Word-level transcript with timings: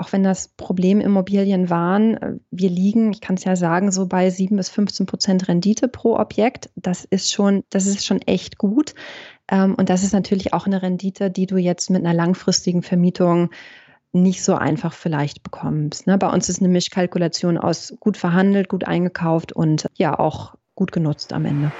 auch 0.00 0.12
wenn 0.12 0.22
das 0.22 0.48
Problemimmobilien 0.48 1.68
waren, 1.68 2.16
äh, 2.16 2.32
wir 2.50 2.70
liegen, 2.70 3.12
ich 3.12 3.20
kann 3.20 3.36
es 3.36 3.44
ja 3.44 3.54
sagen, 3.54 3.92
so 3.92 4.06
bei 4.06 4.30
7 4.30 4.56
bis 4.56 4.70
15 4.70 5.06
Prozent 5.06 5.48
Rendite 5.48 5.88
pro 5.88 6.16
Objekt. 6.16 6.70
Das 6.74 7.04
ist 7.04 7.32
schon, 7.32 7.64
das 7.70 7.86
ist 7.86 8.04
schon 8.04 8.22
echt 8.22 8.58
gut. 8.58 8.94
Ähm, 9.50 9.74
und 9.74 9.90
das 9.90 10.02
ist 10.02 10.12
natürlich 10.12 10.54
auch 10.54 10.66
eine 10.66 10.82
Rendite, 10.82 11.30
die 11.30 11.46
du 11.46 11.58
jetzt 11.58 11.90
mit 11.90 12.04
einer 12.04 12.14
langfristigen 12.14 12.82
Vermietung 12.82 13.50
nicht 14.12 14.42
so 14.42 14.54
einfach 14.54 14.94
vielleicht 14.94 15.42
bekommst. 15.42 16.06
Ne? 16.06 16.18
Bei 16.18 16.28
uns 16.28 16.48
ist 16.48 16.60
eine 16.60 16.68
Mischkalkulation 16.68 17.58
aus 17.58 17.94
gut 18.00 18.16
verhandelt, 18.16 18.68
gut 18.68 18.84
eingekauft 18.84 19.52
und 19.52 19.86
ja 19.94 20.18
auch 20.18 20.54
gut 20.74 20.92
genutzt 20.92 21.32
am 21.32 21.44
Ende. 21.44 21.70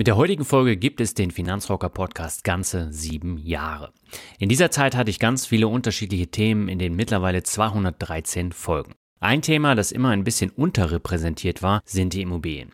Mit 0.00 0.06
der 0.06 0.16
heutigen 0.16 0.46
Folge 0.46 0.78
gibt 0.78 1.02
es 1.02 1.12
den 1.12 1.30
Finanzrocker 1.30 1.90
Podcast 1.90 2.42
ganze 2.42 2.90
sieben 2.90 3.36
Jahre. 3.36 3.92
In 4.38 4.48
dieser 4.48 4.70
Zeit 4.70 4.96
hatte 4.96 5.10
ich 5.10 5.18
ganz 5.18 5.44
viele 5.44 5.68
unterschiedliche 5.68 6.28
Themen 6.28 6.68
in 6.68 6.78
den 6.78 6.96
mittlerweile 6.96 7.42
213 7.42 8.52
Folgen. 8.52 8.94
Ein 9.20 9.42
Thema, 9.42 9.74
das 9.74 9.92
immer 9.92 10.08
ein 10.08 10.24
bisschen 10.24 10.48
unterrepräsentiert 10.48 11.62
war, 11.62 11.82
sind 11.84 12.14
die 12.14 12.22
Immobilien. 12.22 12.72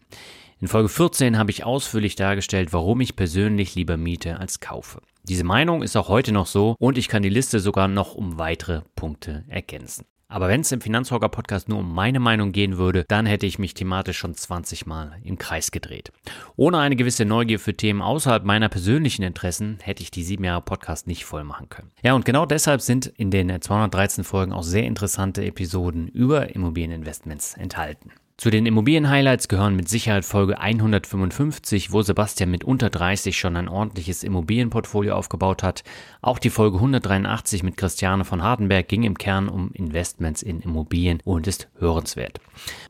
In 0.61 0.69
Folge 0.69 0.89
14 0.89 1.37
habe 1.37 1.51
ich 1.51 1.65
ausführlich 1.65 2.15
dargestellt, 2.15 2.73
warum 2.73 3.01
ich 3.01 3.17
persönlich 3.17 3.75
lieber 3.75 3.97
miete 3.97 4.39
als 4.39 4.61
kaufe. 4.61 5.03
Diese 5.25 5.43
Meinung 5.43 5.83
ist 5.83 5.97
auch 5.97 6.09
heute 6.09 6.31
noch 6.31 6.47
so 6.47 6.77
und 6.79 6.97
ich 6.97 7.09
kann 7.09 7.25
die 7.25 7.29
Liste 7.29 7.59
sogar 7.59 7.89
noch 7.89 8.15
um 8.15 8.39
weitere 8.39 8.83
Punkte 8.95 9.45
ergänzen. 9.49 10.05
Aber 10.29 10.49
wenn 10.49 10.63
es 10.63 10.73
im 10.73 10.81
Finanzrocker 10.81 11.29
Podcast 11.29 11.69
nur 11.69 11.79
um 11.79 11.95
meine 11.95 12.19
Meinung 12.19 12.51
gehen 12.51 12.79
würde, 12.79 13.05
dann 13.07 13.27
hätte 13.27 13.47
ich 13.47 13.61
mich 13.61 13.75
thematisch 13.75 14.19
schon 14.19 14.35
20 14.35 14.85
Mal 14.85 15.19
im 15.23 15.39
Kreis 15.39 15.71
gedreht. 15.71 16.11
Ohne 16.57 16.79
eine 16.79 16.97
gewisse 16.97 17.25
Neugier 17.25 17.61
für 17.61 17.75
Themen 17.75 18.03
außerhalb 18.03 18.45
meiner 18.45 18.69
persönlichen 18.69 19.23
Interessen 19.23 19.79
hätte 19.83 20.03
ich 20.03 20.11
die 20.11 20.25
sieben 20.25 20.45
Jahre 20.45 20.63
Podcast 20.63 21.07
nicht 21.07 21.25
voll 21.25 21.45
machen 21.45 21.69
können. 21.69 21.93
Ja, 22.03 22.15
und 22.15 22.25
genau 22.25 22.45
deshalb 22.45 22.81
sind 22.81 23.07
in 23.07 23.31
den 23.31 23.61
213 23.61 24.25
Folgen 24.25 24.53
auch 24.53 24.65
sehr 24.65 24.85
interessante 24.85 25.45
Episoden 25.45 26.09
über 26.09 26.55
Immobilieninvestments 26.55 27.55
enthalten. 27.55 28.11
Zu 28.39 28.51
den 28.51 28.67
Immobilien-Highlights 28.67 29.49
gehören 29.49 29.77
mit 29.77 29.89
Sicherheit 29.89 30.27
Folge 30.27 30.61
155, 30.61 31.91
wo 31.91 32.03
Sebastian 32.03 32.51
mit 32.51 32.65
unter 32.65 32.91
30 32.91 33.39
schon 33.39 33.57
ein 33.57 33.67
ordentliches 33.67 34.23
Immobilienportfolio 34.23 35.15
aufgebaut 35.15 35.63
hat. 35.63 35.85
Auch 36.21 36.39
die 36.39 36.51
Folge 36.51 36.77
183 36.77 37.63
mit 37.63 37.79
Christiane 37.79 38.27
von 38.27 38.43
Hardenberg 38.43 38.89
ging 38.89 39.05
im 39.05 39.17
Kern 39.17 39.49
um 39.49 39.71
Investments 39.73 40.43
in 40.43 40.61
Immobilien 40.61 41.21
und 41.25 41.47
ist 41.47 41.69
hörenswert. 41.79 42.39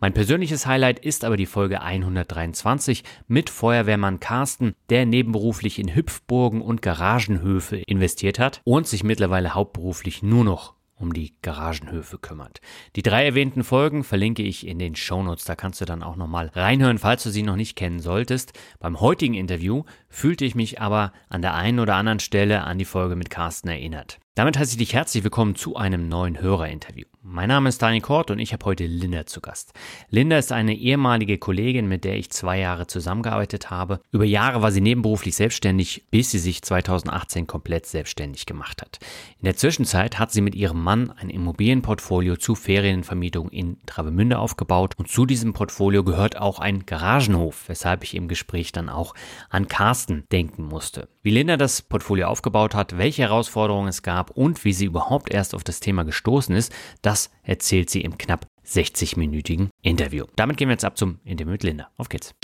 Mein 0.00 0.14
persönliches 0.14 0.66
Highlight 0.66 0.98
ist 0.98 1.25
aber 1.25 1.36
die 1.36 1.47
Folge 1.47 1.81
123 1.81 3.05
mit 3.28 3.48
Feuerwehrmann 3.48 4.19
Carsten, 4.19 4.75
der 4.91 5.06
nebenberuflich 5.06 5.78
in 5.78 5.94
Hüpfburgen 5.94 6.60
und 6.60 6.83
Garagenhöfe 6.83 7.77
investiert 7.77 8.41
hat 8.41 8.62
und 8.64 8.88
sich 8.88 9.05
mittlerweile 9.05 9.55
hauptberuflich 9.55 10.25
nur 10.25 10.42
noch 10.42 10.75
um 10.97 11.12
die 11.12 11.34
Garagenhöfe 11.42 12.19
kümmert. 12.19 12.61
Die 12.97 13.02
drei 13.02 13.25
erwähnten 13.25 13.64
Folgen 13.64 14.02
verlinke 14.02 14.42
ich 14.42 14.66
in 14.66 14.78
den 14.78 14.97
Shownotes, 14.97 15.44
da 15.44 15.55
kannst 15.55 15.80
du 15.80 15.84
dann 15.84 16.03
auch 16.03 16.16
nochmal 16.16 16.50
reinhören, 16.55 16.98
falls 16.98 17.22
du 17.22 17.30
sie 17.30 17.42
noch 17.42 17.56
nicht 17.56 17.77
kennen 17.77 18.00
solltest. 18.00 18.53
Beim 18.80 19.00
heutigen 19.00 19.34
Interview 19.34 19.84
fühlte 20.17 20.47
ich 20.47 20.55
mich 20.55 20.81
aber 20.81 21.12
an 21.28 21.42
der 21.42 21.55
einen 21.55 21.78
oder 21.78 21.95
anderen 21.97 22.20
Stelle 22.20 22.64
an 22.64 22.78
die 22.78 22.86
Folge 22.86 23.17
mit 23.17 23.28
Carsten 23.28 23.69
erinnert. 23.69 24.19
Damit 24.34 24.59
heiße 24.59 24.72
ich 24.72 24.77
dich 24.77 24.92
herzlich 24.92 25.25
willkommen 25.25 25.55
zu 25.55 25.77
einem 25.77 26.09
neuen 26.09 26.41
Hörerinterview. 26.41 27.06
Mein 27.22 27.48
Name 27.48 27.70
ist 27.70 27.81
Dani 27.81 28.03
Kort 28.03 28.31
und 28.31 28.39
ich 28.39 28.53
habe 28.53 28.67
heute 28.67 28.84
Linda 28.84 29.25
zu 29.25 29.41
Gast. 29.41 29.72
Linda 30.11 30.37
ist 30.37 30.53
eine 30.53 30.77
ehemalige 30.77 31.39
Kollegin, 31.39 31.89
mit 31.89 32.05
der 32.05 32.17
ich 32.17 32.31
zwei 32.31 32.61
Jahre 32.61 32.87
zusammengearbeitet 32.87 33.70
habe. 33.70 33.98
Über 34.12 34.25
Jahre 34.25 34.61
war 34.62 34.70
sie 34.70 34.83
nebenberuflich 34.83 35.34
selbstständig, 35.34 36.05
bis 36.11 36.31
sie 36.31 36.39
sich 36.39 36.62
2018 36.62 37.47
komplett 37.47 37.87
selbstständig 37.87 38.44
gemacht 38.44 38.82
hat. 38.82 38.99
In 39.41 39.47
der 39.47 39.56
Zwischenzeit 39.56 40.19
hat 40.19 40.31
sie 40.31 40.43
mit 40.43 40.55
ihrem 40.55 40.84
Mann 40.84 41.10
ein 41.10 41.31
Immobilienportfolio 41.31 42.37
zu 42.37 42.55
Ferienvermietung 42.55 43.49
in 43.49 43.78
Travemünde 43.87 44.38
aufgebaut 44.38 44.94
und 44.99 45.09
zu 45.09 45.25
diesem 45.25 45.55
Portfolio 45.55 46.05
gehört 46.05 46.37
auch 46.37 46.60
ein 46.60 46.84
Garagenhof, 46.87 47.65
weshalb 47.69 48.05
ich 48.05 48.15
im 48.15 48.28
Gespräch 48.28 48.71
dann 48.71 48.88
auch 48.88 49.15
an 49.49 49.66
Carsten 49.66 50.06
denken 50.33 50.65
musste. 50.65 51.09
Wie 51.22 51.31
Linda 51.31 51.56
das 51.56 51.83
Portfolio 51.83 52.27
aufgebaut 52.27 52.75
hat, 52.75 52.99
welche 52.99 53.22
Herausforderungen 53.22 53.89
es 53.89 54.03
gab, 54.03 54.17
gab 54.17 54.31
und 54.31 54.65
wie 54.65 54.72
sie 54.72 54.87
überhaupt 54.87 55.33
erst 55.33 55.55
auf 55.55 55.62
das 55.62 55.81
Thema 55.81 56.05
gestoßen 56.05 56.55
ist, 56.55 56.72
das 57.03 57.31
erzählt 57.43 57.91
sie 57.91 58.00
im 58.00 58.17
knapp 58.17 58.47
60-minütigen 58.67 59.69
Interview. 59.83 60.25
Damit 60.37 60.56
gehen 60.56 60.69
wir 60.69 60.75
jetzt 60.75 60.84
ab 60.84 60.97
zum 60.97 61.21
Interview 61.25 61.53
mit 61.53 61.62
Linda. 61.62 61.89
Auf 61.97 62.09
geht's. 62.09 62.34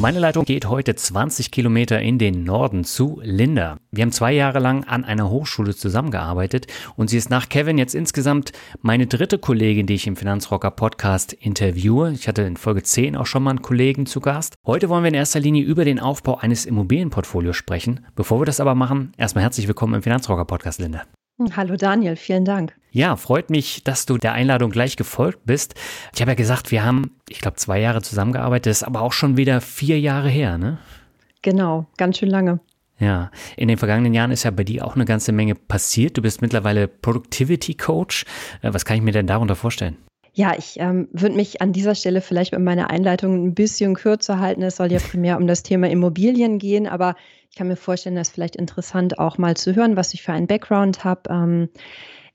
Meine 0.00 0.18
Leitung 0.18 0.44
geht 0.44 0.66
heute 0.66 0.94
20 0.94 1.50
Kilometer 1.50 2.00
in 2.00 2.18
den 2.18 2.42
Norden 2.42 2.84
zu 2.84 3.20
Linda. 3.22 3.78
Wir 3.92 4.02
haben 4.02 4.12
zwei 4.12 4.32
Jahre 4.32 4.58
lang 4.58 4.84
an 4.84 5.04
einer 5.04 5.30
Hochschule 5.30 5.74
zusammengearbeitet 5.74 6.66
und 6.96 7.08
sie 7.08 7.16
ist 7.16 7.30
nach 7.30 7.48
Kevin 7.48 7.78
jetzt 7.78 7.94
insgesamt 7.94 8.52
meine 8.82 9.06
dritte 9.06 9.38
Kollegin, 9.38 9.86
die 9.86 9.94
ich 9.94 10.06
im 10.06 10.16
Finanzrocker 10.16 10.72
Podcast 10.72 11.32
interviewe. 11.32 12.12
Ich 12.12 12.26
hatte 12.28 12.42
in 12.42 12.56
Folge 12.56 12.82
10 12.82 13.16
auch 13.16 13.26
schon 13.26 13.44
mal 13.44 13.50
einen 13.50 13.62
Kollegen 13.62 14.04
zu 14.04 14.20
Gast. 14.20 14.56
Heute 14.66 14.88
wollen 14.88 15.04
wir 15.04 15.08
in 15.08 15.14
erster 15.14 15.40
Linie 15.40 15.62
über 15.62 15.84
den 15.84 16.00
Aufbau 16.00 16.38
eines 16.38 16.66
Immobilienportfolios 16.66 17.56
sprechen. 17.56 18.04
Bevor 18.16 18.40
wir 18.40 18.46
das 18.46 18.60
aber 18.60 18.74
machen, 18.74 19.12
erstmal 19.16 19.44
herzlich 19.44 19.68
willkommen 19.68 19.94
im 19.94 20.02
Finanzrocker 20.02 20.44
Podcast, 20.44 20.80
Linda. 20.80 21.02
Hallo 21.56 21.76
Daniel, 21.76 22.14
vielen 22.14 22.44
Dank. 22.44 22.76
Ja, 22.92 23.16
freut 23.16 23.50
mich, 23.50 23.82
dass 23.82 24.06
du 24.06 24.18
der 24.18 24.34
Einladung 24.34 24.70
gleich 24.70 24.96
gefolgt 24.96 25.40
bist. 25.44 25.74
Ich 26.14 26.20
habe 26.20 26.30
ja 26.30 26.36
gesagt, 26.36 26.70
wir 26.70 26.84
haben, 26.84 27.10
ich 27.28 27.40
glaube, 27.40 27.56
zwei 27.56 27.80
Jahre 27.80 28.02
zusammengearbeitet, 28.02 28.66
das 28.66 28.78
ist 28.78 28.82
aber 28.84 29.00
auch 29.00 29.12
schon 29.12 29.36
wieder 29.36 29.60
vier 29.60 29.98
Jahre 29.98 30.28
her, 30.28 30.58
ne? 30.58 30.78
Genau, 31.42 31.86
ganz 31.96 32.18
schön 32.18 32.30
lange. 32.30 32.60
Ja, 33.00 33.32
in 33.56 33.66
den 33.66 33.78
vergangenen 33.78 34.14
Jahren 34.14 34.30
ist 34.30 34.44
ja 34.44 34.52
bei 34.52 34.62
dir 34.62 34.86
auch 34.86 34.94
eine 34.94 35.04
ganze 35.04 35.32
Menge 35.32 35.56
passiert. 35.56 36.16
Du 36.16 36.22
bist 36.22 36.40
mittlerweile 36.40 36.86
Productivity 36.86 37.74
Coach. 37.74 38.24
Äh, 38.62 38.72
was 38.72 38.84
kann 38.84 38.96
ich 38.96 39.02
mir 39.02 39.12
denn 39.12 39.26
darunter 39.26 39.56
vorstellen? 39.56 39.96
Ja, 40.36 40.54
ich 40.58 40.80
ähm, 40.80 41.08
würde 41.12 41.36
mich 41.36 41.62
an 41.62 41.72
dieser 41.72 41.94
Stelle 41.94 42.20
vielleicht 42.20 42.52
mit 42.52 42.60
meiner 42.60 42.90
Einleitung 42.90 43.46
ein 43.46 43.54
bisschen 43.54 43.94
kürzer 43.94 44.40
halten. 44.40 44.62
Es 44.62 44.76
soll 44.76 44.90
ja 44.90 44.98
primär 44.98 45.36
um 45.36 45.46
das 45.46 45.62
Thema 45.62 45.88
Immobilien 45.88 46.58
gehen, 46.58 46.88
aber 46.88 47.14
ich 47.50 47.56
kann 47.56 47.68
mir 47.68 47.76
vorstellen, 47.76 48.16
das 48.16 48.28
ist 48.28 48.34
vielleicht 48.34 48.56
interessant 48.56 49.20
auch 49.20 49.38
mal 49.38 49.56
zu 49.56 49.76
hören, 49.76 49.96
was 49.96 50.12
ich 50.12 50.22
für 50.22 50.32
einen 50.32 50.48
Background 50.48 51.04
habe. 51.04 51.30
Ähm, 51.30 51.68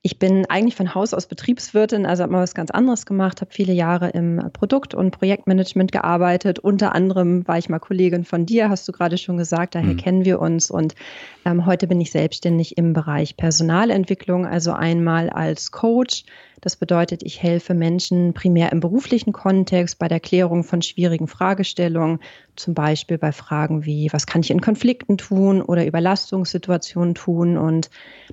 ich 0.02 0.18
bin 0.18 0.46
eigentlich 0.46 0.78
von 0.78 0.96
Haus 0.96 1.14
aus 1.14 1.28
Betriebswirtin, 1.28 2.06
also 2.06 2.24
habe 2.24 2.32
mal 2.32 2.42
was 2.42 2.56
ganz 2.56 2.72
anderes 2.72 3.06
gemacht, 3.06 3.42
habe 3.42 3.52
viele 3.52 3.74
Jahre 3.74 4.12
im 4.12 4.42
Produkt- 4.54 4.96
und 4.96 5.12
Projektmanagement 5.12 5.92
gearbeitet. 5.92 6.58
Unter 6.58 6.96
anderem 6.96 7.46
war 7.50 7.58
ich 7.58 7.68
mal 7.68 7.80
Kollegin 7.80 8.24
von 8.24 8.46
dir, 8.46 8.70
hast 8.70 8.88
du 8.88 8.94
gerade 8.94 9.18
schon 9.18 9.36
gesagt, 9.36 9.76
daher 9.76 9.96
mhm. 9.96 9.98
kennen 9.98 10.24
wir 10.24 10.40
uns. 10.40 10.72
Und 10.72 10.96
ähm, 11.44 11.66
heute 11.66 11.86
bin 11.88 12.00
ich 12.00 12.12
selbstständig 12.12 12.78
im 12.78 12.94
Bereich 12.94 13.36
Personalentwicklung, 13.36 14.46
also 14.46 14.72
einmal 14.72 15.30
als 15.30 15.72
Coach, 15.72 16.24
das 16.62 16.76
bedeutet, 16.76 17.24
ich 17.24 17.42
helfe 17.42 17.74
Menschen 17.74 18.34
primär 18.34 18.72
im 18.72 18.80
beruflichen 18.80 19.34
Kontext 19.34 20.00
bei 20.00 20.08
der 20.08 20.20
Klärung 20.20 20.64
von 20.64 20.82
schwierigen 20.82 21.28
Fragestellungen, 21.28 22.20
zum 22.56 22.74
Beispiel 22.74 23.18
bei 23.18 23.32
Fragen 23.32 23.86
wie, 23.86 24.10
was 24.12 24.28
kann 24.28 24.42
ich 24.42 24.52
in 24.52 24.62
Konflikten 24.62 25.18
tun 25.18 25.62
oder 25.62 25.86
Überlastungssituationen 25.86 27.16
tun. 27.16 27.58
Und 27.58 27.90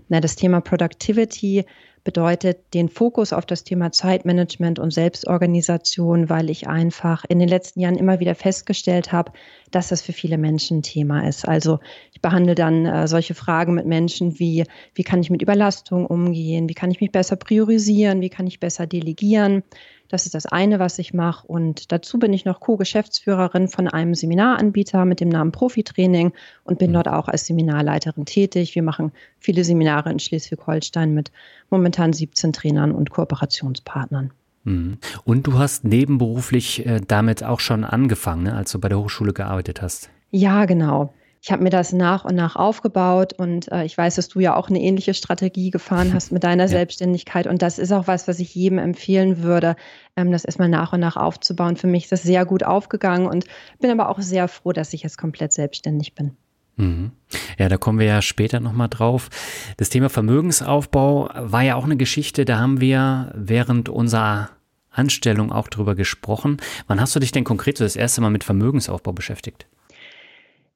na, 0.08 0.20
das 0.20 0.36
Thema 0.36 0.60
Productivity 0.60 1.64
bedeutet 2.06 2.72
den 2.72 2.88
Fokus 2.88 3.32
auf 3.32 3.44
das 3.46 3.64
Thema 3.64 3.90
Zeitmanagement 3.90 4.78
und 4.78 4.92
Selbstorganisation, 4.92 6.30
weil 6.30 6.50
ich 6.50 6.68
einfach 6.68 7.24
in 7.28 7.40
den 7.40 7.48
letzten 7.48 7.80
Jahren 7.80 7.96
immer 7.96 8.20
wieder 8.20 8.36
festgestellt 8.36 9.10
habe, 9.10 9.32
dass 9.72 9.88
das 9.88 10.02
für 10.02 10.12
viele 10.12 10.38
Menschen 10.38 10.78
ein 10.78 10.82
Thema 10.82 11.26
ist. 11.26 11.48
Also 11.48 11.80
ich 12.12 12.22
behandle 12.22 12.54
dann 12.54 12.86
äh, 12.86 13.08
solche 13.08 13.34
Fragen 13.34 13.74
mit 13.74 13.86
Menschen 13.86 14.38
wie, 14.38 14.64
wie 14.94 15.02
kann 15.02 15.20
ich 15.20 15.30
mit 15.30 15.42
Überlastung 15.42 16.06
umgehen, 16.06 16.68
wie 16.68 16.74
kann 16.74 16.92
ich 16.92 17.00
mich 17.00 17.10
besser 17.10 17.34
priorisieren, 17.34 18.20
wie 18.20 18.30
kann 18.30 18.46
ich 18.46 18.60
besser 18.60 18.86
delegieren. 18.86 19.64
Das 20.08 20.26
ist 20.26 20.34
das 20.34 20.46
eine, 20.46 20.78
was 20.78 20.98
ich 20.98 21.14
mache. 21.14 21.46
Und 21.46 21.92
dazu 21.92 22.18
bin 22.18 22.32
ich 22.32 22.44
noch 22.44 22.60
Co-Geschäftsführerin 22.60 23.68
von 23.68 23.88
einem 23.88 24.14
Seminaranbieter 24.14 25.04
mit 25.04 25.20
dem 25.20 25.28
Namen 25.28 25.52
Profitraining 25.52 26.32
und 26.64 26.78
bin 26.78 26.90
mhm. 26.90 26.94
dort 26.94 27.08
auch 27.08 27.28
als 27.28 27.46
Seminarleiterin 27.46 28.24
tätig. 28.24 28.74
Wir 28.74 28.82
machen 28.82 29.12
viele 29.38 29.64
Seminare 29.64 30.10
in 30.10 30.18
Schleswig-Holstein 30.18 31.14
mit 31.14 31.32
momentan 31.70 32.12
17 32.12 32.52
Trainern 32.52 32.92
und 32.92 33.10
Kooperationspartnern. 33.10 34.32
Mhm. 34.64 34.98
Und 35.24 35.46
du 35.46 35.58
hast 35.58 35.84
nebenberuflich 35.84 36.86
äh, 36.86 37.00
damit 37.06 37.42
auch 37.42 37.60
schon 37.60 37.84
angefangen, 37.84 38.44
ne, 38.44 38.54
als 38.54 38.72
du 38.72 38.80
bei 38.80 38.88
der 38.88 38.98
Hochschule 38.98 39.32
gearbeitet 39.32 39.82
hast. 39.82 40.10
Ja, 40.30 40.64
genau 40.64 41.12
ich 41.46 41.52
habe 41.52 41.62
mir 41.62 41.70
das 41.70 41.92
nach 41.92 42.24
und 42.24 42.34
nach 42.34 42.56
aufgebaut 42.56 43.32
und 43.32 43.70
äh, 43.70 43.84
ich 43.84 43.96
weiß, 43.96 44.16
dass 44.16 44.26
du 44.26 44.40
ja 44.40 44.56
auch 44.56 44.68
eine 44.68 44.80
ähnliche 44.80 45.14
Strategie 45.14 45.70
gefahren 45.70 46.12
hast 46.12 46.32
mit 46.32 46.42
deiner 46.42 46.64
ja. 46.64 46.68
Selbstständigkeit 46.68 47.46
und 47.46 47.62
das 47.62 47.78
ist 47.78 47.92
auch 47.92 48.08
was, 48.08 48.26
was 48.26 48.40
ich 48.40 48.52
jedem 48.56 48.78
empfehlen 48.78 49.44
würde, 49.44 49.76
ähm, 50.16 50.32
das 50.32 50.44
erstmal 50.44 50.68
nach 50.68 50.92
und 50.92 50.98
nach 50.98 51.16
aufzubauen. 51.16 51.76
Für 51.76 51.86
mich 51.86 52.02
ist 52.02 52.10
das 52.10 52.24
sehr 52.24 52.44
gut 52.44 52.64
aufgegangen 52.64 53.28
und 53.28 53.44
bin 53.78 53.92
aber 53.92 54.08
auch 54.08 54.18
sehr 54.18 54.48
froh, 54.48 54.72
dass 54.72 54.92
ich 54.92 55.04
jetzt 55.04 55.18
komplett 55.18 55.52
selbstständig 55.52 56.16
bin. 56.16 56.36
Mhm. 56.74 57.12
Ja, 57.60 57.68
da 57.68 57.76
kommen 57.76 58.00
wir 58.00 58.06
ja 58.06 58.22
später 58.22 58.58
nochmal 58.58 58.88
drauf. 58.88 59.28
Das 59.76 59.88
Thema 59.88 60.08
Vermögensaufbau 60.08 61.30
war 61.32 61.62
ja 61.62 61.76
auch 61.76 61.84
eine 61.84 61.96
Geschichte, 61.96 62.44
da 62.44 62.58
haben 62.58 62.80
wir 62.80 63.32
während 63.36 63.88
unserer 63.88 64.50
Anstellung 64.90 65.52
auch 65.52 65.68
drüber 65.68 65.94
gesprochen. 65.94 66.56
Wann 66.88 67.00
hast 67.00 67.14
du 67.14 67.20
dich 67.20 67.30
denn 67.30 67.44
konkret 67.44 67.78
so 67.78 67.84
das 67.84 67.94
erste 67.94 68.20
Mal 68.20 68.30
mit 68.30 68.42
Vermögensaufbau 68.42 69.12
beschäftigt? 69.12 69.68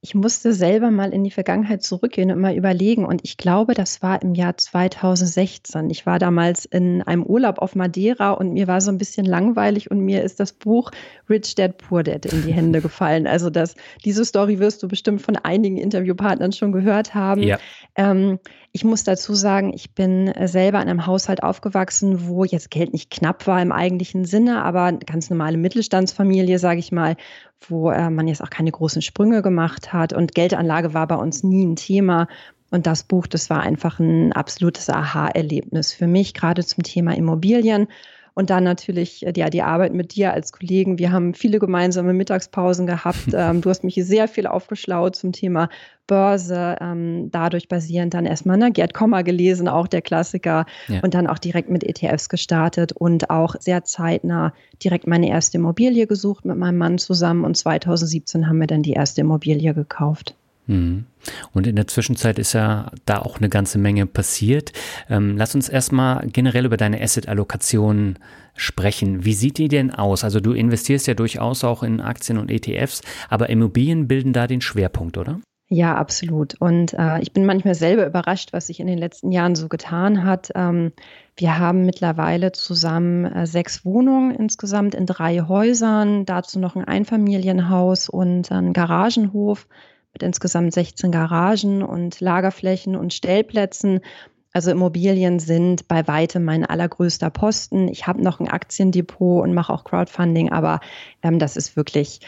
Ich 0.03 0.15
musste 0.15 0.55
selber 0.55 0.91
mal 0.91 1.13
in 1.13 1.25
die 1.25 1.31
Vergangenheit 1.31 1.83
zurückgehen 1.83 2.31
und 2.31 2.41
mal 2.41 2.57
überlegen. 2.57 3.05
Und 3.05 3.21
ich 3.23 3.37
glaube, 3.37 3.75
das 3.75 4.01
war 4.01 4.23
im 4.23 4.35
Jahr 4.35 4.57
2016. 4.57 5.91
Ich 5.91 6.07
war 6.07 6.19
damals 6.19 6.65
in 6.65 7.03
einem 7.03 7.23
Urlaub 7.23 7.59
auf 7.59 7.75
Madeira 7.75 8.31
und 8.31 8.55
mir 8.55 8.67
war 8.67 8.81
so 8.81 8.91
ein 8.91 8.97
bisschen 8.97 9.27
langweilig 9.27 9.91
und 9.91 10.01
mir 10.01 10.23
ist 10.23 10.41
das 10.41 10.55
Buch 10.55 10.91
Rich 11.29 11.55
Dad 11.55 11.77
Poor 11.77 12.03
Dad 12.03 12.25
in 12.25 12.47
die 12.47 12.53
Hände 12.53 12.81
gefallen. 12.81 13.27
Also 13.27 13.51
das, 13.51 13.75
diese 14.03 14.25
Story 14.25 14.59
wirst 14.59 14.83
du 14.83 14.89
bestimmt 14.89 15.21
von 15.21 15.37
einigen 15.37 15.77
Interviewpartnern 15.77 16.53
schon 16.53 16.73
gehört 16.73 17.15
haben. 17.15 17.43
Ja. 17.43 17.59
Ähm, 17.95 18.39
ich 18.73 18.85
muss 18.85 19.03
dazu 19.03 19.35
sagen, 19.35 19.73
ich 19.75 19.95
bin 19.95 20.33
selber 20.45 20.81
in 20.81 20.89
einem 20.89 21.07
Haushalt 21.07 21.43
aufgewachsen, 21.43 22.29
wo 22.29 22.45
jetzt 22.45 22.71
Geld 22.71 22.93
nicht 22.93 23.11
knapp 23.11 23.47
war 23.49 23.61
im 23.61 23.73
eigentlichen 23.73 24.25
Sinne, 24.25 24.63
aber 24.63 24.85
eine 24.85 24.99
ganz 25.01 25.29
normale 25.29 25.57
Mittelstandsfamilie, 25.57 26.59
sage 26.61 26.79
ich 26.79 26.93
mal, 26.93 27.17
wo 27.69 27.91
äh, 27.91 28.11
man 28.11 28.29
jetzt 28.29 28.43
auch 28.43 28.51
keine 28.51 28.71
großen 28.71 29.03
Sprünge 29.03 29.43
gemacht 29.43 29.93
hat. 29.93 30.13
Und 30.13 30.35
Geldanlage 30.35 30.95
war 30.95 31.09
bei 31.09 31.17
uns 31.17 31.43
nie 31.43 31.67
ein 31.67 31.77
Thema. 31.77 32.29
Und 32.71 32.87
das 32.87 33.03
Buch, 33.03 33.27
das 33.27 33.51
war 33.51 33.61
einfach 33.61 33.99
ein 33.99 34.33
absolutes 34.33 34.89
Aha-Erlebnis 34.89 35.93
für 35.93 36.07
mich, 36.07 36.33
gerade 36.33 36.65
zum 36.65 36.85
Thema 36.85 37.17
Immobilien. 37.17 37.89
Und 38.41 38.49
dann 38.49 38.65
natürlich 38.65 39.27
äh, 39.27 39.35
ja, 39.37 39.51
die 39.51 39.61
Arbeit 39.61 39.93
mit 39.93 40.15
dir 40.15 40.33
als 40.33 40.51
Kollegen. 40.51 40.99
Wir 40.99 41.13
haben 41.13 41.35
viele 41.35 41.59
gemeinsame 41.59 42.15
Mittagspausen 42.15 42.87
gehabt. 42.87 43.19
Ähm, 43.41 43.61
du 43.61 43.71
hast 43.71 43.85
mich 43.85 43.95
sehr 43.95 44.29
viel 44.29 44.47
aufgeschlaut 44.47 45.15
zum 45.15 45.33
Thema 45.33 45.69
Börse. 46.07 46.77
Ähm, 46.81 47.31
dadurch 47.31 47.69
basierend 47.69 48.13
dann 48.15 48.27
erstmal 48.27 48.57
ne, 48.57 48.73
Gerd 48.73 48.93
Kommer 48.93 49.23
gelesen, 49.23 49.69
auch 49.69 49.87
der 49.87 50.03
Klassiker. 50.03 50.67
Ja. 50.89 51.01
Und 51.03 51.15
dann 51.15 51.27
auch 51.27 51.39
direkt 51.39 51.71
mit 51.71 51.85
ETFs 51.85 52.29
gestartet 52.29 52.93
und 52.93 53.31
auch 53.31 53.55
sehr 53.61 53.85
zeitnah 53.85 54.53
direkt 54.83 55.07
meine 55.07 55.29
erste 55.29 55.59
Immobilie 55.59 56.07
gesucht 56.07 56.45
mit 56.45 56.57
meinem 56.57 56.79
Mann 56.79 56.99
zusammen. 56.99 57.45
Und 57.45 57.57
2017 57.57 58.49
haben 58.49 58.59
wir 58.59 58.67
dann 58.67 58.83
die 58.83 58.93
erste 58.93 59.21
Immobilie 59.21 59.75
gekauft. 59.75 60.35
Mhm. 60.71 61.07
Und 61.53 61.67
in 61.67 61.77
der 61.77 61.89
Zwischenzeit 61.89 62.39
ist 62.39 62.53
ja 62.53 62.93
da 63.05 63.19
auch 63.19 63.39
eine 63.39 63.49
ganze 63.49 63.79
Menge 63.79 64.07
passiert. 64.07 64.73
Ähm, 65.09 65.37
lass 65.37 65.55
uns 65.55 65.69
erstmal 65.69 66.27
generell 66.29 66.65
über 66.65 66.77
deine 66.77 67.01
Asset-Allokation 67.03 68.19
sprechen. 68.55 69.25
Wie 69.25 69.35
sieht 69.35 69.59
die 69.59 69.69
denn 69.69 69.91
aus? 69.91 70.23
Also 70.23 70.41
du 70.41 70.53
investierst 70.53 71.07
ja 71.09 71.15
durchaus 71.15 71.65
auch 71.65 71.83
in 71.83 72.01
Aktien 72.01 72.39
und 72.39 72.51
ETFs, 72.51 73.03
aber 73.29 73.51
Immobilien 73.51 74.07
bilden 74.07 74.33
da 74.33 74.47
den 74.47 74.61
Schwerpunkt, 74.61 75.19
oder? 75.19 75.41
Ja, 75.73 75.95
absolut. 75.95 76.55
Und 76.61 76.95
äh, 76.95 77.21
ich 77.21 77.33
bin 77.33 77.47
manchmal 77.47 77.77
selber 77.77 78.05
überrascht, 78.05 78.53
was 78.53 78.67
sich 78.67 78.81
in 78.81 78.89
den 78.89 78.99
letzten 78.99 79.31
Jahren 79.31 79.55
so 79.55 79.69
getan 79.69 80.25
hat. 80.25 80.51
Ähm, 80.57 80.93
wir 81.37 81.59
haben 81.59 81.87
mittlerweile 81.87 82.51
zusammen 82.51 83.25
äh, 83.25 83.47
sechs 83.47 83.85
Wohnungen 83.85 84.33
insgesamt 84.33 84.97
in 84.97 85.07
drei 85.07 85.43
Häusern, 85.43 86.27
dazu 86.27 86.59
noch 86.59 86.75
ein 86.75 86.85
Einfamilienhaus 86.85 88.09
und 88.09 88.51
ein 88.51 88.73
Garagenhof 88.73 89.69
mit 90.13 90.23
insgesamt 90.23 90.73
16 90.73 91.13
Garagen 91.13 91.83
und 91.83 92.21
Lagerflächen 92.21 92.97
und 92.97 93.15
Stellplätzen. 93.15 94.01
Also 94.53 94.71
Immobilien 94.71 95.39
sind 95.39 95.87
bei 95.87 96.07
weitem 96.09 96.45
mein 96.45 96.65
allergrößter 96.65 97.31
Posten. 97.31 97.89
Ich 97.89 98.07
habe 98.07 98.23
noch 98.23 98.41
ein 98.41 98.49
Aktiendepot 98.49 99.43
und 99.43 99.55
mache 99.55 99.73
auch 99.73 99.85
Crowdfunding, 99.85 100.51
aber 100.51 100.81
ähm, 101.23 101.39
das 101.39 101.57
ist 101.57 101.77
wirklich 101.77 102.21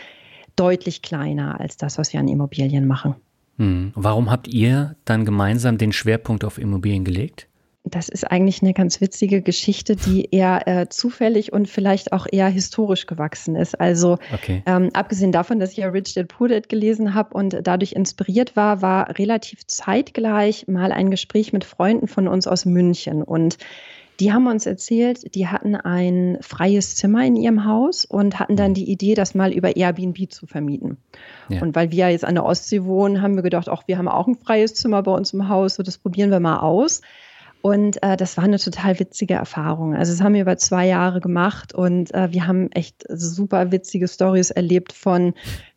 deutlich 0.54 1.02
kleiner 1.02 1.58
als 1.60 1.76
das, 1.76 1.98
was 1.98 2.12
wir 2.12 2.20
an 2.20 2.28
Immobilien 2.28 2.86
machen. 2.86 3.16
Hm. 3.58 3.92
Warum 3.94 4.30
habt 4.30 4.48
ihr 4.48 4.96
dann 5.04 5.24
gemeinsam 5.24 5.78
den 5.78 5.92
Schwerpunkt 5.92 6.44
auf 6.44 6.58
Immobilien 6.58 7.04
gelegt? 7.04 7.48
Das 7.84 8.08
ist 8.08 8.30
eigentlich 8.30 8.62
eine 8.62 8.74
ganz 8.74 9.00
witzige 9.00 9.42
Geschichte, 9.42 9.96
die 9.96 10.28
eher 10.30 10.68
äh, 10.68 10.88
zufällig 10.88 11.52
und 11.52 11.68
vielleicht 11.68 12.12
auch 12.12 12.26
eher 12.30 12.48
historisch 12.48 13.06
gewachsen 13.06 13.56
ist. 13.56 13.80
Also 13.80 14.18
okay. 14.32 14.62
ähm, 14.66 14.90
abgesehen 14.92 15.32
davon, 15.32 15.58
dass 15.58 15.72
ich 15.72 15.78
ja 15.78 15.88
Rich 15.88 16.14
Dad 16.14 16.28
Poor 16.28 16.48
Dad 16.48 16.68
gelesen 16.68 17.14
habe 17.14 17.34
und 17.34 17.58
dadurch 17.64 17.92
inspiriert 17.92 18.54
war, 18.54 18.82
war 18.82 19.18
relativ 19.18 19.66
zeitgleich 19.66 20.68
mal 20.68 20.92
ein 20.92 21.10
Gespräch 21.10 21.52
mit 21.52 21.64
Freunden 21.64 22.06
von 22.06 22.28
uns 22.28 22.46
aus 22.46 22.64
München 22.64 23.22
und 23.22 23.58
die 24.20 24.32
haben 24.32 24.46
uns 24.46 24.66
erzählt, 24.66 25.34
die 25.34 25.48
hatten 25.48 25.74
ein 25.74 26.38
freies 26.42 26.94
Zimmer 26.94 27.24
in 27.24 27.34
ihrem 27.34 27.64
Haus 27.64 28.04
und 28.04 28.38
hatten 28.38 28.56
dann 28.56 28.70
mhm. 28.70 28.74
die 28.74 28.90
Idee, 28.90 29.14
das 29.14 29.34
mal 29.34 29.52
über 29.52 29.74
Airbnb 29.74 30.30
zu 30.30 30.46
vermieten. 30.46 30.98
Ja. 31.48 31.62
Und 31.62 31.74
weil 31.74 31.90
wir 31.90 32.08
jetzt 32.10 32.24
an 32.24 32.34
der 32.36 32.44
Ostsee 32.44 32.84
wohnen, 32.84 33.22
haben 33.22 33.34
wir 33.34 33.42
gedacht, 33.42 33.68
auch 33.68 33.88
wir 33.88 33.98
haben 33.98 34.08
auch 34.08 34.28
ein 34.28 34.36
freies 34.36 34.74
Zimmer 34.74 35.02
bei 35.02 35.10
uns 35.10 35.32
im 35.32 35.48
Haus, 35.48 35.74
so 35.74 35.82
das 35.82 35.98
probieren 35.98 36.30
wir 36.30 36.38
mal 36.38 36.60
aus. 36.60 37.00
Und 37.62 38.02
äh, 38.02 38.16
das 38.16 38.36
war 38.36 38.44
eine 38.44 38.58
total 38.58 38.98
witzige 38.98 39.34
Erfahrung. 39.34 39.94
Also 39.94 40.12
das 40.12 40.20
haben 40.20 40.34
wir 40.34 40.42
über 40.42 40.56
zwei 40.56 40.86
Jahre 40.86 41.20
gemacht 41.20 41.72
und 41.74 42.12
äh, 42.12 42.32
wir 42.32 42.48
haben 42.48 42.70
echt 42.72 43.04
super 43.08 43.70
witzige 43.70 44.08
Stories 44.08 44.50
erlebt 44.50 44.92
von 44.92 45.34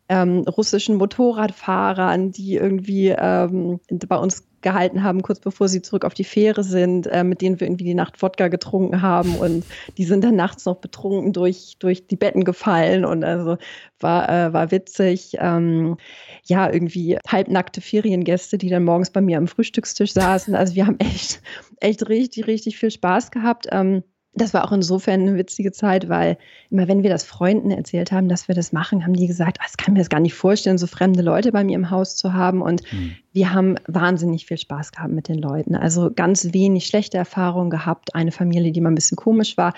ähm, 0.08 0.40
russischen 0.40 0.96
Motorradfahrern, 0.96 2.32
die 2.32 2.56
irgendwie 2.56 3.14
ähm, 3.16 3.80
bei 4.08 4.16
uns 4.16 4.44
gehalten 4.66 5.04
haben, 5.04 5.22
kurz 5.22 5.38
bevor 5.38 5.68
sie 5.68 5.80
zurück 5.80 6.04
auf 6.04 6.12
die 6.12 6.24
Fähre 6.24 6.64
sind, 6.64 7.06
äh, 7.06 7.22
mit 7.22 7.40
denen 7.40 7.60
wir 7.60 7.68
irgendwie 7.68 7.84
die 7.84 7.94
Nacht 7.94 8.20
Wodka 8.20 8.48
getrunken 8.48 9.00
haben 9.00 9.36
und 9.36 9.64
die 9.96 10.02
sind 10.02 10.24
dann 10.24 10.34
nachts 10.34 10.64
noch 10.64 10.78
betrunken 10.78 11.32
durch, 11.32 11.76
durch 11.78 12.08
die 12.08 12.16
Betten 12.16 12.42
gefallen 12.42 13.04
und 13.04 13.22
also 13.22 13.58
war, 14.00 14.28
äh, 14.28 14.52
war 14.52 14.72
witzig. 14.72 15.36
Ähm, 15.38 15.98
ja, 16.46 16.68
irgendwie 16.68 17.16
halbnackte 17.28 17.80
Feriengäste, 17.80 18.58
die 18.58 18.68
dann 18.68 18.82
morgens 18.82 19.10
bei 19.10 19.20
mir 19.20 19.38
am 19.38 19.46
Frühstückstisch 19.46 20.12
saßen. 20.12 20.56
Also 20.56 20.74
wir 20.74 20.84
haben 20.84 20.98
echt, 20.98 21.40
echt 21.78 22.08
richtig, 22.08 22.48
richtig 22.48 22.76
viel 22.76 22.90
Spaß 22.90 23.30
gehabt. 23.30 23.68
Ähm, 23.70 24.02
das 24.36 24.52
war 24.52 24.64
auch 24.64 24.72
insofern 24.72 25.22
eine 25.22 25.36
witzige 25.36 25.72
Zeit, 25.72 26.08
weil 26.08 26.36
immer 26.70 26.86
wenn 26.88 27.02
wir 27.02 27.10
das 27.10 27.24
Freunden 27.24 27.70
erzählt 27.70 28.12
haben, 28.12 28.28
dass 28.28 28.48
wir 28.48 28.54
das 28.54 28.72
machen, 28.72 29.02
haben 29.02 29.14
die 29.14 29.26
gesagt, 29.26 29.58
das 29.62 29.76
kann 29.76 29.94
mir 29.94 30.00
das 30.00 30.10
gar 30.10 30.20
nicht 30.20 30.34
vorstellen, 30.34 30.78
so 30.78 30.86
fremde 30.86 31.22
Leute 31.22 31.52
bei 31.52 31.64
mir 31.64 31.74
im 31.74 31.90
Haus 31.90 32.16
zu 32.16 32.34
haben. 32.34 32.60
Und 32.60 32.82
mhm. 32.92 33.16
wir 33.32 33.52
haben 33.54 33.76
wahnsinnig 33.86 34.46
viel 34.46 34.58
Spaß 34.58 34.92
gehabt 34.92 35.12
mit 35.12 35.28
den 35.28 35.38
Leuten. 35.38 35.74
Also 35.74 36.10
ganz 36.14 36.52
wenig 36.52 36.86
schlechte 36.86 37.16
Erfahrungen 37.16 37.70
gehabt. 37.70 38.14
Eine 38.14 38.30
Familie, 38.30 38.72
die 38.72 38.80
mal 38.80 38.90
ein 38.90 38.94
bisschen 38.94 39.16
komisch 39.16 39.56
war. 39.56 39.72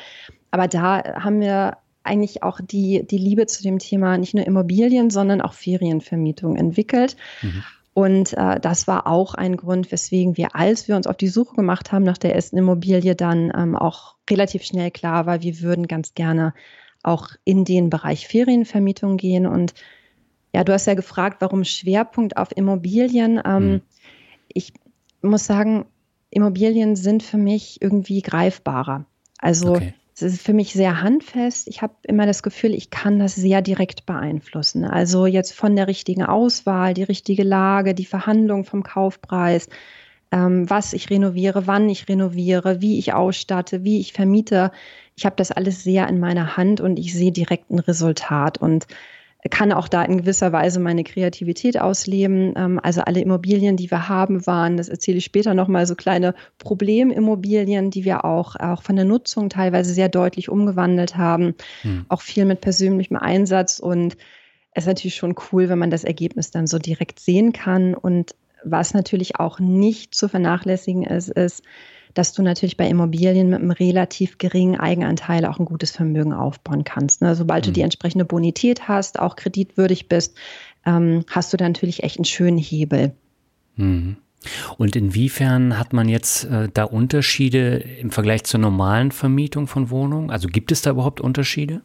Aber 0.51 0.67
da 0.67 1.23
haben 1.23 1.41
wir 1.41 1.77
eigentlich 2.03 2.43
auch 2.43 2.61
die, 2.61 3.07
die 3.07 3.19
Liebe 3.19 3.47
zu 3.47 3.63
dem 3.63 3.79
Thema 3.79 4.19
nicht 4.19 4.35
nur 4.35 4.47
Immobilien, 4.47 5.11
sondern 5.11 5.41
auch 5.41 5.53
Ferienvermietung 5.53 6.57
entwickelt. 6.57 7.17
Mhm. 7.43 7.63
Und 7.99 8.33
äh, 8.35 8.61
das 8.61 8.87
war 8.87 9.09
auch 9.09 9.35
ein 9.35 9.57
Grund, 9.57 9.91
weswegen 9.91 10.37
wir, 10.37 10.55
als 10.55 10.87
wir 10.87 10.95
uns 10.95 11.09
auf 11.09 11.17
die 11.17 11.27
Suche 11.27 11.57
gemacht 11.57 11.91
haben 11.91 12.05
nach 12.05 12.17
der 12.17 12.33
ersten 12.33 12.57
Immobilie, 12.57 13.17
dann 13.17 13.51
ähm, 13.53 13.75
auch 13.75 14.15
relativ 14.31 14.63
schnell 14.63 14.93
klar 14.93 15.27
war, 15.27 15.43
wir 15.43 15.61
würden 15.63 15.89
ganz 15.89 16.15
gerne 16.15 16.55
auch 17.03 17.31
in 17.43 17.65
den 17.65 17.91
Bereich 17.91 18.29
Ferienvermietung 18.29 19.17
gehen. 19.17 19.49
Und 19.49 19.75
ja, 20.55 20.63
du 20.63 20.73
hast 20.73 20.87
ja 20.87 20.95
gefragt, 20.95 21.39
warum 21.41 21.65
Schwerpunkt 21.65 22.37
auf 22.37 22.57
Immobilien. 22.57 23.43
Ähm, 23.45 23.69
mhm. 23.69 23.81
Ich 24.47 24.75
muss 25.21 25.47
sagen, 25.47 25.85
Immobilien 26.31 26.95
sind 26.95 27.25
für 27.25 27.37
mich 27.37 27.83
irgendwie 27.83 28.23
greifbarer. 28.23 29.07
Also 29.41 29.73
okay 29.73 29.95
es 30.23 30.35
ist 30.35 30.43
für 30.43 30.53
mich 30.53 30.73
sehr 30.73 31.03
handfest. 31.03 31.69
Ich 31.69 31.83
habe 31.83 31.95
immer 32.03 32.27
das 32.27 32.43
Gefühl, 32.43 32.75
ich 32.75 32.91
kann 32.91 33.19
das 33.19 33.35
sehr 33.35 33.63
direkt 33.63 34.07
beeinflussen. 34.07 34.85
Also 34.85 35.27
jetzt 35.27 35.53
von 35.53 35.77
der 35.77 35.87
richtigen 35.87 36.25
Auswahl, 36.25 36.95
die 36.95 37.05
richtige 37.05 37.45
Lage, 37.45 37.95
die 37.95 38.05
Verhandlung 38.05 38.65
vom 38.65 38.83
Kaufpreis, 38.83 39.69
ähm, 40.33 40.69
was 40.69 40.93
ich 40.93 41.11
renoviere, 41.11 41.67
wann 41.67 41.89
ich 41.89 42.09
renoviere, 42.09 42.81
wie 42.81 42.99
ich 42.99 43.13
ausstatte, 43.13 43.85
wie 43.85 44.01
ich 44.01 44.13
vermiete. 44.13 44.73
Ich 45.17 45.25
habe 45.25 45.37
das 45.37 45.53
alles 45.53 45.85
sehr 45.85 46.09
in 46.09 46.21
meiner 46.21 46.57
Hand 46.57 46.81
und 46.81 46.99
ich 46.99 47.15
sehe 47.15 47.33
direkt 47.33 47.71
ein 47.71 47.79
Resultat. 47.79 48.59
Und 48.59 48.87
kann 49.51 49.73
auch 49.73 49.89
da 49.89 50.03
in 50.03 50.19
gewisser 50.19 50.53
Weise 50.53 50.81
meine 50.81 51.05
Kreativität 51.05 51.81
ausleben. 51.81 52.55
Ähm, 52.57 52.81
also 52.83 53.03
alle 53.03 53.21
Immobilien, 53.21 53.77
die 53.77 53.91
wir 53.91 54.09
haben, 54.09 54.47
waren, 54.47 54.77
das 54.77 54.89
erzähle 54.89 55.19
ich 55.19 55.25
später 55.25 55.55
nochmal, 55.55 55.87
so 55.87 55.95
kleine 55.95 56.35
Problemimmobilien, 56.59 57.91
die 57.91 58.05
wir 58.05 58.25
auch, 58.25 58.57
auch 58.57 58.83
von 58.83 58.97
der 58.97 59.05
Nutzung 59.05 59.49
teilweise 59.49 59.93
sehr 59.93 60.09
deutlich 60.09 60.49
umgewandelt 60.49 61.17
haben. 61.17 61.55
Hm. 61.83 62.07
Auch 62.09 62.21
viel 62.21 62.45
mit 62.45 62.61
persönlichem 62.61 63.17
Einsatz 63.17 63.79
und 63.79 64.17
es 64.73 64.85
ist 64.85 64.89
natürlich 64.89 65.17
schon 65.17 65.35
cool, 65.51 65.69
wenn 65.69 65.79
man 65.79 65.91
das 65.91 66.05
Ergebnis 66.05 66.51
dann 66.51 66.67
so 66.67 66.79
direkt 66.79 67.21
sehen 67.21 67.53
kann. 67.53 67.95
Und 67.95 68.35
was 68.63 68.95
natürlich 68.95 69.37
auch 69.37 69.59
nicht 69.59 70.15
zu 70.15 70.29
vernachlässigen 70.29 71.05
ist, 71.05 71.29
ist, 71.29 71.63
dass 72.19 72.33
du 72.33 72.43
natürlich 72.43 72.77
bei 72.77 72.89
Immobilien 72.89 73.49
mit 73.49 73.61
einem 73.61 73.71
relativ 73.71 74.39
geringen 74.39 74.75
Eigenanteil 74.75 75.45
auch 75.45 75.61
ein 75.61 75.65
gutes 75.67 75.93
Vermögen 75.93 76.33
aufbauen 76.33 76.83
kannst. 76.83 77.23
Ne? 77.23 77.37
Sobald 77.37 77.65
mhm. 77.65 77.69
du 77.69 77.73
die 77.75 77.83
entsprechende 77.83 78.25
Bonität 78.25 78.89
hast, 78.89 79.21
auch 79.21 79.37
kreditwürdig 79.37 80.09
bist, 80.09 80.37
ähm, 80.85 81.25
hast 81.31 81.53
du 81.53 81.57
da 81.57 81.69
natürlich 81.69 82.03
echt 82.03 82.17
einen 82.17 82.25
schönen 82.25 82.59
Hebel. 82.59 83.13
Mhm. 83.77 84.17
Und 84.79 84.97
inwiefern 84.97 85.79
hat 85.79 85.93
man 85.93 86.09
jetzt 86.09 86.45
äh, 86.47 86.69
da 86.75 86.85
Unterschiede 86.85 87.77
im 87.77 88.11
Vergleich 88.11 88.43
zur 88.43 88.59
normalen 88.59 89.13
Vermietung 89.13 89.69
von 89.69 89.91
Wohnungen? 89.91 90.33
Also 90.33 90.49
gibt 90.49 90.73
es 90.73 90.83
da 90.83 90.91
überhaupt 90.91 91.21
Unterschiede? 91.21 91.83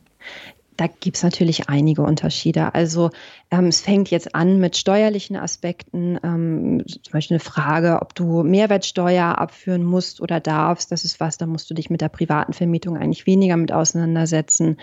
Da 0.78 0.88
gibt 0.88 1.18
es 1.18 1.24
natürlich 1.24 1.70
einige 1.70 2.02
Unterschiede. 2.02 2.74
Also 2.74 3.12
ähm, 3.52 3.68
es 3.68 3.82
fängt 3.82 4.10
jetzt 4.10 4.34
an 4.34 4.60
mit 4.60 4.76
steuerlichen 4.78 5.36
Aspekten, 5.36 6.20
ähm, 6.24 6.84
zum 6.88 7.12
Beispiel 7.12 7.36
eine 7.36 7.44
Frage, 7.44 8.00
ob 8.02 8.16
du 8.16 8.44
Mehrwertsteuer 8.44 9.38
abführen 9.38 9.84
musst 9.84 10.22
oder 10.22 10.40
darfst. 10.40 10.92
Das 10.92 11.04
ist 11.04 11.20
was, 11.20 11.38
da 11.38 11.46
musst 11.46 11.70
du 11.70 11.74
dich 11.74 11.90
mit 11.90 12.02
der 12.02 12.10
privaten 12.10 12.54
Vermietung 12.54 12.98
eigentlich 12.98 13.26
weniger 13.26 13.58
mit 13.58 13.72
auseinandersetzen. 13.72 14.78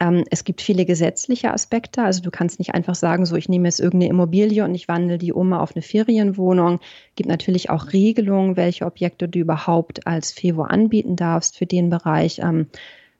Ähm, 0.00 0.24
es 0.30 0.44
gibt 0.44 0.62
viele 0.62 0.86
gesetzliche 0.86 1.52
Aspekte. 1.52 2.02
Also 2.02 2.22
du 2.22 2.30
kannst 2.30 2.58
nicht 2.58 2.74
einfach 2.74 2.94
sagen, 2.94 3.26
so 3.26 3.36
ich 3.36 3.48
nehme 3.48 3.68
jetzt 3.68 3.80
irgendeine 3.80 4.10
Immobilie 4.10 4.64
und 4.64 4.74
ich 4.74 4.88
wandle 4.88 5.18
die 5.18 5.32
um 5.32 5.52
auf 5.52 5.76
eine 5.76 5.82
Ferienwohnung. 5.82 6.80
Gibt 7.14 7.28
natürlich 7.28 7.70
auch 7.70 7.92
Regelungen, 7.92 8.56
welche 8.56 8.86
Objekte 8.86 9.28
du 9.28 9.38
überhaupt 9.38 10.06
als 10.06 10.32
FEVO 10.32 10.62
anbieten 10.62 11.16
darfst 11.16 11.58
für 11.58 11.66
den 11.66 11.90
Bereich. 11.90 12.38
Ähm, 12.38 12.66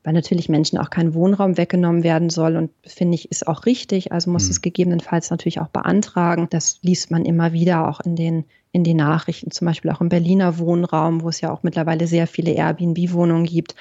weil 0.02 0.14
natürlich 0.14 0.48
Menschen 0.48 0.78
auch 0.78 0.90
kein 0.90 1.14
Wohnraum 1.14 1.56
weggenommen 1.56 2.02
werden 2.02 2.30
soll. 2.30 2.56
Und 2.56 2.70
finde 2.84 3.14
ich, 3.14 3.30
ist 3.30 3.46
auch 3.46 3.66
richtig. 3.66 4.12
Also 4.12 4.30
muss 4.30 4.44
mhm. 4.44 4.50
es 4.50 4.62
gegebenenfalls 4.62 5.30
natürlich 5.30 5.60
auch 5.60 5.68
beantragen. 5.68 6.48
Das 6.50 6.78
liest 6.82 7.10
man 7.10 7.24
immer 7.24 7.52
wieder 7.52 7.88
auch 7.88 8.00
in 8.00 8.16
den, 8.16 8.44
in 8.72 8.84
den 8.84 8.96
Nachrichten, 8.96 9.50
zum 9.50 9.66
Beispiel 9.66 9.90
auch 9.90 10.00
im 10.00 10.08
Berliner 10.08 10.58
Wohnraum, 10.58 11.22
wo 11.22 11.28
es 11.28 11.40
ja 11.40 11.52
auch 11.52 11.62
mittlerweile 11.62 12.06
sehr 12.06 12.26
viele 12.26 12.52
Airbnb-Wohnungen 12.52 13.44
gibt, 13.44 13.74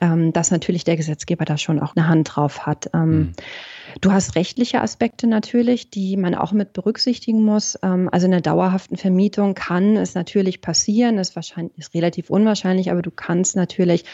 ähm, 0.00 0.32
dass 0.32 0.50
natürlich 0.50 0.84
der 0.84 0.96
Gesetzgeber 0.96 1.44
da 1.44 1.56
schon 1.56 1.78
auch 1.78 1.94
eine 1.94 2.08
Hand 2.08 2.34
drauf 2.34 2.66
hat. 2.66 2.90
Ähm, 2.92 3.10
mhm. 3.10 3.32
Du 4.00 4.12
hast 4.12 4.34
rechtliche 4.34 4.80
Aspekte 4.80 5.26
natürlich, 5.26 5.90
die 5.90 6.16
man 6.16 6.34
auch 6.34 6.52
mit 6.52 6.72
berücksichtigen 6.72 7.44
muss. 7.44 7.78
Ähm, 7.82 8.08
also 8.10 8.24
in 8.24 8.32
der 8.32 8.40
dauerhaften 8.40 8.96
Vermietung 8.96 9.54
kann 9.54 9.96
es 9.96 10.14
natürlich 10.14 10.60
passieren, 10.62 11.18
ist 11.18 11.36
wahrscheinlich 11.36 11.76
ist 11.78 11.94
relativ 11.94 12.30
unwahrscheinlich, 12.30 12.90
aber 12.90 13.02
du 13.02 13.10
kannst 13.10 13.56
natürlich 13.56 14.04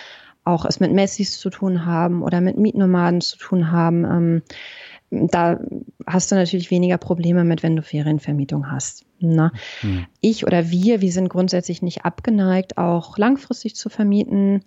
auch 0.46 0.64
es 0.64 0.80
mit 0.80 0.92
Messis 0.92 1.38
zu 1.38 1.50
tun 1.50 1.84
haben 1.84 2.22
oder 2.22 2.40
mit 2.40 2.56
Mietnomaden 2.56 3.20
zu 3.20 3.36
tun 3.36 3.70
haben. 3.70 4.04
Ähm, 4.04 4.42
da 5.10 5.60
hast 6.06 6.30
du 6.30 6.34
natürlich 6.34 6.70
weniger 6.70 6.98
Probleme 6.98 7.44
mit, 7.44 7.62
wenn 7.62 7.76
du 7.76 7.82
Ferienvermietung 7.82 8.70
hast. 8.70 9.04
Ne? 9.18 9.52
Mhm. 9.82 10.06
Ich 10.20 10.46
oder 10.46 10.70
wir, 10.70 11.00
wir 11.00 11.12
sind 11.12 11.28
grundsätzlich 11.28 11.82
nicht 11.82 12.04
abgeneigt, 12.04 12.78
auch 12.78 13.16
langfristig 13.18 13.76
zu 13.76 13.88
vermieten. 13.88 14.64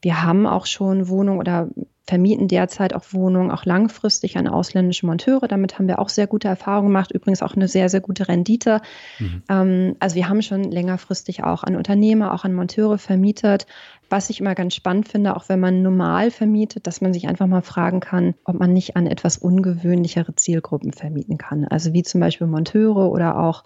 Wir 0.00 0.22
haben 0.22 0.46
auch 0.46 0.66
schon 0.66 1.08
Wohnungen 1.08 1.38
oder 1.38 1.68
vermieten 2.06 2.48
derzeit 2.48 2.94
auch 2.94 3.04
Wohnungen, 3.12 3.50
auch 3.50 3.64
langfristig 3.64 4.36
an 4.36 4.48
ausländische 4.48 5.06
Monteure. 5.06 5.46
Damit 5.46 5.78
haben 5.78 5.86
wir 5.86 6.00
auch 6.00 6.08
sehr 6.08 6.26
gute 6.26 6.48
Erfahrungen 6.48 6.88
gemacht. 6.88 7.12
Übrigens 7.12 7.42
auch 7.42 7.54
eine 7.54 7.68
sehr, 7.68 7.88
sehr 7.88 8.00
gute 8.00 8.28
Rendite. 8.28 8.80
Mhm. 9.20 9.42
Ähm, 9.48 9.96
also 10.00 10.16
wir 10.16 10.28
haben 10.28 10.42
schon 10.42 10.64
längerfristig 10.64 11.44
auch 11.44 11.62
an 11.62 11.76
Unternehmer, 11.76 12.34
auch 12.34 12.44
an 12.44 12.54
Monteure 12.54 12.98
vermietet. 12.98 13.66
Was 14.10 14.30
ich 14.30 14.40
immer 14.40 14.54
ganz 14.54 14.74
spannend 14.74 15.08
finde, 15.08 15.36
auch 15.36 15.48
wenn 15.48 15.60
man 15.60 15.82
normal 15.82 16.30
vermietet, 16.30 16.86
dass 16.86 17.00
man 17.00 17.12
sich 17.12 17.28
einfach 17.28 17.46
mal 17.46 17.62
fragen 17.62 18.00
kann, 18.00 18.34
ob 18.44 18.58
man 18.58 18.72
nicht 18.72 18.96
an 18.96 19.06
etwas 19.06 19.38
ungewöhnlichere 19.38 20.34
Zielgruppen 20.34 20.92
vermieten 20.92 21.38
kann. 21.38 21.66
Also 21.66 21.92
wie 21.92 22.02
zum 22.02 22.20
Beispiel 22.20 22.48
Monteure 22.48 23.10
oder 23.10 23.38
auch 23.38 23.64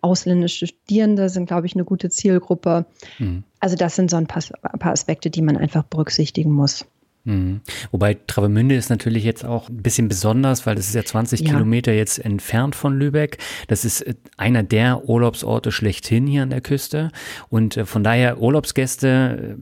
ausländische 0.00 0.66
Studierende 0.66 1.28
sind, 1.30 1.46
glaube 1.46 1.66
ich, 1.66 1.74
eine 1.74 1.84
gute 1.84 2.10
Zielgruppe. 2.10 2.86
Mhm. 3.18 3.44
Also 3.58 3.76
das 3.76 3.96
sind 3.96 4.10
so 4.10 4.16
ein 4.16 4.26
paar, 4.26 4.42
paar 4.78 4.92
Aspekte, 4.92 5.30
die 5.30 5.40
man 5.40 5.56
einfach 5.56 5.82
berücksichtigen 5.84 6.52
muss. 6.52 6.86
Mhm. 7.24 7.62
Wobei 7.90 8.14
Travemünde 8.14 8.74
ist 8.74 8.90
natürlich 8.90 9.24
jetzt 9.24 9.44
auch 9.44 9.68
ein 9.68 9.82
bisschen 9.82 10.08
besonders, 10.08 10.66
weil 10.66 10.74
das 10.74 10.86
ist 10.86 10.94
ja 10.94 11.04
20 11.04 11.40
ja. 11.40 11.50
Kilometer 11.50 11.92
jetzt 11.92 12.18
entfernt 12.18 12.74
von 12.74 12.98
Lübeck. 12.98 13.38
Das 13.68 13.84
ist 13.84 14.02
äh, 14.02 14.14
einer 14.36 14.62
der 14.62 15.08
Urlaubsorte 15.08 15.72
schlechthin 15.72 16.26
hier 16.26 16.42
an 16.42 16.50
der 16.50 16.60
Küste. 16.60 17.10
Und 17.48 17.76
äh, 17.76 17.86
von 17.86 18.04
daher 18.04 18.40
Urlaubsgäste, 18.40 19.56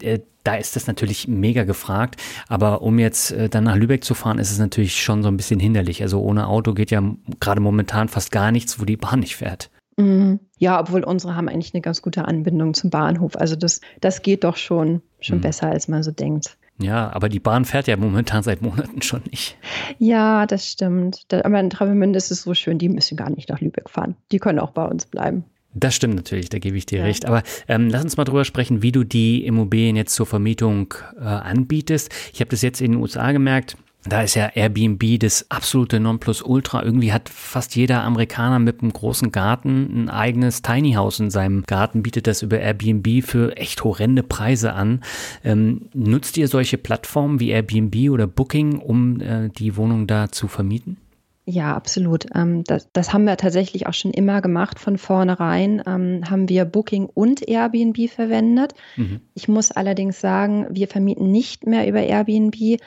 äh, 0.00 0.20
da 0.44 0.54
ist 0.54 0.76
das 0.76 0.86
natürlich 0.86 1.28
mega 1.28 1.64
gefragt. 1.64 2.20
Aber 2.48 2.80
um 2.80 2.98
jetzt 2.98 3.34
dann 3.50 3.64
nach 3.64 3.76
Lübeck 3.76 4.04
zu 4.04 4.14
fahren, 4.14 4.38
ist 4.38 4.50
es 4.50 4.58
natürlich 4.58 5.02
schon 5.02 5.22
so 5.22 5.28
ein 5.28 5.36
bisschen 5.36 5.60
hinderlich. 5.60 6.00
Also 6.00 6.22
ohne 6.22 6.46
Auto 6.46 6.72
geht 6.72 6.90
ja 6.90 7.02
gerade 7.40 7.60
momentan 7.60 8.08
fast 8.08 8.32
gar 8.32 8.50
nichts, 8.50 8.80
wo 8.80 8.86
die 8.86 8.96
Bahn 8.96 9.20
nicht 9.20 9.36
fährt. 9.36 9.68
Mhm. 9.98 10.40
Ja, 10.58 10.80
obwohl 10.80 11.04
unsere 11.04 11.36
haben 11.36 11.48
eigentlich 11.48 11.74
eine 11.74 11.82
ganz 11.82 12.00
gute 12.00 12.24
Anbindung 12.24 12.72
zum 12.72 12.88
Bahnhof. 12.88 13.36
Also 13.36 13.54
das, 13.54 13.82
das 14.00 14.22
geht 14.22 14.44
doch 14.44 14.56
schon, 14.56 15.02
schon 15.20 15.38
mhm. 15.38 15.42
besser, 15.42 15.68
als 15.68 15.88
man 15.88 16.02
so 16.02 16.10
denkt. 16.10 16.56
Ja, 16.80 17.12
aber 17.12 17.28
die 17.28 17.40
Bahn 17.40 17.64
fährt 17.64 17.86
ja 17.86 17.96
momentan 17.96 18.42
seit 18.42 18.62
Monaten 18.62 19.02
schon 19.02 19.22
nicht. 19.30 19.56
Ja, 19.98 20.46
das 20.46 20.66
stimmt. 20.66 21.26
Aber 21.30 21.60
in 21.60 21.70
Travemünde 21.70 22.16
ist 22.16 22.30
es 22.30 22.42
so 22.42 22.54
schön, 22.54 22.78
die 22.78 22.88
müssen 22.88 23.16
gar 23.16 23.30
nicht 23.30 23.48
nach 23.48 23.60
Lübeck 23.60 23.90
fahren. 23.90 24.16
Die 24.32 24.38
können 24.38 24.58
auch 24.58 24.70
bei 24.70 24.84
uns 24.84 25.06
bleiben. 25.06 25.44
Das 25.72 25.94
stimmt 25.94 26.16
natürlich, 26.16 26.48
da 26.48 26.58
gebe 26.58 26.76
ich 26.76 26.86
dir 26.86 26.98
ja. 26.98 27.04
recht. 27.04 27.26
Aber 27.26 27.42
ähm, 27.68 27.88
lass 27.88 28.02
uns 28.02 28.16
mal 28.16 28.24
drüber 28.24 28.44
sprechen, 28.44 28.82
wie 28.82 28.92
du 28.92 29.04
die 29.04 29.44
Immobilien 29.44 29.94
jetzt 29.94 30.14
zur 30.14 30.26
Vermietung 30.26 30.94
äh, 31.16 31.24
anbietest. 31.24 32.10
Ich 32.32 32.40
habe 32.40 32.50
das 32.50 32.62
jetzt 32.62 32.80
in 32.80 32.92
den 32.92 33.00
USA 33.00 33.30
gemerkt. 33.32 33.76
Da 34.04 34.22
ist 34.22 34.34
ja 34.34 34.46
Airbnb 34.54 35.20
das 35.20 35.50
absolute 35.50 36.00
Nonplusultra. 36.00 36.82
Irgendwie 36.82 37.12
hat 37.12 37.28
fast 37.28 37.76
jeder 37.76 38.02
Amerikaner 38.02 38.58
mit 38.58 38.80
einem 38.80 38.92
großen 38.92 39.30
Garten 39.30 40.04
ein 40.04 40.08
eigenes 40.08 40.62
Tiny 40.62 40.92
House 40.92 41.20
in 41.20 41.30
seinem 41.30 41.64
Garten, 41.64 42.02
bietet 42.02 42.26
das 42.26 42.40
über 42.42 42.58
Airbnb 42.58 43.22
für 43.22 43.56
echt 43.58 43.84
horrende 43.84 44.22
Preise 44.22 44.72
an. 44.72 45.02
Ähm, 45.44 45.90
nutzt 45.92 46.38
ihr 46.38 46.48
solche 46.48 46.78
Plattformen 46.78 47.40
wie 47.40 47.50
Airbnb 47.50 48.10
oder 48.10 48.26
Booking, 48.26 48.78
um 48.78 49.20
äh, 49.20 49.50
die 49.50 49.76
Wohnung 49.76 50.06
da 50.06 50.32
zu 50.32 50.48
vermieten? 50.48 50.96
Ja, 51.44 51.74
absolut. 51.74 52.26
Ähm, 52.34 52.64
das, 52.64 52.88
das, 52.92 53.12
haben 53.12 53.24
wir 53.24 53.36
tatsächlich 53.36 53.86
auch 53.86 53.94
schon 53.94 54.12
immer 54.12 54.40
gemacht. 54.40 54.78
Von 54.78 54.98
vornherein 54.98 55.82
ähm, 55.86 56.22
haben 56.28 56.48
wir 56.48 56.64
Booking 56.64 57.06
und 57.06 57.46
Airbnb 57.46 58.08
verwendet. 58.08 58.74
Mhm. 58.96 59.20
Ich 59.34 59.48
muss 59.48 59.72
allerdings 59.72 60.20
sagen, 60.20 60.66
wir 60.70 60.86
vermieten 60.86 61.30
nicht 61.30 61.66
mehr 61.66 61.88
über 61.88 62.00
Airbnb, 62.00 62.80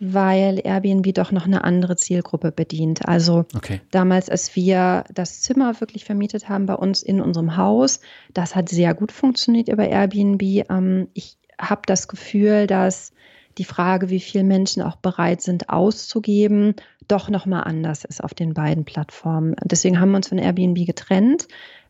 weil 0.00 0.60
Airbnb 0.64 1.14
doch 1.14 1.30
noch 1.30 1.44
eine 1.44 1.62
andere 1.62 1.94
Zielgruppe 1.94 2.52
bedient. 2.52 3.06
Also 3.06 3.44
okay. 3.54 3.82
damals, 3.90 4.30
als 4.30 4.56
wir 4.56 5.04
das 5.12 5.42
Zimmer 5.42 5.78
wirklich 5.80 6.06
vermietet 6.06 6.48
haben 6.48 6.64
bei 6.64 6.74
uns 6.74 7.02
in 7.02 7.20
unserem 7.20 7.58
Haus, 7.58 8.00
das 8.32 8.56
hat 8.56 8.70
sehr 8.70 8.94
gut 8.94 9.12
funktioniert 9.12 9.68
über 9.68 9.86
Airbnb. 9.86 10.42
Ähm, 10.70 11.08
ich 11.12 11.36
habe 11.60 11.82
das 11.84 12.08
Gefühl, 12.08 12.66
dass 12.66 13.12
die 13.58 13.64
Frage, 13.64 14.08
wie 14.08 14.20
viele 14.20 14.44
Menschen 14.44 14.82
auch 14.82 14.96
bereit 14.96 15.42
sind 15.42 15.68
auszugeben, 15.68 16.74
doch 17.06 17.28
noch 17.28 17.44
mal 17.44 17.60
anders 17.60 18.04
ist 18.04 18.24
auf 18.24 18.32
den 18.32 18.54
beiden 18.54 18.86
Plattformen. 18.86 19.54
Deswegen 19.64 20.00
haben 20.00 20.12
wir 20.12 20.16
uns 20.16 20.28
von 20.28 20.38
Airbnb 20.38 20.86
getrennt. 20.86 21.46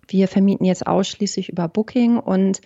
Wir 0.08 0.26
vermieten 0.26 0.64
jetzt 0.64 0.84
ausschließlich 0.84 1.48
über 1.48 1.68
Booking 1.68 2.18
und 2.18 2.60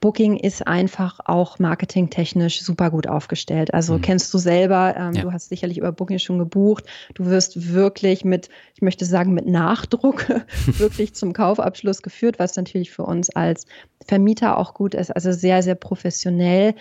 Booking 0.00 0.36
ist 0.36 0.66
einfach 0.66 1.20
auch 1.24 1.58
marketingtechnisch 1.58 2.62
super 2.62 2.90
gut 2.90 3.08
aufgestellt. 3.08 3.74
Also 3.74 3.94
mhm. 3.94 4.02
kennst 4.02 4.32
du 4.32 4.38
selber, 4.38 4.94
ähm, 4.96 5.12
ja. 5.12 5.22
du 5.22 5.32
hast 5.32 5.48
sicherlich 5.48 5.78
über 5.78 5.92
Booking 5.92 6.18
schon 6.18 6.38
gebucht. 6.38 6.84
Du 7.14 7.26
wirst 7.26 7.72
wirklich 7.72 8.24
mit, 8.24 8.48
ich 8.74 8.82
möchte 8.82 9.04
sagen, 9.04 9.34
mit 9.34 9.46
Nachdruck 9.46 10.26
wirklich 10.66 11.14
zum 11.14 11.32
Kaufabschluss 11.32 12.02
geführt, 12.02 12.38
was 12.38 12.56
natürlich 12.56 12.90
für 12.90 13.02
uns 13.02 13.30
als 13.30 13.66
Vermieter 14.06 14.58
auch 14.58 14.74
gut 14.74 14.94
ist. 14.94 15.10
Also 15.14 15.32
sehr, 15.32 15.62
sehr 15.62 15.74
professionell. 15.74 16.74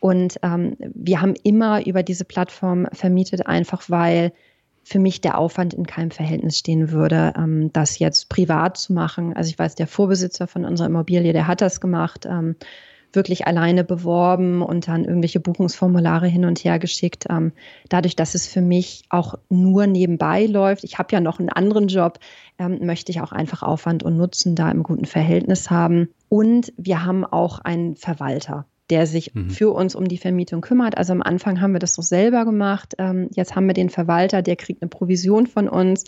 Und 0.00 0.38
ähm, 0.42 0.76
wir 0.78 1.20
haben 1.20 1.34
immer 1.42 1.86
über 1.86 2.02
diese 2.02 2.24
Plattform 2.24 2.86
vermietet, 2.92 3.46
einfach 3.46 3.84
weil 3.88 4.32
für 4.86 5.00
mich 5.00 5.20
der 5.20 5.36
Aufwand 5.36 5.74
in 5.74 5.84
keinem 5.84 6.12
Verhältnis 6.12 6.58
stehen 6.58 6.92
würde, 6.92 7.34
ähm, 7.36 7.72
das 7.72 7.98
jetzt 7.98 8.28
privat 8.28 8.76
zu 8.76 8.92
machen. 8.92 9.36
Also 9.36 9.50
ich 9.50 9.58
weiß, 9.58 9.74
der 9.74 9.88
Vorbesitzer 9.88 10.46
von 10.46 10.64
unserer 10.64 10.86
Immobilie, 10.86 11.32
der 11.32 11.48
hat 11.48 11.60
das 11.60 11.80
gemacht, 11.80 12.24
ähm, 12.24 12.54
wirklich 13.12 13.48
alleine 13.48 13.82
beworben 13.82 14.62
und 14.62 14.86
dann 14.86 15.04
irgendwelche 15.04 15.40
Buchungsformulare 15.40 16.28
hin 16.28 16.44
und 16.44 16.60
her 16.60 16.78
geschickt. 16.78 17.26
Ähm, 17.28 17.50
dadurch, 17.88 18.14
dass 18.14 18.36
es 18.36 18.46
für 18.46 18.60
mich 18.60 19.02
auch 19.08 19.34
nur 19.48 19.88
nebenbei 19.88 20.46
läuft, 20.46 20.84
ich 20.84 20.98
habe 20.98 21.08
ja 21.12 21.20
noch 21.20 21.40
einen 21.40 21.48
anderen 21.48 21.88
Job, 21.88 22.20
ähm, 22.60 22.78
möchte 22.86 23.10
ich 23.10 23.20
auch 23.20 23.32
einfach 23.32 23.64
Aufwand 23.64 24.04
und 24.04 24.16
Nutzen 24.16 24.54
da 24.54 24.70
im 24.70 24.84
guten 24.84 25.06
Verhältnis 25.06 25.68
haben. 25.68 26.10
Und 26.28 26.72
wir 26.76 27.04
haben 27.04 27.24
auch 27.24 27.58
einen 27.58 27.96
Verwalter 27.96 28.66
der 28.90 29.06
sich 29.06 29.34
mhm. 29.34 29.50
für 29.50 29.70
uns 29.70 29.94
um 29.94 30.06
die 30.06 30.18
Vermietung 30.18 30.60
kümmert. 30.60 30.96
Also 30.96 31.12
am 31.12 31.22
Anfang 31.22 31.60
haben 31.60 31.72
wir 31.72 31.80
das 31.80 31.96
noch 31.96 32.04
selber 32.04 32.44
gemacht. 32.44 32.94
Ähm, 32.98 33.28
jetzt 33.34 33.56
haben 33.56 33.66
wir 33.66 33.74
den 33.74 33.90
Verwalter, 33.90 34.42
der 34.42 34.56
kriegt 34.56 34.82
eine 34.82 34.88
Provision 34.88 35.46
von 35.46 35.68
uns. 35.68 36.04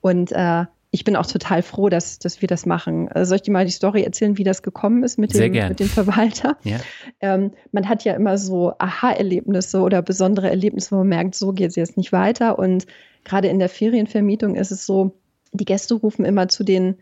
Und 0.00 0.32
äh, 0.32 0.64
ich 0.90 1.04
bin 1.04 1.16
auch 1.16 1.26
total 1.26 1.62
froh, 1.62 1.90
dass, 1.90 2.18
dass 2.18 2.40
wir 2.40 2.48
das 2.48 2.64
machen. 2.64 3.08
Also 3.08 3.28
soll 3.28 3.36
ich 3.36 3.42
dir 3.42 3.52
mal 3.52 3.66
die 3.66 3.72
Story 3.72 4.02
erzählen, 4.02 4.38
wie 4.38 4.44
das 4.44 4.62
gekommen 4.62 5.02
ist 5.02 5.18
mit, 5.18 5.34
dem, 5.34 5.52
mit 5.52 5.80
dem 5.80 5.88
Verwalter? 5.88 6.56
Ja. 6.64 6.78
Ähm, 7.20 7.50
man 7.72 7.88
hat 7.88 8.04
ja 8.04 8.14
immer 8.14 8.38
so 8.38 8.72
Aha-Erlebnisse 8.78 9.80
oder 9.80 10.00
besondere 10.00 10.48
Erlebnisse, 10.48 10.92
wo 10.92 10.98
man 10.98 11.08
merkt, 11.08 11.34
so 11.34 11.52
geht 11.52 11.68
es 11.68 11.76
jetzt 11.76 11.98
nicht 11.98 12.12
weiter. 12.12 12.58
Und 12.58 12.86
gerade 13.24 13.48
in 13.48 13.58
der 13.58 13.68
Ferienvermietung 13.68 14.54
ist 14.54 14.70
es 14.70 14.86
so, 14.86 15.18
die 15.52 15.64
Gäste 15.64 15.94
rufen 15.94 16.24
immer 16.24 16.48
zu 16.48 16.64
den 16.64 16.96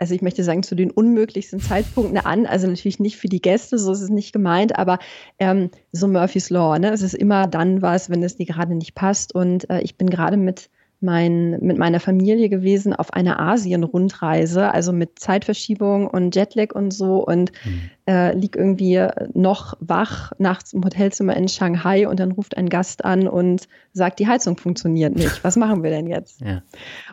also 0.00 0.14
ich 0.14 0.22
möchte 0.22 0.42
sagen, 0.42 0.62
zu 0.62 0.74
den 0.74 0.90
unmöglichsten 0.90 1.60
Zeitpunkten 1.60 2.16
an. 2.16 2.46
Also 2.46 2.66
natürlich 2.66 3.00
nicht 3.00 3.18
für 3.18 3.28
die 3.28 3.42
Gäste, 3.42 3.78
so 3.78 3.92
ist 3.92 4.00
es 4.00 4.08
nicht 4.08 4.32
gemeint, 4.32 4.78
aber 4.78 4.98
ähm, 5.38 5.70
so 5.92 6.08
Murphy's 6.08 6.48
Law. 6.48 6.78
Ne? 6.78 6.90
Es 6.90 7.02
ist 7.02 7.12
immer 7.12 7.46
dann 7.46 7.82
was, 7.82 8.08
wenn 8.08 8.22
es 8.22 8.36
dir 8.36 8.46
gerade 8.46 8.74
nicht 8.74 8.94
passt. 8.94 9.34
Und 9.34 9.68
äh, 9.68 9.82
ich 9.82 9.98
bin 9.98 10.08
gerade 10.08 10.38
mit, 10.38 10.70
mein, 11.02 11.58
mit 11.60 11.76
meiner 11.76 12.00
Familie 12.00 12.48
gewesen 12.48 12.94
auf 12.94 13.12
einer 13.12 13.40
Asien-Rundreise, 13.40 14.72
also 14.72 14.94
mit 14.94 15.18
Zeitverschiebung 15.18 16.06
und 16.08 16.34
Jetlag 16.34 16.74
und 16.74 16.92
so. 16.92 17.16
Und 17.22 17.52
mhm. 17.66 17.90
Äh, 18.10 18.34
liege 18.34 18.58
irgendwie 18.58 19.06
noch 19.34 19.74
wach 19.78 20.32
nachts 20.38 20.72
im 20.72 20.84
Hotelzimmer 20.84 21.36
in 21.36 21.46
Shanghai 21.46 22.08
und 22.08 22.18
dann 22.18 22.32
ruft 22.32 22.56
ein 22.56 22.68
Gast 22.68 23.04
an 23.04 23.28
und 23.28 23.68
sagt, 23.92 24.18
die 24.18 24.26
Heizung 24.26 24.56
funktioniert 24.56 25.14
nicht. 25.14 25.44
Was 25.44 25.56
machen 25.56 25.84
wir 25.84 25.90
denn 25.90 26.08
jetzt? 26.08 26.40
Ja. 26.40 26.62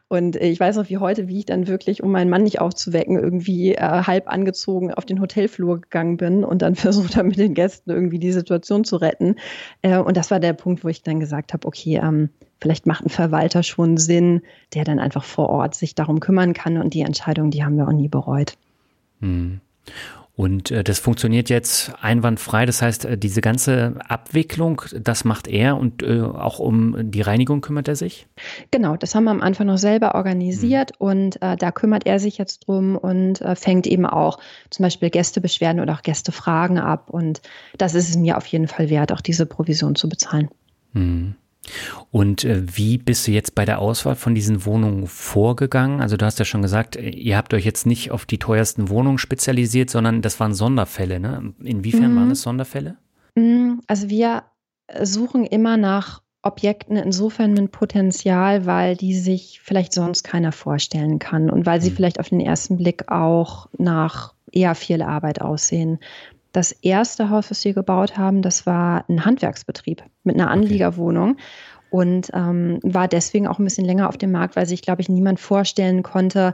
Und 0.08 0.36
ich 0.38 0.60
weiß 0.60 0.76
noch 0.78 0.90
wie 0.90 0.98
heute, 0.98 1.28
wie 1.28 1.40
ich 1.40 1.46
dann 1.46 1.68
wirklich, 1.68 2.02
um 2.02 2.12
meinen 2.12 2.32
Mann 2.32 2.42
nicht 2.42 2.60
aufzuwecken, 2.60 3.20
irgendwie 3.20 3.76
äh, 3.76 3.82
halb 3.82 4.28
angezogen 4.28 4.92
auf 4.92 5.06
den 5.06 5.22
Hotelflur 5.22 5.82
gegangen 5.82 6.18
bin 6.18 6.44
und 6.44 6.64
dann 6.64 6.74
versucht 6.88 7.16
habe, 7.16 7.28
mit 7.28 7.38
den 7.38 7.54
Gästen 7.54 7.92
irgendwie 7.92 8.20
die 8.20 8.32
Situation 8.32 8.84
zu 8.84 8.96
retten. 8.96 9.36
Äh, 9.84 10.00
und 10.00 10.18
das 10.18 10.32
war 10.32 10.40
der 10.40 10.54
Punkt, 10.54 10.84
wo 10.84 10.88
ich 10.88 11.04
dann 11.04 11.20
gesagt 11.20 11.54
habe, 11.54 11.68
okay, 11.68 12.00
ähm, 12.02 12.30
vielleicht 12.60 12.88
macht 12.88 13.06
ein 13.06 13.10
Verwalter 13.10 13.62
schon 13.62 13.98
Sinn, 13.98 14.42
der 14.74 14.84
dann 14.84 14.98
einfach 14.98 15.24
vor 15.24 15.50
Ort 15.50 15.76
sich 15.76 15.94
darum 15.94 16.20
kümmern 16.20 16.54
kann 16.54 16.78
und 16.78 16.96
die 16.96 17.02
Entscheidung, 17.02 17.52
die 17.52 17.64
haben 17.64 17.78
wir 17.78 17.88
auch 17.88 17.94
nie 17.94 18.08
bereut. 18.08 18.58
Hm. 19.22 19.62
Und 20.38 20.70
äh, 20.70 20.84
das 20.84 21.00
funktioniert 21.00 21.50
jetzt 21.50 21.92
einwandfrei. 22.00 22.68
Das 22.68 22.84
heißt, 22.84 23.06
äh, 23.06 23.18
diese 23.18 23.42
ganze 23.42 23.96
Abwicklung, 24.08 24.84
das 24.94 25.26
macht 25.26 25.48
er 25.48 25.78
und 25.78 26.04
äh, 26.04 26.22
auch 26.22 26.60
um 26.60 26.96
die 27.12 27.22
Reinigung 27.22 27.62
kümmert 27.62 27.88
er 27.88 27.96
sich? 27.96 28.28
Genau, 28.70 28.96
das 28.96 29.16
haben 29.16 29.24
wir 29.24 29.32
am 29.32 29.42
Anfang 29.42 29.66
noch 29.66 29.80
selber 29.80 30.14
organisiert 30.14 30.92
mhm. 31.00 31.08
und 31.08 31.42
äh, 31.42 31.58
da 31.58 31.72
kümmert 31.72 32.06
er 32.06 32.20
sich 32.20 32.38
jetzt 32.38 32.68
drum 32.68 32.96
und 32.96 33.42
äh, 33.42 33.56
fängt 33.56 33.88
eben 33.88 34.06
auch 34.06 34.38
zum 34.70 34.84
Beispiel 34.84 35.10
Gästebeschwerden 35.10 35.82
oder 35.82 35.96
auch 35.96 36.04
Gästefragen 36.04 36.78
ab. 36.78 37.10
Und 37.10 37.42
das 37.80 37.96
ist 37.96 38.08
es 38.08 38.16
mir 38.16 38.38
auf 38.38 38.46
jeden 38.46 38.68
Fall 38.68 38.92
wert, 38.92 39.12
auch 39.12 39.22
diese 39.22 39.48
Provision 39.48 39.96
zu 39.96 40.08
bezahlen. 40.08 40.50
Mhm. 40.94 41.34
Und 42.12 42.44
äh, 42.44 42.64
wie 42.76 42.98
bist 42.98 43.28
du 43.28 43.32
jetzt 43.32 43.56
bei 43.56 43.66
der 43.66 43.80
Auswahl 43.80 44.16
von 44.16 44.36
diesen 44.36 44.66
Wohnungen 44.66 45.08
vorgegangen? 45.08 46.02
Also 46.02 46.18
du 46.18 46.26
hast 46.26 46.40
ja 46.40 46.46
schon 46.46 46.62
gesagt, 46.62 46.96
ihr 46.96 47.38
habt 47.38 47.54
euch 47.54 47.66
jetzt 47.66 47.86
nicht 47.86 48.12
auf 48.12 48.26
die 48.26 48.40
teuersten 48.40 48.90
Wohnungen 48.90 49.18
spezialisiert, 49.18 49.90
sondern 49.90 50.22
das 50.22 50.40
waren 50.40 50.54
Sonderfälle. 50.54 51.20
Ne? 51.20 51.54
Inwiefern 51.64 52.14
mhm. 52.14 52.16
waren 52.18 52.32
es 52.32 52.42
Sonderfälle? 52.42 52.98
Mhm, 53.36 53.82
also 53.88 54.10
wir 54.10 54.44
suchen 55.02 55.46
immer 55.46 55.78
nach 55.78 56.22
Objekten 56.42 56.96
insofern 56.96 57.54
mit 57.54 57.72
Potenzial, 57.72 58.66
weil 58.66 58.96
die 58.96 59.16
sich 59.16 59.60
vielleicht 59.64 59.94
sonst 59.94 60.24
keiner 60.24 60.52
vorstellen 60.52 61.20
kann 61.20 61.50
und 61.50 61.66
weil 61.66 61.82
sie 61.82 61.90
mhm. 61.90 61.96
vielleicht 61.96 62.20
auf 62.20 62.30
den 62.30 62.40
ersten 62.40 62.78
Blick 62.78 63.10
auch 63.12 63.68
nach 63.78 64.34
eher 64.52 64.76
viel 64.76 65.02
Arbeit 65.02 65.42
aussehen. 65.42 66.00
Das 66.52 66.72
erste 66.72 67.30
Haus, 67.30 67.52
was 67.52 67.64
wir 67.66 67.74
gebaut 67.74 68.18
haben, 68.18 68.42
das 68.42 68.66
war 68.66 69.06
ein 69.10 69.26
Handwerksbetrieb 69.26 70.04
mit 70.24 70.36
einer 70.36 70.50
Anliegerwohnung. 70.50 71.32
Okay. 71.32 71.42
Und 71.90 72.32
ähm, 72.34 72.80
war 72.84 73.08
deswegen 73.08 73.48
auch 73.48 73.60
ein 73.60 73.64
bisschen 73.64 73.86
länger 73.86 74.10
auf 74.10 74.18
dem 74.18 74.32
Markt, 74.32 74.56
weil 74.56 74.66
sich, 74.66 74.82
glaube 74.82 75.02
ich, 75.02 75.08
niemand 75.08 75.40
vorstellen 75.40 76.04
konnte, 76.04 76.54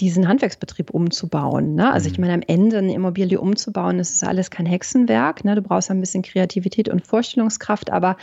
diesen 0.00 0.28
Handwerksbetrieb 0.28 0.90
umzubauen. 0.90 1.74
Ne? 1.74 1.90
Also 1.90 2.08
ich 2.08 2.18
mhm. 2.18 2.24
meine, 2.24 2.34
am 2.34 2.42
Ende 2.46 2.78
eine 2.78 2.92
Immobilie 2.92 3.40
umzubauen, 3.40 3.98
das 3.98 4.10
ist 4.10 4.24
alles 4.24 4.50
kein 4.50 4.66
Hexenwerk. 4.66 5.44
Ne? 5.44 5.54
Du 5.54 5.62
brauchst 5.62 5.90
ein 5.90 6.00
bisschen 6.00 6.22
Kreativität 6.22 6.88
und 6.88 7.06
Vorstellungskraft, 7.06 7.90
aber 7.90 8.16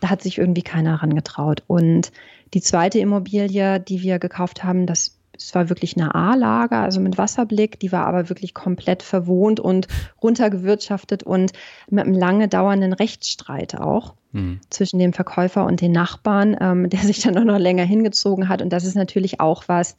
da 0.00 0.10
hat 0.10 0.22
sich 0.22 0.38
irgendwie 0.38 0.62
keiner 0.62 0.98
herangetraut. 0.98 1.62
Und 1.66 2.10
die 2.54 2.60
zweite 2.60 2.98
Immobilie, 2.98 3.78
die 3.78 4.02
wir 4.02 4.18
gekauft 4.18 4.64
haben, 4.64 4.86
das 4.86 5.19
es 5.40 5.54
war 5.54 5.68
wirklich 5.68 5.96
eine 5.96 6.14
A-Lage, 6.14 6.76
also 6.76 7.00
mit 7.00 7.16
Wasserblick. 7.16 7.80
Die 7.80 7.92
war 7.92 8.06
aber 8.06 8.28
wirklich 8.28 8.54
komplett 8.54 9.02
verwohnt 9.02 9.58
und 9.58 9.88
runtergewirtschaftet 10.22 11.22
und 11.22 11.52
mit 11.88 12.04
einem 12.04 12.14
lange 12.14 12.48
dauernden 12.48 12.92
Rechtsstreit 12.92 13.74
auch 13.76 14.14
mhm. 14.32 14.60
zwischen 14.68 14.98
dem 14.98 15.12
Verkäufer 15.12 15.64
und 15.64 15.80
den 15.80 15.92
Nachbarn, 15.92 16.56
ähm, 16.60 16.90
der 16.90 17.00
sich 17.00 17.20
dann 17.20 17.38
auch 17.38 17.44
noch 17.44 17.58
länger 17.58 17.84
hingezogen 17.84 18.48
hat. 18.48 18.60
Und 18.60 18.72
das 18.72 18.84
ist 18.84 18.96
natürlich 18.96 19.40
auch 19.40 19.64
was, 19.66 19.96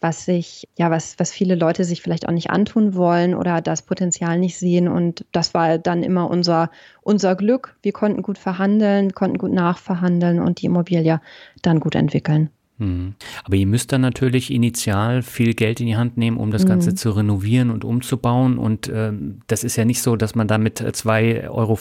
was 0.00 0.24
sich, 0.24 0.68
ja, 0.78 0.90
was, 0.90 1.18
was 1.18 1.32
viele 1.32 1.54
Leute 1.54 1.84
sich 1.84 2.02
vielleicht 2.02 2.28
auch 2.28 2.32
nicht 2.32 2.50
antun 2.50 2.94
wollen 2.94 3.34
oder 3.34 3.60
das 3.60 3.82
Potenzial 3.82 4.38
nicht 4.38 4.56
sehen. 4.56 4.88
Und 4.88 5.26
das 5.32 5.54
war 5.54 5.76
dann 5.78 6.02
immer 6.02 6.30
unser, 6.30 6.70
unser 7.02 7.34
Glück. 7.34 7.76
Wir 7.82 7.92
konnten 7.92 8.22
gut 8.22 8.38
verhandeln, 8.38 9.12
konnten 9.12 9.38
gut 9.38 9.52
nachverhandeln 9.52 10.40
und 10.40 10.62
die 10.62 10.66
Immobilie 10.66 11.20
dann 11.62 11.80
gut 11.80 11.94
entwickeln. 11.94 12.50
Mhm. 12.78 13.14
Aber 13.44 13.56
ihr 13.56 13.66
müsst 13.66 13.92
dann 13.92 14.00
natürlich 14.00 14.52
initial 14.52 15.22
viel 15.22 15.54
Geld 15.54 15.80
in 15.80 15.86
die 15.86 15.96
Hand 15.96 16.16
nehmen, 16.16 16.36
um 16.36 16.50
das 16.50 16.64
mhm. 16.64 16.68
Ganze 16.68 16.94
zu 16.94 17.10
renovieren 17.10 17.70
und 17.70 17.84
umzubauen. 17.84 18.58
Und 18.58 18.88
äh, 18.88 19.12
das 19.46 19.64
ist 19.64 19.76
ja 19.76 19.84
nicht 19.84 20.02
so, 20.02 20.16
dass 20.16 20.34
man 20.34 20.48
da 20.48 20.58
mit 20.58 20.80
2,50 20.80 21.50
Euro 21.50 21.78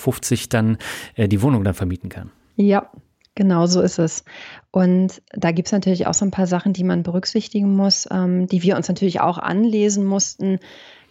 dann 0.49 0.77
äh, 1.15 1.27
die 1.27 1.41
Wohnung 1.41 1.63
dann 1.63 1.73
vermieten 1.73 2.09
kann. 2.09 2.31
Ja, 2.55 2.89
Genau 3.37 3.67
so 3.67 3.81
ist 3.81 3.99
es. 3.99 4.23
Und 4.71 5.21
da 5.31 5.51
gibt 5.51 5.67
es 5.67 5.71
natürlich 5.71 6.07
auch 6.07 6.15
so 6.15 6.25
ein 6.25 6.31
paar 6.31 6.47
Sachen, 6.47 6.73
die 6.73 6.83
man 6.83 7.03
berücksichtigen 7.03 7.75
muss, 7.75 8.07
ähm, 8.09 8.47
die 8.47 8.63
wir 8.63 8.75
uns 8.75 8.87
natürlich 8.87 9.21
auch 9.21 9.37
anlesen 9.37 10.05
mussten 10.05 10.57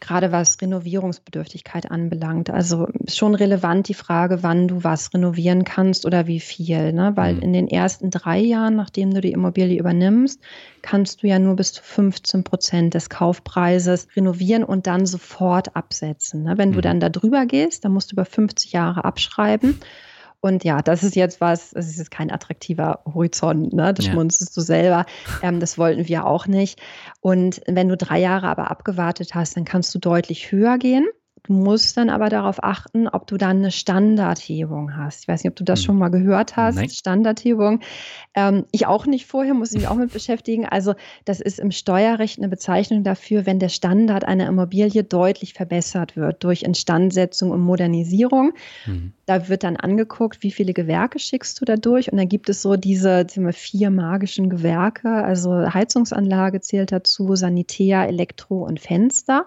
gerade 0.00 0.32
was 0.32 0.60
Renovierungsbedürftigkeit 0.60 1.90
anbelangt. 1.90 2.50
Also 2.50 2.88
schon 3.08 3.34
relevant 3.34 3.88
die 3.88 3.94
Frage, 3.94 4.42
wann 4.42 4.68
du 4.68 4.84
was 4.84 5.12
renovieren 5.14 5.64
kannst 5.64 6.06
oder 6.06 6.26
wie 6.26 6.40
viel. 6.40 6.92
Ne? 6.92 7.12
Weil 7.14 7.34
mhm. 7.34 7.42
in 7.42 7.52
den 7.52 7.68
ersten 7.68 8.10
drei 8.10 8.38
Jahren, 8.38 8.76
nachdem 8.76 9.12
du 9.12 9.20
die 9.20 9.32
Immobilie 9.32 9.78
übernimmst, 9.78 10.40
kannst 10.82 11.22
du 11.22 11.26
ja 11.26 11.38
nur 11.38 11.56
bis 11.56 11.72
zu 11.72 11.82
15 11.82 12.44
Prozent 12.44 12.94
des 12.94 13.10
Kaufpreises 13.10 14.08
renovieren 14.14 14.64
und 14.64 14.86
dann 14.86 15.06
sofort 15.06 15.74
absetzen. 15.74 16.42
Ne? 16.42 16.58
Wenn 16.58 16.70
mhm. 16.70 16.74
du 16.74 16.80
dann 16.82 17.00
da 17.00 17.08
drüber 17.08 17.46
gehst, 17.46 17.84
dann 17.84 17.92
musst 17.92 18.12
du 18.12 18.14
über 18.14 18.24
50 18.24 18.72
Jahre 18.72 19.04
abschreiben. 19.04 19.78
Und 20.46 20.62
ja, 20.62 20.80
das 20.80 21.02
ist 21.02 21.16
jetzt 21.16 21.40
was, 21.40 21.72
es 21.72 21.88
ist 21.88 21.98
jetzt 21.98 22.12
kein 22.12 22.30
attraktiver 22.30 23.00
Horizont, 23.04 23.72
ne? 23.72 23.92
das 23.92 24.06
ja. 24.06 24.12
schmunzelst 24.12 24.56
du 24.56 24.60
selber. 24.60 25.04
Ähm, 25.42 25.58
das 25.58 25.76
wollten 25.76 26.06
wir 26.06 26.24
auch 26.24 26.46
nicht. 26.46 26.80
Und 27.20 27.60
wenn 27.66 27.88
du 27.88 27.96
drei 27.96 28.20
Jahre 28.20 28.46
aber 28.46 28.70
abgewartet 28.70 29.34
hast, 29.34 29.56
dann 29.56 29.64
kannst 29.64 29.92
du 29.92 29.98
deutlich 29.98 30.52
höher 30.52 30.78
gehen. 30.78 31.04
Du 31.46 31.52
musst 31.52 31.96
dann 31.96 32.10
aber 32.10 32.28
darauf 32.28 32.62
achten, 32.62 33.06
ob 33.06 33.26
du 33.26 33.36
dann 33.36 33.58
eine 33.58 33.70
Standardhebung 33.70 34.96
hast. 34.96 35.22
Ich 35.22 35.28
weiß 35.28 35.44
nicht, 35.44 35.50
ob 35.50 35.56
du 35.56 35.64
das 35.64 35.80
hm. 35.80 35.86
schon 35.86 35.98
mal 35.98 36.08
gehört 36.08 36.56
hast. 36.56 36.76
Nein. 36.76 36.90
Standardhebung. 36.90 37.80
Ähm, 38.34 38.64
ich 38.72 38.86
auch 38.86 39.06
nicht 39.06 39.26
vorher, 39.26 39.54
muss 39.54 39.72
ich 39.72 39.78
mich 39.78 39.88
auch 39.88 39.94
mit 39.94 40.12
beschäftigen. 40.12 40.66
Also, 40.66 40.94
das 41.24 41.40
ist 41.40 41.60
im 41.60 41.70
Steuerrecht 41.70 42.38
eine 42.38 42.48
Bezeichnung 42.48 43.04
dafür, 43.04 43.46
wenn 43.46 43.58
der 43.58 43.68
Standard 43.68 44.24
einer 44.24 44.48
Immobilie 44.48 45.04
deutlich 45.04 45.54
verbessert 45.54 46.16
wird 46.16 46.42
durch 46.42 46.62
Instandsetzung 46.62 47.50
und 47.50 47.60
Modernisierung. 47.60 48.52
Mhm. 48.86 49.12
Da 49.26 49.48
wird 49.48 49.62
dann 49.62 49.76
angeguckt, 49.76 50.42
wie 50.42 50.50
viele 50.50 50.72
Gewerke 50.72 51.18
schickst 51.18 51.60
du 51.60 51.64
da 51.64 51.76
durch. 51.76 52.10
Und 52.10 52.18
dann 52.18 52.28
gibt 52.28 52.48
es 52.48 52.62
so 52.62 52.76
diese 52.76 53.26
wir, 53.34 53.52
vier 53.52 53.90
magischen 53.90 54.50
Gewerke. 54.50 55.08
Also 55.08 55.72
Heizungsanlage 55.72 56.60
zählt 56.60 56.92
dazu, 56.92 57.36
Sanitär, 57.36 58.08
Elektro 58.08 58.64
und 58.64 58.80
Fenster. 58.80 59.46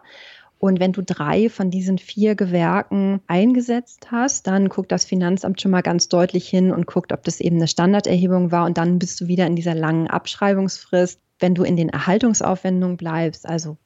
Und 0.59 0.81
wenn 0.81 0.91
du 0.91 1.01
drei 1.01 1.49
von 1.49 1.71
diesen 1.71 1.97
vier 1.97 2.35
Gewerken 2.35 3.21
eingesetzt 3.27 4.11
hast, 4.11 4.45
dann 4.45 4.67
guckt 4.67 4.91
das 4.91 5.05
Finanzamt 5.05 5.61
schon 5.61 5.71
mal 5.71 5.81
ganz 5.81 6.09
deutlich 6.09 6.49
hin 6.49 6.71
und 6.71 6.85
guckt, 6.85 7.13
ob 7.13 7.23
das 7.23 7.39
eben 7.39 7.55
eine 7.55 7.69
Standarderhebung 7.69 8.51
war. 8.51 8.65
Und 8.65 8.77
dann 8.77 8.99
bist 8.99 9.21
du 9.21 9.27
wieder 9.27 9.47
in 9.47 9.55
dieser 9.55 9.73
langen 9.73 10.07
Abschreibungsfrist. 10.07 11.21
Wenn 11.39 11.55
du 11.55 11.63
in 11.63 11.77
den 11.77 11.87
Erhaltungsaufwendungen 11.87 12.97
bleibst, 12.97 13.47
also 13.47 13.77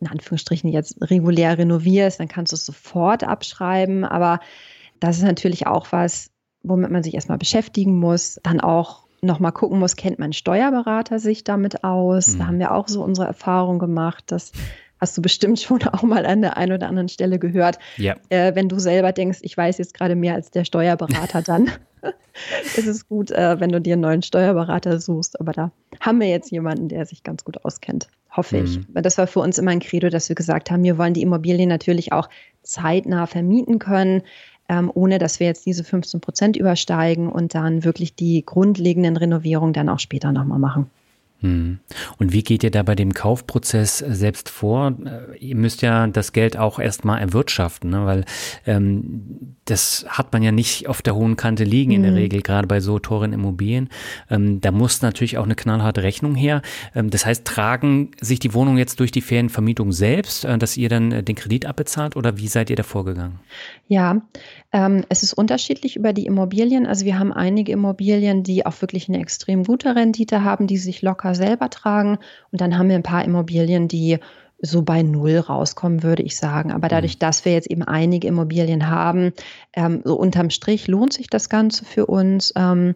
in 0.00 0.06
Anführungsstrichen 0.06 0.70
jetzt 0.70 0.96
regulär 1.02 1.58
renovierst, 1.58 2.18
dann 2.18 2.28
kannst 2.28 2.52
du 2.52 2.56
es 2.56 2.64
sofort 2.64 3.22
abschreiben. 3.22 4.04
Aber 4.04 4.40
das 5.00 5.18
ist 5.18 5.24
natürlich 5.24 5.66
auch 5.66 5.92
was, 5.92 6.30
womit 6.62 6.90
man 6.90 7.02
sich 7.02 7.14
erstmal 7.14 7.38
beschäftigen 7.38 7.98
muss. 7.98 8.40
Dann 8.42 8.60
auch 8.60 9.04
nochmal 9.20 9.52
gucken 9.52 9.78
muss, 9.78 9.96
kennt 9.96 10.18
mein 10.18 10.32
Steuerberater 10.32 11.18
sich 11.18 11.44
damit 11.44 11.84
aus? 11.84 12.28
Mhm. 12.28 12.38
Da 12.38 12.46
haben 12.46 12.58
wir 12.58 12.72
auch 12.72 12.88
so 12.88 13.02
unsere 13.02 13.26
Erfahrung 13.26 13.78
gemacht, 13.78 14.24
dass 14.28 14.52
hast 15.00 15.16
du 15.16 15.22
bestimmt 15.22 15.60
schon 15.60 15.82
auch 15.92 16.02
mal 16.02 16.26
an 16.26 16.42
der 16.42 16.56
einen 16.56 16.72
oder 16.72 16.88
anderen 16.88 17.08
Stelle 17.08 17.38
gehört. 17.38 17.78
Ja. 17.96 18.16
Äh, 18.28 18.54
wenn 18.54 18.68
du 18.68 18.78
selber 18.78 19.12
denkst, 19.12 19.38
ich 19.42 19.56
weiß 19.56 19.78
jetzt 19.78 19.94
gerade 19.94 20.16
mehr 20.16 20.34
als 20.34 20.50
der 20.50 20.64
Steuerberater, 20.64 21.42
dann 21.46 21.70
ist 22.76 22.86
es 22.86 23.08
gut, 23.08 23.30
äh, 23.30 23.60
wenn 23.60 23.70
du 23.70 23.80
dir 23.80 23.94
einen 23.94 24.02
neuen 24.02 24.22
Steuerberater 24.22 25.00
suchst. 25.00 25.40
Aber 25.40 25.52
da 25.52 25.70
haben 26.00 26.20
wir 26.20 26.28
jetzt 26.28 26.50
jemanden, 26.50 26.88
der 26.88 27.06
sich 27.06 27.22
ganz 27.22 27.44
gut 27.44 27.64
auskennt, 27.64 28.08
hoffe 28.30 28.58
mhm. 28.58 28.64
ich. 28.64 28.80
Das 29.02 29.18
war 29.18 29.26
für 29.26 29.40
uns 29.40 29.58
immer 29.58 29.70
ein 29.70 29.80
Credo, 29.80 30.08
dass 30.08 30.28
wir 30.28 30.36
gesagt 30.36 30.70
haben, 30.70 30.82
wir 30.82 30.98
wollen 30.98 31.14
die 31.14 31.22
Immobilien 31.22 31.68
natürlich 31.68 32.12
auch 32.12 32.28
zeitnah 32.62 33.26
vermieten 33.26 33.78
können. 33.78 34.22
Ähm, 34.66 34.90
ohne 34.94 35.18
dass 35.18 35.40
wir 35.40 35.46
jetzt 35.46 35.66
diese 35.66 35.84
15 35.84 36.22
Prozent 36.22 36.56
übersteigen 36.56 37.30
und 37.30 37.54
dann 37.54 37.84
wirklich 37.84 38.14
die 38.14 38.42
grundlegenden 38.46 39.18
Renovierungen 39.18 39.74
dann 39.74 39.90
auch 39.90 39.98
später 39.98 40.32
nochmal 40.32 40.58
machen. 40.58 40.90
Hm. 41.44 41.78
Und 42.18 42.32
wie 42.32 42.42
geht 42.42 42.64
ihr 42.64 42.70
da 42.70 42.82
bei 42.82 42.94
dem 42.94 43.12
Kaufprozess 43.12 44.00
äh, 44.00 44.14
selbst 44.14 44.48
vor? 44.48 44.94
Äh, 45.04 45.36
ihr 45.36 45.56
müsst 45.56 45.82
ja 45.82 46.06
das 46.06 46.32
Geld 46.32 46.56
auch 46.56 46.78
erstmal 46.78 47.20
erwirtschaften, 47.20 47.90
ne? 47.90 48.06
weil 48.06 48.24
ähm, 48.66 49.56
das 49.64 50.04
hat 50.08 50.32
man 50.32 50.42
ja 50.42 50.52
nicht 50.52 50.88
auf 50.88 51.00
der 51.00 51.14
hohen 51.14 51.36
Kante 51.36 51.64
liegen 51.64 51.92
in 51.92 52.02
der 52.02 52.10
mhm. 52.10 52.18
Regel, 52.18 52.42
gerade 52.42 52.68
bei 52.68 52.80
so 52.80 52.98
teuren 52.98 53.32
Immobilien. 53.32 53.88
Ähm, 54.30 54.60
da 54.60 54.70
muss 54.70 55.00
natürlich 55.00 55.38
auch 55.38 55.44
eine 55.44 55.54
knallharte 55.54 56.02
Rechnung 56.02 56.34
her. 56.34 56.60
Ähm, 56.94 57.10
das 57.10 57.24
heißt, 57.24 57.44
tragen 57.44 58.10
sich 58.20 58.38
die 58.38 58.52
Wohnungen 58.52 58.78
jetzt 58.78 59.00
durch 59.00 59.10
die 59.10 59.22
Ferienvermietung 59.22 59.92
selbst, 59.92 60.44
äh, 60.44 60.58
dass 60.58 60.76
ihr 60.76 60.88
dann 60.88 61.12
äh, 61.12 61.22
den 61.22 61.34
Kredit 61.34 61.66
abbezahlt 61.66 62.16
oder 62.16 62.36
wie 62.36 62.48
seid 62.48 62.68
ihr 62.68 62.76
da 62.76 62.82
vorgegangen? 62.82 63.40
Ja, 63.88 64.20
ähm, 64.72 65.04
es 65.08 65.22
ist 65.22 65.32
unterschiedlich 65.32 65.96
über 65.96 66.12
die 66.12 66.26
Immobilien. 66.26 66.86
Also 66.86 67.06
wir 67.06 67.18
haben 67.18 67.32
einige 67.32 67.72
Immobilien, 67.72 68.42
die 68.42 68.66
auch 68.66 68.80
wirklich 68.82 69.08
eine 69.08 69.20
extrem 69.20 69.64
gute 69.64 69.96
Rendite 69.96 70.44
haben, 70.44 70.66
die 70.66 70.78
sich 70.78 71.00
locker 71.00 71.34
selber 71.34 71.70
tragen. 71.70 72.18
Und 72.52 72.60
dann 72.60 72.76
haben 72.76 72.88
wir 72.88 72.96
ein 72.96 73.02
paar 73.02 73.24
Immobilien, 73.24 73.88
die 73.88 74.18
so 74.64 74.82
bei 74.82 75.02
Null 75.02 75.38
rauskommen, 75.38 76.02
würde 76.02 76.22
ich 76.22 76.36
sagen. 76.36 76.72
Aber 76.72 76.88
dadurch, 76.88 77.16
mhm. 77.16 77.20
dass 77.20 77.44
wir 77.44 77.52
jetzt 77.52 77.70
eben 77.70 77.82
einige 77.82 78.28
Immobilien 78.28 78.88
haben, 78.88 79.32
ähm, 79.74 80.02
so 80.04 80.16
unterm 80.16 80.50
Strich 80.50 80.88
lohnt 80.88 81.12
sich 81.12 81.28
das 81.28 81.48
Ganze 81.48 81.84
für 81.84 82.06
uns. 82.06 82.52
Ähm, 82.56 82.94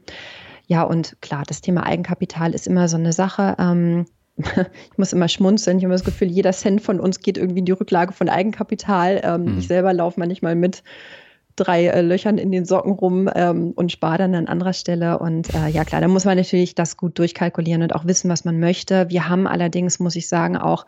ja, 0.66 0.82
und 0.82 1.20
klar, 1.20 1.44
das 1.46 1.60
Thema 1.60 1.84
Eigenkapital 1.86 2.54
ist 2.54 2.66
immer 2.66 2.88
so 2.88 2.96
eine 2.96 3.12
Sache. 3.12 3.56
Ähm, 3.58 4.06
ich 4.38 4.98
muss 4.98 5.12
immer 5.12 5.28
schmunzeln. 5.28 5.78
Ich 5.78 5.84
habe 5.84 5.92
das 5.92 6.04
Gefühl, 6.04 6.28
jeder 6.28 6.52
Cent 6.52 6.80
von 6.80 7.00
uns 7.00 7.20
geht 7.20 7.38
irgendwie 7.38 7.60
in 7.60 7.64
die 7.66 7.72
Rücklage 7.72 8.12
von 8.12 8.28
Eigenkapital. 8.28 9.38
Mhm. 9.38 9.58
Ich 9.58 9.66
selber 9.66 9.92
laufe 9.92 10.20
manchmal 10.20 10.54
mit 10.54 10.82
drei 11.58 11.86
äh, 11.86 12.00
Löchern 12.02 12.38
in 12.38 12.52
den 12.52 12.64
Socken 12.64 12.92
rum 12.92 13.28
ähm, 13.34 13.72
und 13.74 13.92
spare 13.92 14.18
dann 14.18 14.34
an 14.34 14.46
anderer 14.46 14.72
Stelle. 14.72 15.18
Und 15.18 15.54
äh, 15.54 15.68
ja, 15.68 15.84
klar, 15.84 16.00
da 16.00 16.08
muss 16.08 16.24
man 16.24 16.36
natürlich 16.36 16.74
das 16.74 16.96
gut 16.96 17.18
durchkalkulieren 17.18 17.82
und 17.82 17.94
auch 17.94 18.06
wissen, 18.06 18.30
was 18.30 18.44
man 18.44 18.60
möchte. 18.60 19.10
Wir 19.10 19.28
haben 19.28 19.46
allerdings, 19.46 19.98
muss 19.98 20.16
ich 20.16 20.28
sagen, 20.28 20.56
auch 20.56 20.86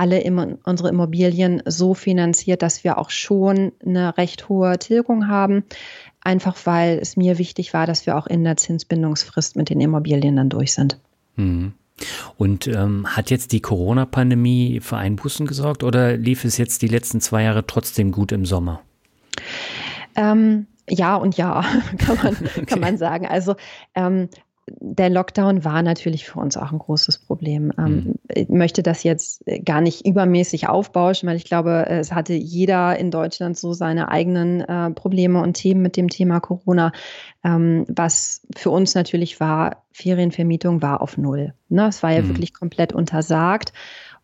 alle 0.00 0.20
im, 0.22 0.56
unsere 0.64 0.88
Immobilien 0.88 1.62
so 1.66 1.92
finanziert, 1.92 2.62
dass 2.62 2.84
wir 2.84 2.96
auch 2.96 3.10
schon 3.10 3.72
eine 3.84 4.16
recht 4.16 4.48
hohe 4.48 4.78
Tilgung 4.78 5.28
haben. 5.28 5.62
Einfach 6.22 6.56
weil 6.64 6.98
es 6.98 7.18
mir 7.18 7.36
wichtig 7.36 7.74
war, 7.74 7.86
dass 7.86 8.06
wir 8.06 8.16
auch 8.16 8.26
in 8.26 8.42
der 8.42 8.56
Zinsbindungsfrist 8.56 9.56
mit 9.56 9.68
den 9.68 9.78
Immobilien 9.78 10.36
dann 10.36 10.48
durch 10.48 10.72
sind. 10.72 10.98
Mhm. 11.36 11.74
Und 12.38 12.66
ähm, 12.66 13.06
hat 13.14 13.28
jetzt 13.28 13.52
die 13.52 13.60
Corona-Pandemie 13.60 14.80
für 14.80 14.96
Einbußen 14.96 15.46
gesorgt 15.46 15.84
oder 15.84 16.16
lief 16.16 16.46
es 16.46 16.56
jetzt 16.56 16.80
die 16.80 16.88
letzten 16.88 17.20
zwei 17.20 17.42
Jahre 17.42 17.66
trotzdem 17.66 18.10
gut 18.10 18.32
im 18.32 18.46
Sommer? 18.46 18.80
Ähm, 20.16 20.66
ja 20.88 21.16
und 21.16 21.36
ja, 21.36 21.62
kann 21.98 22.16
man, 22.22 22.36
okay. 22.56 22.64
kann 22.64 22.80
man 22.80 22.96
sagen. 22.96 23.26
Also 23.26 23.54
ähm, 23.94 24.30
der 24.78 25.10
Lockdown 25.10 25.64
war 25.64 25.82
natürlich 25.82 26.24
für 26.24 26.38
uns 26.38 26.56
auch 26.56 26.72
ein 26.72 26.78
großes 26.78 27.18
Problem. 27.18 27.72
Ähm, 27.78 27.94
mhm. 27.94 28.14
Ich 28.32 28.48
möchte 28.48 28.82
das 28.82 29.02
jetzt 29.02 29.44
gar 29.64 29.80
nicht 29.80 30.06
übermäßig 30.06 30.68
aufbauschen, 30.68 31.28
weil 31.28 31.36
ich 31.36 31.44
glaube, 31.44 31.86
es 31.88 32.12
hatte 32.12 32.34
jeder 32.34 32.98
in 32.98 33.10
Deutschland 33.10 33.58
so 33.58 33.72
seine 33.72 34.08
eigenen 34.08 34.60
äh, 34.60 34.90
Probleme 34.90 35.42
und 35.42 35.54
Themen 35.54 35.82
mit 35.82 35.96
dem 35.96 36.08
Thema 36.08 36.40
Corona. 36.40 36.92
Ähm, 37.42 37.84
was 37.88 38.46
für 38.56 38.70
uns 38.70 38.94
natürlich 38.94 39.40
war, 39.40 39.84
Ferienvermietung 39.92 40.82
war 40.82 41.00
auf 41.02 41.16
Null. 41.16 41.54
Ne? 41.68 41.88
Es 41.88 42.02
war 42.02 42.12
ja 42.12 42.22
mhm. 42.22 42.28
wirklich 42.28 42.54
komplett 42.54 42.92
untersagt. 42.92 43.72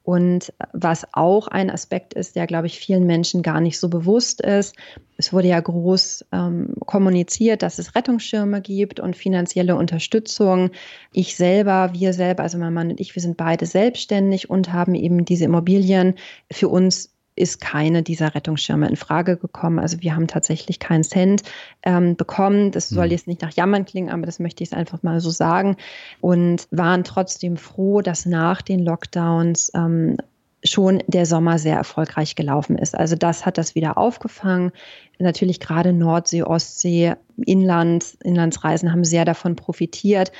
Und 0.06 0.52
was 0.72 1.04
auch 1.14 1.48
ein 1.48 1.68
Aspekt 1.68 2.14
ist, 2.14 2.36
der, 2.36 2.46
glaube 2.46 2.68
ich, 2.68 2.78
vielen 2.78 3.06
Menschen 3.06 3.42
gar 3.42 3.60
nicht 3.60 3.80
so 3.80 3.88
bewusst 3.88 4.40
ist, 4.40 4.76
es 5.16 5.32
wurde 5.32 5.48
ja 5.48 5.58
groß 5.58 6.26
ähm, 6.30 6.74
kommuniziert, 6.86 7.62
dass 7.62 7.80
es 7.80 7.96
Rettungsschirme 7.96 8.62
gibt 8.62 9.00
und 9.00 9.16
finanzielle 9.16 9.74
Unterstützung. 9.74 10.70
Ich 11.12 11.34
selber, 11.34 11.90
wir 11.92 12.12
selber, 12.12 12.44
also 12.44 12.56
mein 12.56 12.72
Mann 12.72 12.90
und 12.90 13.00
ich, 13.00 13.16
wir 13.16 13.22
sind 13.22 13.36
beide 13.36 13.66
selbstständig 13.66 14.48
und 14.48 14.72
haben 14.72 14.94
eben 14.94 15.24
diese 15.24 15.46
Immobilien 15.46 16.14
für 16.52 16.68
uns 16.68 17.15
ist 17.36 17.60
keine 17.60 18.02
dieser 18.02 18.34
Rettungsschirme 18.34 18.88
in 18.88 18.96
Frage 18.96 19.36
gekommen. 19.36 19.78
Also 19.78 20.00
wir 20.00 20.16
haben 20.16 20.26
tatsächlich 20.26 20.80
keinen 20.80 21.04
Cent 21.04 21.42
ähm, 21.82 22.16
bekommen. 22.16 22.70
Das 22.72 22.88
soll 22.88 23.04
hm. 23.04 23.10
jetzt 23.12 23.26
nicht 23.26 23.42
nach 23.42 23.52
Jammern 23.52 23.84
klingen, 23.84 24.10
aber 24.10 24.26
das 24.26 24.38
möchte 24.38 24.64
ich 24.64 24.72
einfach 24.72 25.02
mal 25.02 25.20
so 25.20 25.30
sagen. 25.30 25.76
Und 26.20 26.66
waren 26.70 27.04
trotzdem 27.04 27.56
froh, 27.56 28.00
dass 28.00 28.26
nach 28.26 28.62
den 28.62 28.80
Lockdowns 28.80 29.70
ähm, 29.74 30.16
schon 30.64 31.02
der 31.06 31.26
Sommer 31.26 31.58
sehr 31.58 31.76
erfolgreich 31.76 32.34
gelaufen 32.34 32.76
ist. 32.78 32.96
Also 32.96 33.14
das 33.16 33.46
hat 33.46 33.58
das 33.58 33.74
wieder 33.74 33.98
aufgefangen. 33.98 34.72
Natürlich 35.18 35.60
gerade 35.60 35.92
Nordsee, 35.92 36.42
Ostsee, 36.42 37.14
Inland, 37.44 38.16
Inlandsreisen 38.22 38.92
haben 38.92 39.04
sehr 39.04 39.24
davon 39.24 39.56
profitiert. 39.56 40.32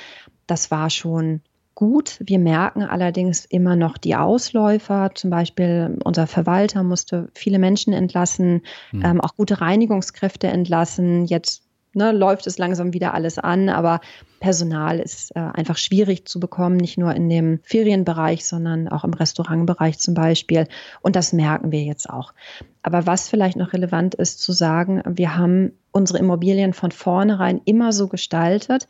Das 0.47 0.71
war 0.71 0.89
schon 0.89 1.41
gut. 1.77 2.17
Wir 2.19 2.39
merken 2.39 2.81
allerdings 2.81 3.45
immer 3.45 3.75
noch 3.75 3.99
die 3.99 4.15
Ausläufer. 4.15 5.11
Zum 5.13 5.29
Beispiel 5.29 5.95
unser 6.03 6.25
Verwalter 6.25 6.81
musste 6.81 7.29
viele 7.35 7.59
Menschen 7.59 7.93
entlassen, 7.93 8.63
mhm. 8.91 9.05
ähm, 9.05 9.21
auch 9.21 9.35
gute 9.35 9.61
Reinigungskräfte 9.61 10.47
entlassen. 10.47 11.25
Jetzt 11.25 11.61
ne, 11.93 12.11
läuft 12.13 12.47
es 12.47 12.57
langsam 12.57 12.93
wieder 12.93 13.13
alles 13.13 13.37
an, 13.37 13.69
aber 13.69 14.01
Personal 14.39 14.99
ist 14.99 15.35
äh, 15.35 15.39
einfach 15.39 15.77
schwierig 15.77 16.27
zu 16.27 16.39
bekommen, 16.39 16.77
nicht 16.77 16.97
nur 16.97 17.13
in 17.13 17.29
dem 17.29 17.59
Ferienbereich, 17.61 18.47
sondern 18.47 18.87
auch 18.87 19.03
im 19.03 19.13
Restaurantbereich 19.13 19.99
zum 19.99 20.15
Beispiel. 20.15 20.67
Und 21.01 21.15
das 21.15 21.31
merken 21.31 21.71
wir 21.71 21.83
jetzt 21.83 22.09
auch. 22.09 22.33
Aber 22.81 23.05
was 23.05 23.29
vielleicht 23.29 23.55
noch 23.55 23.73
relevant 23.73 24.15
ist 24.15 24.41
zu 24.41 24.51
sagen, 24.51 25.03
wir 25.05 25.37
haben 25.37 25.73
unsere 25.91 26.17
Immobilien 26.17 26.73
von 26.73 26.91
vornherein 26.91 27.61
immer 27.65 27.91
so 27.91 28.07
gestaltet, 28.07 28.87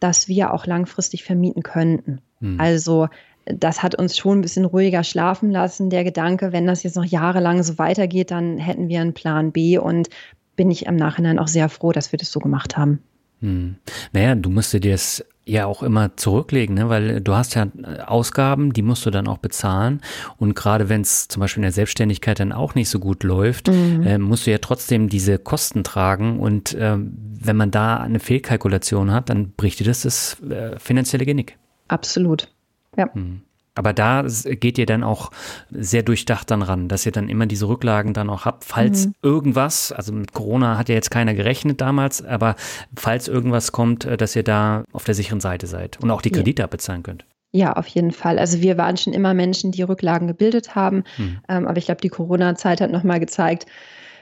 dass 0.00 0.28
wir 0.28 0.52
auch 0.52 0.66
langfristig 0.66 1.24
vermieten 1.24 1.62
könnten. 1.62 2.20
Mhm. 2.40 2.60
Also 2.60 3.08
das 3.46 3.82
hat 3.82 3.94
uns 3.94 4.16
schon 4.16 4.38
ein 4.38 4.42
bisschen 4.42 4.64
ruhiger 4.64 5.04
schlafen 5.04 5.50
lassen. 5.50 5.90
Der 5.90 6.04
Gedanke, 6.04 6.52
wenn 6.52 6.66
das 6.66 6.82
jetzt 6.82 6.96
noch 6.96 7.04
jahrelang 7.04 7.62
so 7.62 7.78
weitergeht, 7.78 8.30
dann 8.30 8.58
hätten 8.58 8.88
wir 8.88 9.00
einen 9.00 9.14
Plan 9.14 9.52
B 9.52 9.78
und 9.78 10.08
bin 10.56 10.70
ich 10.70 10.86
im 10.86 10.96
Nachhinein 10.96 11.38
auch 11.38 11.48
sehr 11.48 11.68
froh, 11.68 11.92
dass 11.92 12.12
wir 12.12 12.18
das 12.18 12.30
so 12.30 12.40
gemacht 12.40 12.76
haben. 12.76 13.00
Hm. 13.40 13.76
Naja, 14.12 14.34
du 14.34 14.50
musst 14.50 14.72
dir 14.72 14.80
das 14.80 15.24
ja 15.50 15.66
auch 15.66 15.82
immer 15.82 16.16
zurücklegen, 16.16 16.74
ne? 16.76 16.88
weil 16.88 17.20
du 17.20 17.34
hast 17.34 17.54
ja 17.54 17.64
äh, 17.64 18.00
Ausgaben, 18.00 18.72
die 18.72 18.82
musst 18.82 19.04
du 19.04 19.10
dann 19.10 19.26
auch 19.26 19.38
bezahlen. 19.38 20.00
Und 20.36 20.54
gerade 20.54 20.88
wenn 20.88 21.00
es 21.00 21.28
zum 21.28 21.40
Beispiel 21.40 21.60
in 21.60 21.64
der 21.64 21.72
Selbstständigkeit 21.72 22.40
dann 22.40 22.52
auch 22.52 22.74
nicht 22.74 22.88
so 22.88 22.98
gut 22.98 23.22
läuft, 23.22 23.68
mhm. 23.68 24.02
äh, 24.06 24.18
musst 24.18 24.46
du 24.46 24.50
ja 24.50 24.58
trotzdem 24.58 25.08
diese 25.08 25.38
Kosten 25.38 25.84
tragen. 25.84 26.38
Und 26.38 26.74
äh, 26.74 26.96
wenn 26.98 27.56
man 27.56 27.70
da 27.70 27.96
eine 27.98 28.20
Fehlkalkulation 28.20 29.12
hat, 29.12 29.30
dann 29.30 29.52
bricht 29.52 29.80
dir 29.80 29.84
das 29.84 30.02
das 30.02 30.40
äh, 30.42 30.78
finanzielle 30.78 31.26
Genick. 31.26 31.58
Absolut. 31.88 32.48
Ja. 32.96 33.10
Mhm. 33.14 33.42
Aber 33.80 33.94
da 33.94 34.26
geht 34.44 34.76
ihr 34.76 34.84
dann 34.84 35.02
auch 35.02 35.30
sehr 35.70 36.02
durchdacht 36.02 36.50
dann 36.50 36.60
ran, 36.60 36.88
dass 36.88 37.06
ihr 37.06 37.12
dann 37.12 37.30
immer 37.30 37.46
diese 37.46 37.66
Rücklagen 37.66 38.12
dann 38.12 38.28
auch 38.28 38.44
habt, 38.44 38.66
falls 38.66 39.06
mhm. 39.06 39.14
irgendwas, 39.22 39.90
also 39.90 40.12
mit 40.12 40.34
Corona 40.34 40.76
hat 40.76 40.90
ja 40.90 40.94
jetzt 40.94 41.10
keiner 41.10 41.32
gerechnet 41.32 41.80
damals, 41.80 42.22
aber 42.22 42.56
falls 42.94 43.26
irgendwas 43.26 43.72
kommt, 43.72 44.04
äh, 44.04 44.18
dass 44.18 44.36
ihr 44.36 44.42
da 44.42 44.84
auf 44.92 45.04
der 45.04 45.14
sicheren 45.14 45.40
Seite 45.40 45.66
seid 45.66 45.98
und 46.02 46.10
auch 46.10 46.20
die 46.20 46.30
Kredite 46.30 46.60
ja. 46.60 46.64
abbezahlen 46.66 47.02
könnt. 47.02 47.24
Ja, 47.52 47.72
auf 47.72 47.86
jeden 47.86 48.10
Fall. 48.10 48.38
Also 48.38 48.60
wir 48.60 48.76
waren 48.76 48.98
schon 48.98 49.14
immer 49.14 49.32
Menschen, 49.32 49.72
die 49.72 49.80
Rücklagen 49.80 50.28
gebildet 50.28 50.74
haben. 50.74 51.04
Mhm. 51.16 51.38
Ähm, 51.48 51.66
aber 51.66 51.78
ich 51.78 51.86
glaube, 51.86 52.02
die 52.02 52.10
Corona-Zeit 52.10 52.82
hat 52.82 52.90
nochmal 52.90 53.18
gezeigt, 53.18 53.64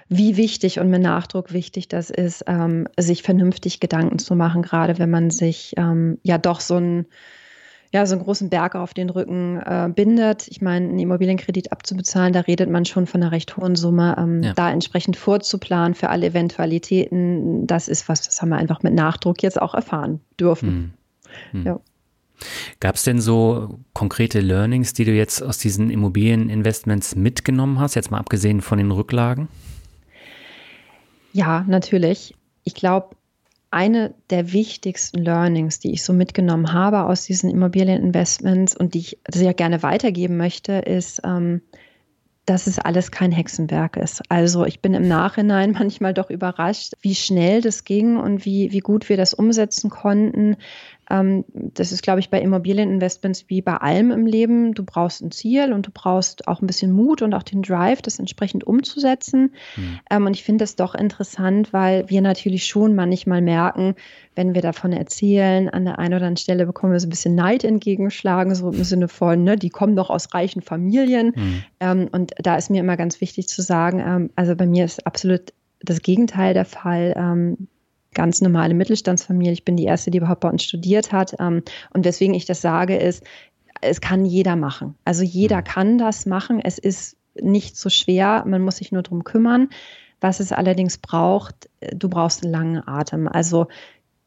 wie 0.09 0.37
wichtig 0.37 0.79
und 0.79 0.89
mit 0.89 1.03
Nachdruck 1.03 1.53
wichtig 1.53 1.89
das 1.89 2.11
ist, 2.11 2.45
ähm, 2.47 2.87
sich 2.97 3.25
vernünftig 3.25 3.81
Gedanken 3.81 4.21
zu 4.21 4.37
machen, 4.37 4.63
gerade 4.63 5.01
wenn 5.01 5.11
man 5.11 5.31
sich 5.31 5.75
ähm, 5.77 6.19
ja 6.23 6.39
doch 6.39 6.61
so 6.61 6.77
ein 6.77 7.07
ja, 7.93 8.05
so 8.05 8.15
einen 8.15 8.25
großen 8.25 8.51
Berg 8.51 8.75
auf 8.75 8.93
den 8.93 9.09
Rücken 9.09 9.61
äh, 9.65 9.89
bindet. 9.95 10.47
Ich 10.49 10.61
meine, 10.61 10.89
einen 10.89 10.99
Immobilienkredit 10.99 11.73
abzubezahlen, 11.73 12.33
da 12.33 12.41
redet 12.41 12.69
man 12.69 12.85
schon 12.85 13.07
von 13.07 13.23
einer 13.23 13.33
recht 13.33 13.57
hohen 13.57 13.77
Summe. 13.77 14.15
Ähm, 14.19 14.43
ja. 14.43 14.53
Da 14.53 14.71
entsprechend 14.71 15.17
vorzuplanen 15.17 15.95
für 15.95 16.11
alle 16.11 16.27
Eventualitäten, 16.27 17.67
das 17.67 17.89
ist 17.89 18.09
was, 18.09 18.23
das 18.23 18.43
haben 18.43 18.51
wir 18.51 18.57
einfach 18.57 18.83
mit 18.83 18.95
Nachdruck 18.95 19.43
jetzt 19.43 19.61
auch 19.61 19.75
erfahren 19.75 20.21
dürfen. 20.39 20.93
Hm. 21.53 21.61
Hm. 21.61 21.67
Ja. 21.67 21.81
Gab 22.81 22.95
es 22.95 23.05
denn 23.05 23.21
so 23.21 23.81
konkrete 23.95 24.41
Learnings, 24.41 24.93
die 24.93 25.05
du 25.05 25.13
jetzt 25.13 25.43
aus 25.43 25.59
diesen 25.59 25.91
Immobilieninvestments 25.91 27.17
mitgenommen 27.17 27.81
hast, 27.81 27.95
jetzt 27.95 28.11
mal 28.11 28.19
abgesehen 28.19 28.61
von 28.61 28.79
den 28.79 28.91
Rücklagen? 28.91 29.49
Ja, 31.33 31.65
natürlich. 31.67 32.35
Ich 32.65 32.75
glaube, 32.75 33.17
eine 33.71 34.15
der 34.31 34.53
wichtigsten 34.53 35.19
Learnings, 35.19 35.79
die 35.79 35.93
ich 35.93 36.03
so 36.03 36.13
mitgenommen 36.13 36.73
habe 36.73 37.05
aus 37.05 37.25
diesen 37.25 37.51
Immobilieninvestments 37.51 38.77
und 38.77 38.95
die 38.95 39.01
ich 39.01 39.19
sehr 39.29 39.55
gerne 39.55 39.83
weitergeben 39.83 40.37
möchte, 40.37 40.73
ist, 40.73 41.21
ähm, 41.25 41.61
dass 42.47 42.67
es 42.67 42.79
alles 42.79 43.11
kein 43.11 43.31
Hexenwerk 43.31 43.99
ist. 43.99 44.23
Also 44.31 44.65
ich 44.65 44.81
bin 44.81 44.95
im 44.95 45.07
Nachhinein 45.07 45.73
manchmal 45.79 46.15
doch 46.15 46.31
überrascht, 46.31 46.95
wie 47.03 47.15
schnell 47.15 47.61
das 47.61 47.85
ging 47.85 48.17
und 48.17 48.47
wie, 48.47 48.73
wie 48.73 48.81
gut 48.81 49.09
wir 49.09 49.19
das 49.19 49.35
umsetzen 49.35 49.91
konnten. 49.91 50.57
Ähm, 51.11 51.45
das 51.53 51.93
ist, 51.93 52.03
glaube 52.03 52.21
ich, 52.21 52.31
bei 52.31 52.41
Immobilieninvestments 52.41 53.45
wie 53.49 53.63
bei 53.63 53.77
allem 53.77 54.11
im 54.11 54.27
Leben. 54.27 54.75
Du 54.75 54.85
brauchst 54.85 55.23
ein 55.23 55.31
Ziel 55.31 55.73
und 55.73 55.87
du 55.87 55.91
brauchst 55.93 56.49
auch 56.49 56.61
ein 56.61 56.67
bisschen 56.67 56.93
Mut 56.93 57.23
und 57.23 57.35
auch 57.35 57.43
den 57.43 57.63
Drive, 57.63 58.03
das 58.03 58.19
entsprechend 58.19 58.65
umzusetzen. 58.65 59.55
Mhm. 59.77 60.01
Ähm, 60.11 60.27
und 60.27 60.35
ich 60.35 60.45
finde 60.45 60.63
das 60.63 60.77
doch 60.77 60.95
interessant, 60.95 61.73
weil 61.73 62.09
wir 62.09 62.21
natürlich 62.21 62.67
schon 62.67 62.95
manchmal 62.95 63.41
merken, 63.41 63.95
wenn 64.35 64.55
wir 64.55 64.63
davon 64.63 64.93
erzählen, 64.93 65.69
an 65.69 65.85
der 65.85 65.99
einen 65.99 66.15
oder 66.15 66.27
anderen 66.27 66.37
Stelle 66.37 66.67
bekommen 66.67 66.93
wir 66.93 67.01
so 67.01 67.07
ein 67.07 67.11
bisschen 67.11 67.35
Neid 67.35 67.65
entgegenschlagen, 67.65 68.55
so 68.55 68.71
im 68.71 68.85
Sinne 68.85 69.09
von, 69.09 69.43
ne, 69.43 69.57
die 69.57 69.71
kommen 69.71 69.97
doch 69.97 70.11
aus 70.11 70.33
reichen 70.35 70.63
Familien. 70.63 71.33
Mhm. 71.35 71.65
Ähm, 71.81 72.09
und 72.13 72.33
da 72.39 72.57
ist 72.57 72.71
mir 72.71 72.81
immer 72.81 72.97
ganz 72.97 73.21
wichtig 73.21 73.49
zu 73.49 73.63
sagen, 73.63 74.31
also 74.37 74.55
bei 74.57 74.67
mir 74.67 74.85
ist 74.85 75.07
absolut 75.07 75.53
das 75.81 76.03
Gegenteil 76.03 76.55
der 76.55 76.65
Fall. 76.65 77.15
Ganz 78.19 78.41
normale 78.41 78.75
Mittelstandsfamilie. 78.75 79.53
Ich 79.53 79.65
bin 79.65 79.77
die 79.77 79.85
erste, 79.85 80.11
die 80.11 80.19
überhaupt 80.19 80.41
bei 80.41 80.51
uns 80.51 80.65
studiert 80.65 81.13
hat. 81.13 81.37
Ähm, 81.39 81.63
und 81.95 82.05
weswegen 82.05 82.35
ich 82.35 82.47
das 82.47 82.61
sage, 82.61 82.97
ist, 82.97 83.23
es 83.81 84.01
kann 84.01 84.25
jeder 84.25 84.57
machen. 84.57 84.97
Also 85.05 85.23
jeder 85.23 85.59
mhm. 85.59 85.65
kann 85.65 85.99
das 85.99 86.27
machen. 86.27 86.59
Es 86.61 86.79
ist 86.79 87.17
nicht 87.41 87.77
so 87.77 87.91
schwer. 87.91 88.43
Man 88.45 88.63
muss 88.63 88.79
sich 88.79 88.91
nur 88.91 89.05
darum 89.05 89.23
kümmern. 89.23 89.69
Was 90.21 90.41
es 90.41 90.51
allerdings 90.51 90.99
braucht, 90.99 91.71
du 91.95 92.09
brauchst 92.09 92.43
einen 92.43 92.51
langen 92.51 92.89
Atem. 92.89 93.29
Also 93.29 93.69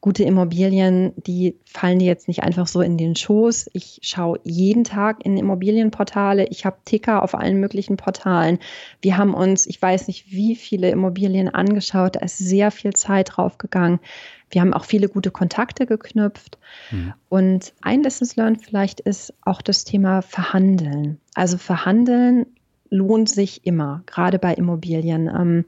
gute 0.02 0.24
Immobilien, 0.24 1.12
die 1.16 1.56
fallen 1.64 2.00
dir 2.00 2.06
jetzt 2.06 2.26
nicht 2.26 2.42
einfach 2.42 2.66
so 2.66 2.80
in 2.80 2.98
den 2.98 3.14
Schoß. 3.14 3.70
Ich 3.72 4.00
schaue 4.02 4.40
jeden 4.42 4.82
Tag 4.82 5.24
in 5.24 5.38
Immobilienportale. 5.38 6.48
Ich 6.48 6.66
habe 6.66 6.76
Ticker 6.84 7.22
auf 7.22 7.36
allen 7.36 7.60
möglichen 7.60 7.96
Portalen. 7.96 8.58
Wir 9.00 9.16
haben 9.16 9.32
uns, 9.32 9.64
ich 9.64 9.80
weiß 9.80 10.08
nicht, 10.08 10.32
wie 10.32 10.56
viele 10.56 10.90
Immobilien 10.90 11.48
angeschaut. 11.48 12.16
Da 12.16 12.20
ist 12.20 12.36
sehr 12.36 12.72
viel 12.72 12.92
Zeit 12.94 13.36
drauf 13.36 13.58
gegangen. 13.58 14.00
Wir 14.50 14.60
haben 14.60 14.74
auch 14.74 14.84
viele 14.84 15.08
gute 15.08 15.30
Kontakte 15.30 15.86
geknüpft. 15.86 16.58
Mhm. 16.90 17.14
Und 17.28 17.72
ein 17.80 18.02
Lessons 18.02 18.34
learned 18.34 18.60
vielleicht 18.60 18.98
ist 18.98 19.32
auch 19.42 19.62
das 19.62 19.84
Thema 19.84 20.20
Verhandeln. 20.20 21.20
Also 21.34 21.58
Verhandeln 21.58 22.46
lohnt 22.90 23.28
sich 23.28 23.64
immer, 23.64 24.02
gerade 24.06 24.40
bei 24.40 24.52
Immobilien. 24.52 25.64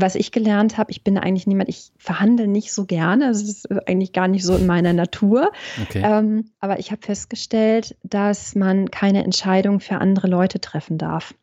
Was 0.00 0.14
ich 0.14 0.32
gelernt 0.32 0.78
habe, 0.78 0.90
ich 0.90 1.04
bin 1.04 1.18
eigentlich 1.18 1.46
niemand, 1.46 1.68
ich 1.68 1.90
verhandle 1.98 2.46
nicht 2.46 2.72
so 2.72 2.84
gerne. 2.84 3.28
Das 3.28 3.42
ist 3.42 3.70
eigentlich 3.88 4.12
gar 4.12 4.28
nicht 4.28 4.44
so 4.44 4.56
in 4.56 4.66
meiner 4.66 4.92
Natur. 4.92 5.50
Okay. 5.82 6.02
Ähm, 6.04 6.50
aber 6.60 6.78
ich 6.78 6.90
habe 6.90 7.02
festgestellt, 7.02 7.96
dass 8.02 8.54
man 8.54 8.90
keine 8.90 9.24
Entscheidung 9.24 9.80
für 9.80 9.98
andere 9.98 10.28
Leute 10.28 10.60
treffen 10.60 10.98
darf. 10.98 11.34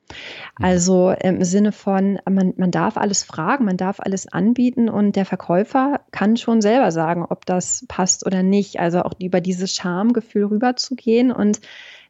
Mhm. 0.60 0.66
Also 0.66 1.12
im 1.12 1.44
Sinne 1.44 1.72
von, 1.72 2.20
man, 2.30 2.54
man 2.58 2.72
darf 2.72 2.98
alles 2.98 3.24
fragen, 3.24 3.66
man 3.66 3.78
darf 3.78 4.00
alles 4.00 4.32
anbieten 4.32 4.90
und 4.90 5.16
der 5.16 5.26
Verkäufer 5.26 6.02
kann 6.12 6.38
schon 6.38 6.62
selber 6.62 6.92
sagen, 6.92 7.26
ob 7.28 7.46
das 7.46 7.86
passt 7.88 8.26
oder 8.26 8.44
nicht. 8.44 8.80
Also 8.80 9.02
auch 9.02 9.14
über 9.20 9.42
dieses 9.42 9.74
Schamgefühl 9.76 10.46
rüberzugehen 10.46 11.32
und 11.32 11.60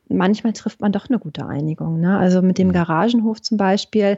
manchmal 0.09 0.53
trifft 0.53 0.81
man 0.81 0.91
doch 0.91 1.09
eine 1.09 1.19
gute 1.19 1.45
Einigung. 1.45 1.99
Ne? 1.99 2.17
Also 2.17 2.41
mit 2.41 2.57
dem 2.57 2.69
mhm. 2.69 2.73
Garagenhof 2.73 3.41
zum 3.41 3.57
Beispiel 3.57 4.17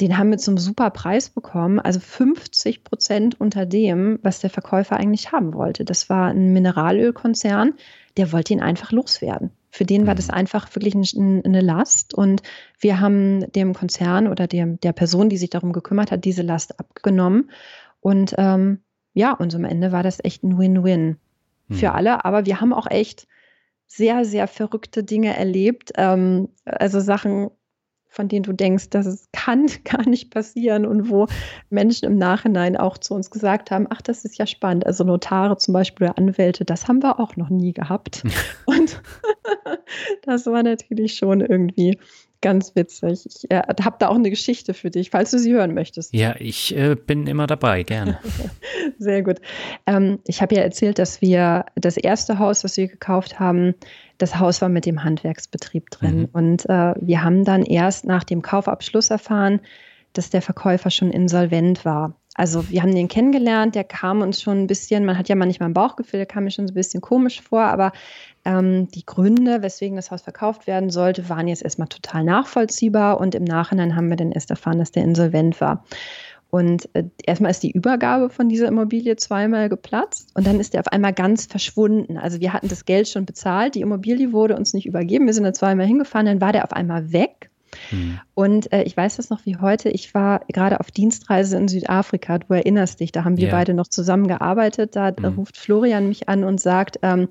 den 0.00 0.18
haben 0.18 0.30
wir 0.30 0.38
zum 0.38 0.58
super 0.58 0.90
Preis 0.90 1.30
bekommen, 1.30 1.78
also 1.78 2.00
50 2.00 2.82
Prozent 2.82 3.40
unter 3.40 3.64
dem, 3.64 4.18
was 4.22 4.40
der 4.40 4.50
Verkäufer 4.50 4.96
eigentlich 4.96 5.32
haben 5.32 5.54
wollte. 5.54 5.84
Das 5.84 6.10
war 6.10 6.30
ein 6.30 6.52
Mineralölkonzern, 6.52 7.74
der 8.16 8.32
wollte 8.32 8.52
ihn 8.52 8.60
einfach 8.60 8.90
loswerden. 8.90 9.50
Für 9.70 9.84
den 9.84 10.06
war 10.06 10.14
das 10.14 10.28
mhm. 10.28 10.34
einfach 10.34 10.74
wirklich 10.74 10.94
eine 11.16 11.60
Last 11.60 12.14
und 12.14 12.42
wir 12.78 13.00
haben 13.00 13.50
dem 13.52 13.74
Konzern 13.74 14.28
oder 14.28 14.46
dem, 14.46 14.80
der 14.80 14.92
Person, 14.92 15.28
die 15.28 15.36
sich 15.36 15.50
darum 15.50 15.72
gekümmert 15.72 16.10
hat, 16.10 16.24
diese 16.24 16.42
Last 16.42 16.78
abgenommen. 16.80 17.50
Und 18.00 18.34
ähm, 18.36 18.80
ja, 19.14 19.32
und 19.32 19.54
am 19.54 19.64
Ende 19.64 19.92
war 19.92 20.02
das 20.02 20.22
echt 20.22 20.42
ein 20.42 20.58
Win-Win 20.58 21.18
für 21.70 21.88
mhm. 21.88 21.94
alle. 21.94 22.24
Aber 22.24 22.46
wir 22.46 22.60
haben 22.60 22.72
auch 22.72 22.88
echt 22.88 23.26
sehr, 23.86 24.24
sehr 24.24 24.48
verrückte 24.48 25.04
Dinge 25.04 25.36
erlebt. 25.36 25.92
Ähm, 25.96 26.48
also 26.64 27.00
Sachen, 27.00 27.50
von 28.08 28.28
denen 28.28 28.44
du 28.44 28.52
denkst, 28.52 28.90
dass 28.90 29.06
es 29.06 29.28
kann 29.32 29.66
gar 29.84 30.08
nicht 30.08 30.30
passieren 30.30 30.86
und 30.86 31.10
wo 31.10 31.26
Menschen 31.70 32.06
im 32.06 32.16
Nachhinein 32.16 32.76
auch 32.76 32.98
zu 32.98 33.14
uns 33.14 33.30
gesagt 33.30 33.70
haben, 33.70 33.86
ach, 33.90 34.02
das 34.02 34.24
ist 34.24 34.38
ja 34.38 34.46
spannend. 34.46 34.86
Also 34.86 35.04
Notare 35.04 35.56
zum 35.56 35.74
Beispiel 35.74 36.06
oder 36.06 36.18
Anwälte, 36.18 36.64
das 36.64 36.88
haben 36.88 37.02
wir 37.02 37.18
auch 37.20 37.36
noch 37.36 37.50
nie 37.50 37.72
gehabt. 37.72 38.22
und 38.66 39.02
das 40.22 40.46
war 40.46 40.62
natürlich 40.62 41.14
schon 41.14 41.40
irgendwie 41.40 41.98
ganz 42.44 42.76
witzig. 42.76 43.24
Ich 43.24 43.50
äh, 43.50 43.62
habe 43.82 43.96
da 43.98 44.08
auch 44.08 44.16
eine 44.16 44.28
Geschichte 44.28 44.74
für 44.74 44.90
dich, 44.90 45.08
falls 45.08 45.30
du 45.30 45.38
sie 45.38 45.54
hören 45.54 45.72
möchtest. 45.72 46.12
Ja, 46.12 46.34
ich 46.38 46.76
äh, 46.76 46.94
bin 46.94 47.26
immer 47.26 47.46
dabei, 47.46 47.82
gerne. 47.84 48.18
Sehr 48.98 49.22
gut. 49.22 49.40
Ähm, 49.86 50.18
ich 50.26 50.42
habe 50.42 50.54
ja 50.54 50.60
erzählt, 50.60 50.98
dass 50.98 51.22
wir 51.22 51.64
das 51.74 51.96
erste 51.96 52.38
Haus, 52.38 52.62
was 52.62 52.76
wir 52.76 52.86
gekauft 52.86 53.40
haben, 53.40 53.74
das 54.18 54.38
Haus 54.38 54.60
war 54.60 54.68
mit 54.68 54.84
dem 54.84 55.02
Handwerksbetrieb 55.02 55.88
drin. 55.88 56.18
Mhm. 56.18 56.28
Und 56.32 56.68
äh, 56.68 56.94
wir 57.00 57.24
haben 57.24 57.46
dann 57.46 57.62
erst 57.62 58.04
nach 58.04 58.24
dem 58.24 58.42
Kaufabschluss 58.42 59.08
erfahren, 59.08 59.60
dass 60.12 60.28
der 60.28 60.42
Verkäufer 60.42 60.90
schon 60.90 61.10
insolvent 61.10 61.86
war. 61.86 62.14
Also 62.34 62.68
wir 62.68 62.82
haben 62.82 62.94
den 62.94 63.06
kennengelernt, 63.06 63.76
der 63.76 63.84
kam 63.84 64.20
uns 64.20 64.42
schon 64.42 64.62
ein 64.62 64.66
bisschen, 64.66 65.04
man 65.04 65.16
hat 65.16 65.28
ja 65.28 65.36
manchmal 65.36 65.68
ein 65.68 65.74
Bauchgefühl, 65.74 66.18
der 66.18 66.26
kam 66.26 66.44
mir 66.44 66.50
schon 66.50 66.66
so 66.66 66.72
ein 66.72 66.74
bisschen 66.74 67.00
komisch 67.00 67.40
vor, 67.40 67.62
aber 67.62 67.92
ähm, 68.44 68.88
die 68.88 69.06
Gründe, 69.06 69.62
weswegen 69.62 69.94
das 69.94 70.10
Haus 70.10 70.22
verkauft 70.22 70.66
werden 70.66 70.90
sollte, 70.90 71.28
waren 71.28 71.46
jetzt 71.46 71.62
erstmal 71.62 71.88
total 71.88 72.24
nachvollziehbar 72.24 73.20
und 73.20 73.36
im 73.36 73.44
Nachhinein 73.44 73.94
haben 73.94 74.08
wir 74.08 74.16
dann 74.16 74.32
erst 74.32 74.50
erfahren, 74.50 74.80
dass 74.80 74.90
der 74.90 75.04
insolvent 75.04 75.60
war. 75.60 75.84
Und 76.50 76.88
äh, 76.94 77.04
erstmal 77.24 77.52
ist 77.52 77.62
die 77.62 77.70
Übergabe 77.70 78.30
von 78.30 78.48
dieser 78.48 78.68
Immobilie 78.68 79.16
zweimal 79.16 79.68
geplatzt 79.68 80.30
und 80.34 80.46
dann 80.46 80.58
ist 80.58 80.74
der 80.74 80.80
auf 80.80 80.88
einmal 80.88 81.12
ganz 81.12 81.46
verschwunden. 81.46 82.18
Also 82.18 82.40
wir 82.40 82.52
hatten 82.52 82.68
das 82.68 82.84
Geld 82.84 83.08
schon 83.08 83.26
bezahlt, 83.26 83.76
die 83.76 83.80
Immobilie 83.80 84.32
wurde 84.32 84.56
uns 84.56 84.74
nicht 84.74 84.86
übergeben, 84.86 85.26
wir 85.26 85.34
sind 85.34 85.44
da 85.44 85.52
zweimal 85.52 85.86
hingefahren, 85.86 86.26
dann 86.26 86.40
war 86.40 86.52
der 86.52 86.64
auf 86.64 86.72
einmal 86.72 87.12
weg. 87.12 87.50
Mhm. 87.90 88.20
Und 88.34 88.72
äh, 88.72 88.82
ich 88.82 88.96
weiß 88.96 89.16
das 89.16 89.30
noch 89.30 89.44
wie 89.46 89.56
heute. 89.56 89.88
Ich 89.90 90.14
war 90.14 90.40
gerade 90.48 90.80
auf 90.80 90.90
Dienstreise 90.90 91.56
in 91.56 91.68
Südafrika. 91.68 92.38
Du 92.38 92.52
erinnerst 92.54 93.00
dich, 93.00 93.12
da 93.12 93.24
haben 93.24 93.36
wir 93.36 93.48
yeah. 93.48 93.56
beide 93.56 93.74
noch 93.74 93.88
zusammen 93.88 94.28
gearbeitet. 94.28 94.96
Da 94.96 95.12
mhm. 95.16 95.38
ruft 95.38 95.56
Florian 95.56 96.08
mich 96.08 96.28
an 96.28 96.44
und 96.44 96.60
sagt, 96.60 96.98
ähm, 97.02 97.28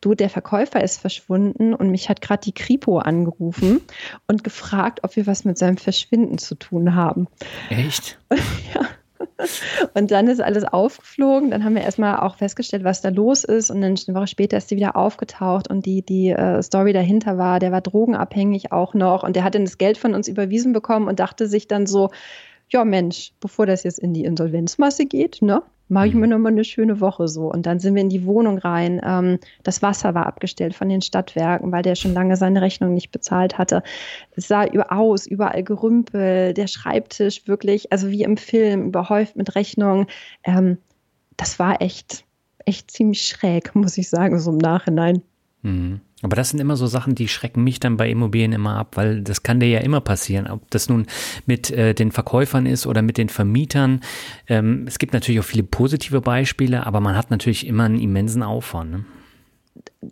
du, 0.00 0.14
der 0.14 0.30
Verkäufer 0.30 0.82
ist 0.82 1.00
verschwunden 1.00 1.74
und 1.74 1.90
mich 1.90 2.08
hat 2.08 2.20
gerade 2.20 2.42
die 2.42 2.52
Kripo 2.52 2.98
angerufen 2.98 3.80
und 4.26 4.44
gefragt, 4.44 5.00
ob 5.02 5.16
wir 5.16 5.26
was 5.26 5.44
mit 5.44 5.58
seinem 5.58 5.76
Verschwinden 5.76 6.38
zu 6.38 6.54
tun 6.54 6.94
haben. 6.94 7.28
Echt? 7.70 8.18
ja. 8.74 8.86
Und 9.94 10.10
dann 10.10 10.28
ist 10.28 10.40
alles 10.40 10.64
aufgeflogen. 10.64 11.50
Dann 11.50 11.64
haben 11.64 11.74
wir 11.74 11.82
erstmal 11.82 12.18
auch 12.18 12.36
festgestellt, 12.36 12.84
was 12.84 13.00
da 13.00 13.08
los 13.08 13.44
ist. 13.44 13.70
Und 13.70 13.80
dann 13.80 13.96
eine 14.06 14.16
Woche 14.16 14.26
später 14.26 14.56
ist 14.56 14.68
sie 14.68 14.76
wieder 14.76 14.96
aufgetaucht 14.96 15.68
und 15.68 15.86
die, 15.86 16.02
die 16.02 16.30
äh, 16.30 16.62
Story 16.62 16.92
dahinter 16.92 17.38
war, 17.38 17.58
der 17.58 17.72
war 17.72 17.80
drogenabhängig 17.80 18.72
auch 18.72 18.94
noch 18.94 19.22
und 19.22 19.36
der 19.36 19.44
hat 19.44 19.54
dann 19.54 19.64
das 19.64 19.78
Geld 19.78 19.98
von 19.98 20.14
uns 20.14 20.28
überwiesen 20.28 20.72
bekommen 20.72 21.08
und 21.08 21.20
dachte 21.20 21.46
sich 21.46 21.68
dann 21.68 21.86
so, 21.86 22.10
ja 22.68 22.84
Mensch, 22.84 23.32
bevor 23.40 23.66
das 23.66 23.84
jetzt 23.84 23.98
in 23.98 24.12
die 24.12 24.24
Insolvenzmasse 24.24 25.06
geht, 25.06 25.42
ne, 25.42 25.62
mache 25.88 26.08
ich 26.08 26.14
mhm. 26.14 26.20
mir 26.20 26.28
nochmal 26.28 26.52
eine 26.52 26.64
schöne 26.64 27.00
Woche 27.00 27.28
so. 27.28 27.50
Und 27.50 27.66
dann 27.66 27.78
sind 27.78 27.94
wir 27.94 28.02
in 28.02 28.08
die 28.08 28.24
Wohnung 28.24 28.58
rein. 28.58 29.00
Ähm, 29.04 29.38
das 29.62 29.82
Wasser 29.82 30.14
war 30.14 30.26
abgestellt 30.26 30.74
von 30.74 30.88
den 30.88 31.02
Stadtwerken, 31.02 31.70
weil 31.72 31.82
der 31.82 31.94
schon 31.94 32.14
lange 32.14 32.36
seine 32.36 32.62
Rechnung 32.62 32.94
nicht 32.94 33.10
bezahlt 33.10 33.58
hatte. 33.58 33.82
Es 34.34 34.48
sah 34.48 34.64
aus, 34.88 35.26
überall 35.26 35.62
Gerümpel, 35.62 36.54
der 36.54 36.66
Schreibtisch 36.66 37.46
wirklich, 37.46 37.92
also 37.92 38.10
wie 38.10 38.22
im 38.22 38.36
Film, 38.36 38.86
überhäuft 38.86 39.36
mit 39.36 39.54
Rechnungen. 39.54 40.06
Ähm, 40.44 40.78
das 41.36 41.58
war 41.58 41.80
echt, 41.80 42.24
echt 42.64 42.90
ziemlich 42.90 43.22
schräg, 43.22 43.74
muss 43.74 43.98
ich 43.98 44.08
sagen, 44.08 44.38
so 44.40 44.50
im 44.50 44.58
Nachhinein. 44.58 45.22
Mhm. 45.62 46.00
Aber 46.22 46.34
das 46.34 46.48
sind 46.50 46.60
immer 46.60 46.76
so 46.76 46.86
Sachen, 46.86 47.14
die 47.14 47.28
schrecken 47.28 47.62
mich 47.62 47.78
dann 47.78 47.98
bei 47.98 48.08
Immobilien 48.08 48.52
immer 48.52 48.76
ab, 48.76 48.96
weil 48.96 49.22
das 49.22 49.42
kann 49.42 49.60
dir 49.60 49.68
ja 49.68 49.80
immer 49.80 50.00
passieren, 50.00 50.46
ob 50.46 50.70
das 50.70 50.88
nun 50.88 51.06
mit 51.44 51.70
äh, 51.70 51.94
den 51.94 52.10
Verkäufern 52.10 52.64
ist 52.64 52.86
oder 52.86 53.02
mit 53.02 53.18
den 53.18 53.28
Vermietern. 53.28 54.00
Ähm, 54.48 54.84
es 54.86 54.98
gibt 54.98 55.12
natürlich 55.12 55.40
auch 55.40 55.44
viele 55.44 55.62
positive 55.62 56.22
Beispiele, 56.22 56.86
aber 56.86 57.00
man 57.00 57.16
hat 57.16 57.30
natürlich 57.30 57.66
immer 57.66 57.84
einen 57.84 58.00
immensen 58.00 58.42
Aufwand. 58.42 58.90
Ne? 58.90 59.04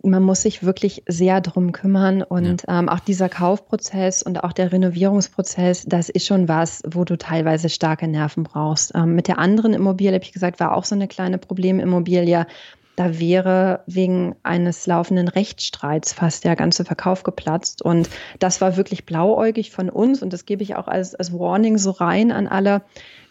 man 0.03 0.23
muss 0.23 0.43
sich 0.43 0.63
wirklich 0.63 1.03
sehr 1.07 1.41
drum 1.41 1.73
kümmern 1.73 2.23
und 2.23 2.65
ja. 2.67 2.79
ähm, 2.79 2.89
auch 2.89 3.01
dieser 3.01 3.29
Kaufprozess 3.29 4.23
und 4.23 4.43
auch 4.43 4.53
der 4.53 4.73
Renovierungsprozess, 4.73 5.85
das 5.87 6.09
ist 6.09 6.27
schon 6.27 6.49
was, 6.49 6.83
wo 6.87 7.05
du 7.05 7.17
teilweise 7.17 7.69
starke 7.69 8.09
Nerven 8.09 8.45
brauchst. 8.45 8.93
Ähm, 8.95 9.15
mit 9.15 9.29
der 9.29 9.39
anderen 9.39 9.73
Immobilie, 9.73 10.15
habe 10.15 10.25
ich 10.25 10.33
gesagt, 10.33 10.61
war 10.61 10.75
auch 10.75 10.85
so 10.85 10.95
eine 10.95 11.09
kleine 11.09 11.39
Problemimmobilie. 11.39 12.47
Da 12.97 13.19
wäre 13.19 13.83
wegen 13.87 14.37
eines 14.43 14.87
laufenden 14.87 15.29
Rechtsstreits 15.29 16.13
fast 16.13 16.45
der 16.45 16.57
ganze 16.57 16.85
Verkauf 16.85 17.23
geplatzt. 17.23 17.83
Und 17.83 18.09
das 18.39 18.61
war 18.61 18.77
wirklich 18.77 19.05
blauäugig 19.05 19.71
von 19.71 19.91
uns. 19.91 20.23
Und 20.23 20.33
das 20.33 20.47
gebe 20.47 20.63
ich 20.63 20.77
auch 20.77 20.87
als, 20.87 21.15
als 21.15 21.33
Warning 21.33 21.79
so 21.79 21.91
rein 21.91 22.31
an 22.31 22.47
alle. 22.47 22.83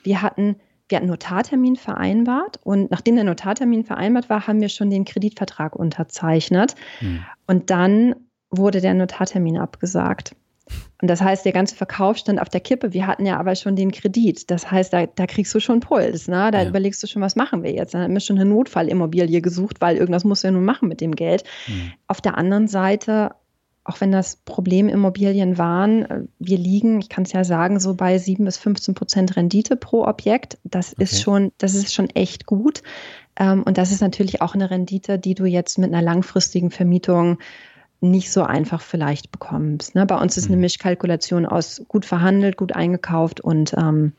Wir 0.04 0.22
hatten 0.22 0.58
wir 0.90 0.98
hatten 0.98 1.08
Notartermin 1.08 1.76
vereinbart 1.76 2.60
und 2.62 2.92
nachdem 2.92 3.16
der 3.16 3.24
Notartermin 3.24 3.84
vereinbart 3.84 4.30
war, 4.30 4.48
haben 4.48 4.62
wir 4.62 4.70
schon 4.70 4.90
den 4.90 5.06
Kreditvertrag 5.06 5.76
unterzeichnet. 5.76 6.76
Hm. 7.00 7.24
Und 7.48 7.70
dann 7.70 8.16
wurde 8.52 8.82
der 8.82 8.94
Notartermin 8.94 9.58
abgesagt. 9.58 10.36
Und 11.02 11.10
das 11.10 11.22
heißt, 11.22 11.44
der 11.44 11.52
ganze 11.52 11.76
Verkauf 11.76 12.18
stand 12.18 12.40
auf 12.40 12.48
der 12.48 12.62
Kippe. 12.62 12.94
Wir 12.94 13.08
hatten 13.08 13.26
ja 13.26 13.38
aber 13.38 13.56
schon 13.56 13.76
den 13.76 13.92
Kredit. 13.92 14.50
Das 14.50 14.72
heißt, 14.72 14.94
da, 14.94 15.06
da 15.06 15.28
kriegst 15.28 15.54
du 15.54 15.60
schon 15.60 15.82
Puls. 15.82 16.30
Ne? 16.30 16.50
Da 16.52 16.62
ja. 16.62 16.70
überlegst 16.70 17.04
du 17.04 17.08
schon, 17.08 17.22
was 17.22 17.36
machen 17.36 17.64
wir 17.64 17.74
jetzt? 17.74 17.94
Dann 17.94 18.04
haben 18.04 18.14
wir 18.14 18.22
schon 18.22 18.38
eine 18.38 18.50
Notfallimmobilie 18.50 19.42
gesucht, 19.42 19.82
weil 19.82 19.98
irgendwas 19.98 20.24
muss 20.24 20.44
ja 20.44 20.52
nun 20.52 20.64
machen 20.64 20.88
mit 20.88 21.02
dem 21.02 21.16
Geld. 21.16 21.44
Mhm. 21.68 21.92
Auf 22.08 22.22
der 22.22 22.38
anderen 22.38 22.70
Seite, 22.70 23.32
auch 23.84 24.00
wenn 24.00 24.14
das 24.14 24.38
Problemimmobilien 24.38 25.58
waren, 25.58 26.04
äh, 26.04 26.22
wir 26.40 26.58
liegen, 26.58 27.02
ich 27.02 27.10
kann 27.10 27.26
es 27.26 27.34
ja 27.34 27.44
sagen, 27.44 27.82
so 27.82 27.96
bei 27.96 28.18
7 28.18 28.46
bis 28.46 28.58
15 28.58 28.94
Prozent 28.94 29.36
Rendite 29.36 29.76
pro 29.76 30.06
Objekt. 30.06 30.58
Das 30.64 30.94
okay. 30.94 31.04
ist 31.04 31.22
schon, 31.22 31.52
das 31.58 31.76
ist 31.76 31.94
schon 31.94 32.10
echt 32.12 32.46
gut. 32.46 32.82
Ähm, 33.38 33.64
und 33.64 33.78
das 33.78 33.92
ist 33.92 34.02
natürlich 34.02 34.42
auch 34.42 34.56
eine 34.56 34.72
Rendite, 34.72 35.20
die 35.20 35.36
du 35.36 35.44
jetzt 35.44 35.78
mit 35.78 35.94
einer 35.94 36.02
langfristigen 36.02 36.72
Vermietung 36.72 37.40
nicht 38.04 38.32
so 38.32 38.44
einfach 38.44 38.82
vielleicht 38.82 39.32
bekommst. 39.32 39.96
Ne? 39.96 40.06
Bei 40.06 40.18
uns 40.18 40.38
ist 40.38 40.48
eine 40.48 40.58
mhm. 40.58 40.62
Mischkalkulation 40.62 41.46
aus 41.46 41.84
gut 41.88 42.06
verhandelt, 42.06 42.58
gut 42.58 42.74
eingekauft 42.74 43.42
und 43.42 43.74
ähm, 43.78 44.14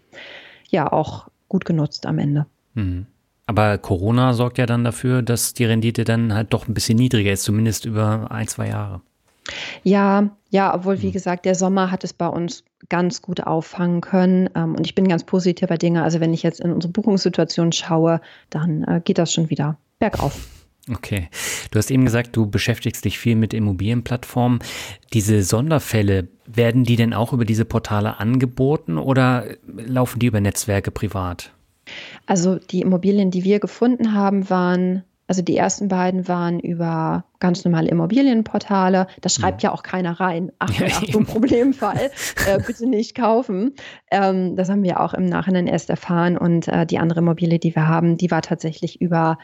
ja 0.69 0.91
auch 0.91 1.29
gut 1.49 1.65
genutzt 1.65 2.07
am 2.07 2.19
Ende. 2.19 2.47
Mhm. 2.75 3.07
Aber 3.47 3.77
Corona 3.77 4.33
sorgt 4.33 4.57
ja 4.57 4.65
dann 4.67 4.85
dafür, 4.85 5.21
dass 5.23 5.53
die 5.53 5.67
Rendite 5.67 6.05
dann 6.05 6.33
halt 6.33 6.55
doch 6.55 6.67
ein 6.67 6.75
bisschen 6.75 6.97
niedriger 6.97 7.31
ist, 7.31 7.43
zumindest 7.43 7.85
über 7.85 8.31
ein, 8.31 8.49
zwei 8.49 8.69
Jahre. 8.69 9.03
Ja, 9.83 10.31
ja, 10.49 10.75
obwohl, 10.75 11.03
wie 11.03 11.09
mhm. 11.09 11.13
gesagt, 11.13 11.45
der 11.45 11.55
Sommer 11.55 11.91
hat 11.91 12.05
es 12.05 12.15
bei 12.15 12.27
uns 12.27 12.65
ganz 12.89 13.21
gut 13.21 13.43
auffangen 13.43 14.01
können. 14.01 14.49
Ähm, 14.55 14.75
und 14.75 14.87
ich 14.87 14.95
bin 14.95 15.07
ganz 15.09 15.25
positiver 15.25 15.77
Dinge. 15.77 16.03
Also 16.03 16.21
wenn 16.21 16.33
ich 16.33 16.43
jetzt 16.43 16.61
in 16.61 16.73
unsere 16.73 16.93
Buchungssituation 16.93 17.73
schaue, 17.73 18.23
dann 18.49 18.83
äh, 18.85 19.03
geht 19.05 19.19
das 19.19 19.33
schon 19.33 19.51
wieder. 19.51 19.77
bergauf. 19.99 20.49
Okay. 20.91 21.29
Du 21.71 21.79
hast 21.79 21.91
eben 21.91 22.05
gesagt, 22.05 22.37
du 22.37 22.47
beschäftigst 22.47 23.05
dich 23.05 23.19
viel 23.19 23.37
mit 23.37 23.55
Immobilienplattformen. 23.55 24.59
Diese 25.13 25.43
Sonderfälle, 25.43 26.29
werden 26.47 26.85
die 26.85 26.97
denn 26.97 27.15
auch 27.15 27.33
über 27.33 27.45
diese 27.45 27.65
Portale 27.65 28.21
angeboten 28.21 28.99
oder 28.99 29.45
laufen 29.67 30.19
die 30.19 30.27
über 30.27 30.41
Netzwerke 30.41 30.91
privat? 30.91 31.53
Also 32.27 32.57
die 32.57 32.81
Immobilien, 32.81 33.31
die 33.31 33.45
wir 33.45 33.61
gefunden 33.61 34.13
haben, 34.13 34.49
waren 34.51 35.05
also 35.27 35.41
die 35.41 35.57
ersten 35.57 35.89
beiden 35.89 36.29
waren 36.29 36.61
über 36.61 37.25
ganz 37.41 37.65
normale 37.65 37.89
Immobilienportale. 37.89 39.07
Da 39.23 39.29
schreibt 39.31 39.63
ja, 39.63 39.71
ja 39.71 39.75
auch 39.75 39.83
keiner 39.83 40.21
rein. 40.21 40.53
Achtung, 40.59 40.87
ja, 40.87 40.97
Achtung, 40.97 41.25
Problemfall. 41.25 42.11
äh, 42.47 42.61
bitte 42.67 42.87
nicht 42.87 43.15
kaufen. 43.15 43.75
Ähm, 44.11 44.55
das 44.55 44.69
haben 44.69 44.83
wir 44.83 45.01
auch 45.01 45.15
im 45.15 45.25
Nachhinein 45.25 45.67
erst 45.67 45.89
erfahren. 45.89 46.37
Und 46.37 46.69
äh, 46.69 46.85
die 46.85 46.99
andere 46.99 47.21
Immobilie, 47.21 47.59
die 47.59 47.75
wir 47.75 47.89
haben, 47.89 48.19
die 48.19 48.31
war 48.31 48.43
tatsächlich 48.43 49.01
über, 49.01 49.39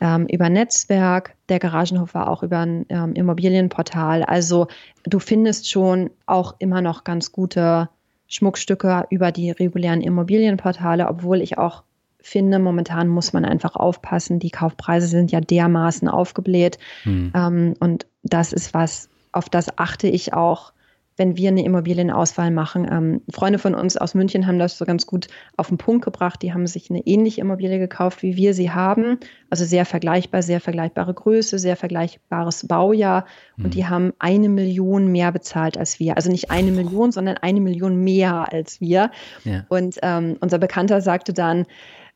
ähm, 0.00 0.26
über 0.26 0.48
Netzwerk. 0.48 1.34
Der 1.48 1.58
Garagenhof 1.58 2.14
war 2.14 2.28
auch 2.28 2.42
über 2.42 2.60
ein 2.60 2.86
ähm, 2.88 3.14
Immobilienportal. 3.14 4.22
Also 4.22 4.68
du 5.04 5.18
findest 5.18 5.70
schon 5.70 6.10
auch 6.26 6.54
immer 6.58 6.80
noch 6.80 7.04
ganz 7.04 7.32
gute 7.32 7.88
Schmuckstücke 8.28 9.06
über 9.10 9.32
die 9.32 9.50
regulären 9.50 10.02
Immobilienportale, 10.02 11.08
obwohl 11.08 11.40
ich 11.40 11.58
auch 11.58 11.82
finde, 12.20 12.58
momentan 12.58 13.08
muss 13.08 13.32
man 13.32 13.44
einfach 13.44 13.74
aufpassen. 13.74 14.38
Die 14.38 14.50
Kaufpreise 14.50 15.06
sind 15.06 15.32
ja 15.32 15.40
dermaßen 15.40 16.08
aufgebläht. 16.08 16.78
Mhm. 17.04 17.32
Ähm, 17.34 17.74
und 17.80 18.06
das 18.22 18.52
ist 18.52 18.74
was, 18.74 19.08
auf 19.32 19.48
das 19.48 19.78
achte 19.78 20.08
ich 20.08 20.34
auch, 20.34 20.72
wenn 21.18 21.36
wir 21.36 21.48
eine 21.48 21.64
Immobilienauswahl 21.64 22.50
machen. 22.50 22.88
Ähm, 22.90 23.20
Freunde 23.30 23.58
von 23.58 23.74
uns 23.74 23.96
aus 23.96 24.14
München 24.14 24.46
haben 24.46 24.58
das 24.58 24.78
so 24.78 24.84
ganz 24.84 25.04
gut 25.04 25.26
auf 25.56 25.68
den 25.68 25.76
Punkt 25.76 26.04
gebracht. 26.04 26.40
Die 26.42 26.54
haben 26.54 26.66
sich 26.66 26.90
eine 26.90 27.00
ähnliche 27.06 27.40
Immobilie 27.40 27.78
gekauft, 27.78 28.22
wie 28.22 28.36
wir 28.36 28.54
sie 28.54 28.70
haben. 28.70 29.18
Also 29.50 29.64
sehr 29.64 29.84
vergleichbar, 29.84 30.42
sehr 30.42 30.60
vergleichbare 30.60 31.12
Größe, 31.12 31.58
sehr 31.58 31.76
vergleichbares 31.76 32.68
Baujahr. 32.68 33.26
Mhm. 33.56 33.64
Und 33.64 33.74
die 33.74 33.86
haben 33.86 34.12
eine 34.20 34.48
Million 34.48 35.08
mehr 35.08 35.32
bezahlt 35.32 35.76
als 35.76 35.98
wir. 35.98 36.16
Also 36.16 36.30
nicht 36.30 36.52
eine 36.52 36.70
Million, 36.70 37.10
sondern 37.10 37.36
eine 37.36 37.60
Million 37.60 37.96
mehr 38.04 38.52
als 38.52 38.80
wir. 38.80 39.10
Ja. 39.44 39.66
Und 39.68 39.98
ähm, 40.02 40.36
unser 40.40 40.58
Bekannter 40.58 41.00
sagte 41.00 41.32
dann, 41.32 41.66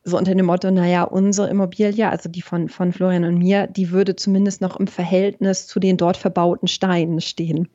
so 0.04 0.18
unter 0.18 0.34
dem 0.34 0.46
Motto, 0.46 0.70
naja, 0.70 1.04
unsere 1.04 1.48
Immobilie, 1.48 2.08
also 2.08 2.28
die 2.28 2.42
von, 2.42 2.68
von 2.68 2.92
Florian 2.92 3.24
und 3.24 3.38
mir, 3.38 3.68
die 3.68 3.92
würde 3.92 4.16
zumindest 4.16 4.60
noch 4.60 4.78
im 4.80 4.88
Verhältnis 4.88 5.68
zu 5.68 5.78
den 5.78 5.96
dort 5.96 6.16
verbauten 6.16 6.66
Steinen 6.66 7.20
stehen. 7.20 7.68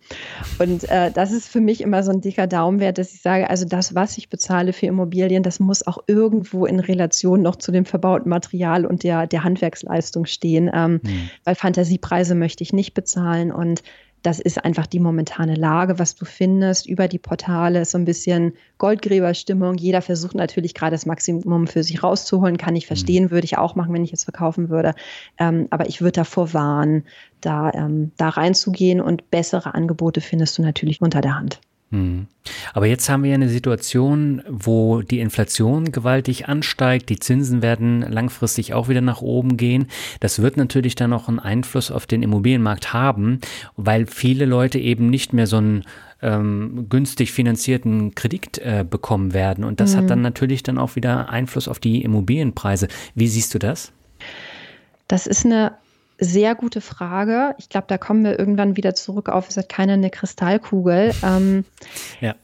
Und 0.60 0.84
äh, 0.90 1.10
das 1.12 1.32
ist 1.32 1.48
für 1.48 1.62
mich 1.62 1.80
immer 1.80 2.04
so 2.04 2.12
ein 2.12 2.20
dicker 2.20 2.46
Daumenwert, 2.46 2.98
dass 2.98 3.14
ich 3.14 3.22
sage, 3.22 3.50
also 3.50 3.66
das, 3.66 3.96
was 3.96 4.18
ich 4.18 4.30
bezahle 4.30 4.74
für 4.74 4.88
Immobilien, 4.88 5.42
das 5.42 5.62
muss 5.62 5.88
auch 5.88 6.00
irgendwo 6.08 6.66
in 6.66 6.82
Relation 6.82 7.42
noch 7.42 7.56
zu 7.56 7.72
dem 7.72 7.86
verbauten 7.86 8.30
Material 8.30 8.86
und 8.86 9.04
der, 9.04 9.26
der 9.26 9.46
Handwerksleistung 9.46 10.26
stehen. 10.26 10.70
Ähm, 10.74 11.00
mhm. 11.04 11.30
Weil 11.46 11.56
Fantasiepreise 11.56 12.36
möchte 12.36 12.62
ich 12.62 12.74
nicht 12.74 12.94
bezahlen 12.94 13.54
und 13.54 13.84
das 14.28 14.42
ist 14.42 14.66
einfach 14.66 14.88
die 14.88 15.00
momentane 15.00 15.56
Lage, 15.56 16.00
was 16.00 16.16
du 16.16 16.26
findest. 16.26 16.86
Über 16.86 17.08
die 17.08 17.18
Portale 17.18 17.80
ist 17.80 17.92
so 17.92 17.98
ein 17.98 18.04
bisschen 18.04 18.52
Goldgräberstimmung. 18.78 19.76
Jeder 19.78 20.02
versucht 20.02 20.36
natürlich 20.36 20.74
gerade 20.74 20.92
das 20.92 21.06
Maximum 21.06 21.66
für 21.66 21.82
sich 21.82 22.04
rauszuholen. 22.04 22.58
Kann 22.58 22.76
ich 22.76 22.84
mhm. 22.84 22.88
verstehen, 22.88 23.32
würde 23.32 23.46
ich 23.46 23.58
auch 23.58 23.76
machen, 23.76 23.94
wenn 23.94 24.04
ich 24.04 24.12
es 24.12 24.26
verkaufen 24.26 24.68
würde. 24.68 24.96
Ähm, 25.38 25.68
aber 25.70 25.88
ich 25.88 26.02
würde 26.02 26.12
davor 26.12 26.54
warnen, 26.54 27.06
da, 27.40 27.72
ähm, 27.72 28.12
da 28.18 28.28
reinzugehen 28.28 29.00
und 29.00 29.32
bessere 29.32 29.74
Angebote 29.74 30.20
findest 30.20 30.58
du 30.58 30.62
natürlich 30.62 31.02
unter 31.02 31.22
der 31.22 31.36
Hand. 31.36 31.62
Hm. 31.92 32.28
Aber 32.74 32.86
jetzt 32.86 33.08
haben 33.10 33.24
wir 33.24 33.34
eine 33.34 33.48
Situation, 33.48 34.44
wo 34.50 35.02
die 35.02 35.20
Inflation 35.20 35.92
gewaltig 35.92 36.50
ansteigt, 36.50 37.10
die 37.10 37.20
Zinsen 37.20 37.62
werden 37.62 38.02
langfristig 38.02 38.74
auch 38.74 38.90
wieder 38.90 39.02
nach 39.02 39.22
oben 39.22 39.56
gehen. 39.56 39.88
Das 40.20 40.42
wird 40.42 40.58
natürlich 40.58 40.96
dann 40.96 41.14
auch 41.14 41.30
einen 41.30 41.40
Einfluss 41.40 41.90
auf 41.90 42.06
den 42.06 42.24
Immobilienmarkt 42.24 42.92
haben, 42.92 43.40
weil 43.78 44.06
viele 44.06 44.46
Leute 44.46 44.80
eben 44.80 45.10
nicht 45.10 45.32
mehr 45.32 45.48
so 45.48 45.58
einen 45.58 45.84
ähm, 46.22 46.88
günstig 46.90 47.32
finanzierten 47.32 48.16
Kredit 48.16 48.58
äh, 48.58 48.84
bekommen 48.90 49.34
werden. 49.34 49.64
Und 49.64 49.80
das 49.80 49.94
mhm. 49.94 49.98
hat 50.00 50.10
dann 50.10 50.22
natürlich 50.22 50.64
dann 50.64 50.78
auch 50.78 50.96
wieder 50.96 51.30
Einfluss 51.30 51.68
auf 51.68 51.80
die 51.80 52.04
Immobilienpreise. 52.04 52.88
Wie 53.16 53.28
siehst 53.28 53.54
du 53.54 53.60
das? 53.60 53.94
Das 55.08 55.26
ist 55.26 55.46
eine 55.46 55.74
sehr 56.20 56.56
gute 56.56 56.82
Frage. 56.82 57.56
Ich 57.58 57.70
glaube, 57.70 57.88
da 57.88 57.98
kommen 57.98 58.24
wir 58.24 58.40
irgendwann 58.40 58.76
wieder 58.76 58.96
zurück 58.96 59.30
auf, 59.30 59.50
es 59.50 59.58
hat 59.58 59.70
keiner 59.70 59.94
eine 59.94 60.10
Kristallkugel. 60.10 61.14
Ähm, 61.24 61.66
ja. 62.22 62.36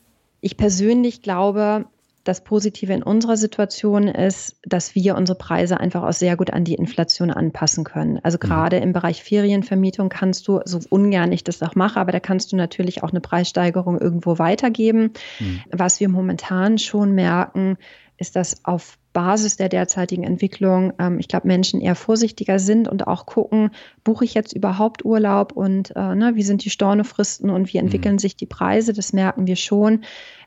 Ich 0.41 0.57
persönlich 0.57 1.21
glaube, 1.21 1.85
das 2.23 2.41
Positive 2.43 2.93
in 2.93 3.03
unserer 3.03 3.35
Situation 3.35 4.07
ist, 4.07 4.55
dass 4.63 4.95
wir 4.95 5.15
unsere 5.17 5.37
Preise 5.37 5.79
einfach 5.79 6.03
auch 6.03 6.13
sehr 6.13 6.37
gut 6.37 6.53
an 6.53 6.63
die 6.63 6.75
Inflation 6.75 7.31
anpassen 7.31 7.83
können. 7.83 8.19
Also 8.23 8.37
mhm. 8.37 8.47
gerade 8.47 8.77
mhm. 8.77 8.83
im 8.83 8.93
Bereich 8.93 9.23
Ferienvermietung 9.23 10.09
kannst 10.09 10.47
du, 10.47 10.61
so 10.63 10.79
ungern 10.89 11.31
ich 11.31 11.43
das 11.43 11.61
auch 11.61 11.75
mache, 11.75 11.99
aber 11.99 12.11
da 12.11 12.19
kannst 12.19 12.51
du 12.51 12.55
natürlich 12.55 13.03
auch 13.03 13.09
eine 13.09 13.19
Preissteigerung 13.19 13.99
irgendwo 13.99 14.39
weitergeben. 14.39 15.11
Mhm. 15.39 15.61
Was 15.71 15.99
wir 15.99 16.07
momentan 16.07 16.77
schon 16.77 17.13
merken, 17.13 17.77
ist, 18.23 18.37
dass 18.37 18.65
auf 18.65 18.97
Basis 19.11 19.57
der 19.57 19.69
derzeitigen 19.69 20.23
Entwicklung, 20.23 20.93
ähm, 20.97 21.19
ich 21.19 21.27
glaube, 21.27 21.47
Menschen 21.47 21.81
eher 21.81 21.95
vorsichtiger 21.95 22.57
sind 22.57 22.87
und 22.87 23.05
auch 23.05 23.25
gucken, 23.25 23.71
buche 24.03 24.23
ich 24.23 24.33
jetzt 24.33 24.53
überhaupt 24.53 25.03
Urlaub 25.05 25.51
und 25.51 25.93
äh, 25.95 26.15
ne, 26.15 26.31
wie 26.35 26.43
sind 26.43 26.63
die 26.63 26.69
Stornofristen 26.69 27.49
und 27.49 27.71
wie 27.73 27.77
entwickeln 27.77 28.15
mhm. 28.15 28.19
sich 28.19 28.37
die 28.37 28.45
Preise, 28.45 28.93
das 28.93 29.11
merken 29.11 29.45
wir 29.45 29.57
schon. 29.57 30.03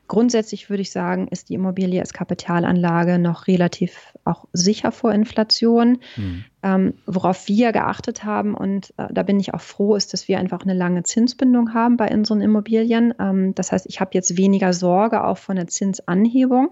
Grundsätzlich 0.07 0.69
würde 0.69 0.81
ich 0.81 0.91
sagen, 0.91 1.27
ist 1.27 1.49
die 1.49 1.55
Immobilie 1.55 1.99
als 1.99 2.13
Kapitalanlage 2.13 3.19
noch 3.19 3.47
relativ 3.47 4.13
auch 4.23 4.45
sicher 4.53 4.93
vor 4.93 5.11
Inflation. 5.11 5.99
Mhm. 6.15 6.45
Ähm, 6.63 6.93
worauf 7.05 7.47
wir 7.47 7.73
geachtet 7.73 8.23
haben, 8.23 8.55
und 8.55 8.93
äh, 8.97 9.07
da 9.11 9.23
bin 9.23 9.39
ich 9.39 9.53
auch 9.53 9.61
froh, 9.61 9.95
ist, 9.95 10.13
dass 10.13 10.27
wir 10.27 10.39
einfach 10.39 10.61
eine 10.61 10.73
lange 10.73 11.03
Zinsbindung 11.03 11.73
haben 11.73 11.97
bei 11.97 12.09
unseren 12.09 12.41
Immobilien. 12.41 13.13
Ähm, 13.19 13.53
das 13.53 13.71
heißt, 13.71 13.85
ich 13.87 13.99
habe 13.99 14.11
jetzt 14.13 14.37
weniger 14.37 14.71
Sorge 14.71 15.23
auch 15.25 15.37
von 15.37 15.57
der 15.57 15.67
Zinsanhebung. 15.67 16.71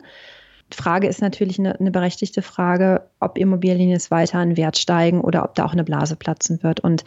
Die 0.74 0.78
Frage 0.78 1.08
ist 1.08 1.22
natürlich 1.22 1.60
eine, 1.60 1.80
eine, 1.80 1.92
berechtigte 1.92 2.42
Frage, 2.42 3.10
ob 3.20 3.38
Immobilien 3.38 3.90
jetzt 3.90 4.10
weiter 4.10 4.40
an 4.40 4.58
Wert 4.58 4.78
steigen 4.78 5.22
oder 5.22 5.44
ob 5.44 5.56
da 5.56 5.66
auch 5.66 5.74
eine 5.74 5.84
Blase 5.84 6.16
platzen 6.16 6.64
wird. 6.64 6.80
Und 6.80 7.06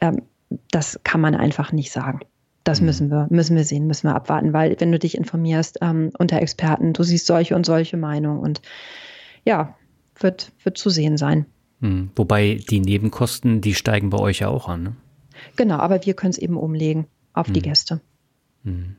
ähm, 0.00 0.22
das 0.70 1.00
kann 1.04 1.20
man 1.20 1.34
einfach 1.34 1.72
nicht 1.72 1.92
sagen. 1.92 2.20
Das 2.64 2.80
mhm. 2.80 2.86
müssen 2.86 3.10
wir, 3.10 3.28
müssen 3.30 3.56
wir 3.56 3.64
sehen, 3.64 3.86
müssen 3.86 4.08
wir 4.08 4.16
abwarten, 4.16 4.52
weil 4.52 4.74
wenn 4.80 4.90
du 4.90 4.98
dich 4.98 5.16
informierst 5.16 5.78
ähm, 5.82 6.10
unter 6.18 6.42
Experten, 6.42 6.92
du 6.92 7.04
siehst 7.04 7.26
solche 7.26 7.54
und 7.54 7.64
solche 7.64 7.96
Meinungen 7.96 8.40
und 8.40 8.60
ja, 9.44 9.76
wird, 10.18 10.52
wird 10.64 10.76
zu 10.76 10.90
sehen 10.90 11.16
sein. 11.16 11.46
Mhm. 11.80 12.10
Wobei 12.16 12.60
die 12.68 12.80
Nebenkosten, 12.80 13.60
die 13.60 13.74
steigen 13.74 14.10
bei 14.10 14.18
euch 14.18 14.40
ja 14.40 14.48
auch 14.48 14.68
an. 14.68 14.82
Ne? 14.82 14.96
Genau, 15.56 15.76
aber 15.76 16.04
wir 16.04 16.14
können 16.14 16.30
es 16.30 16.38
eben 16.38 16.56
umlegen 16.56 17.06
auf 17.32 17.48
mhm. 17.48 17.52
die 17.52 17.62
Gäste. 17.62 18.00
Hm. 18.66 18.96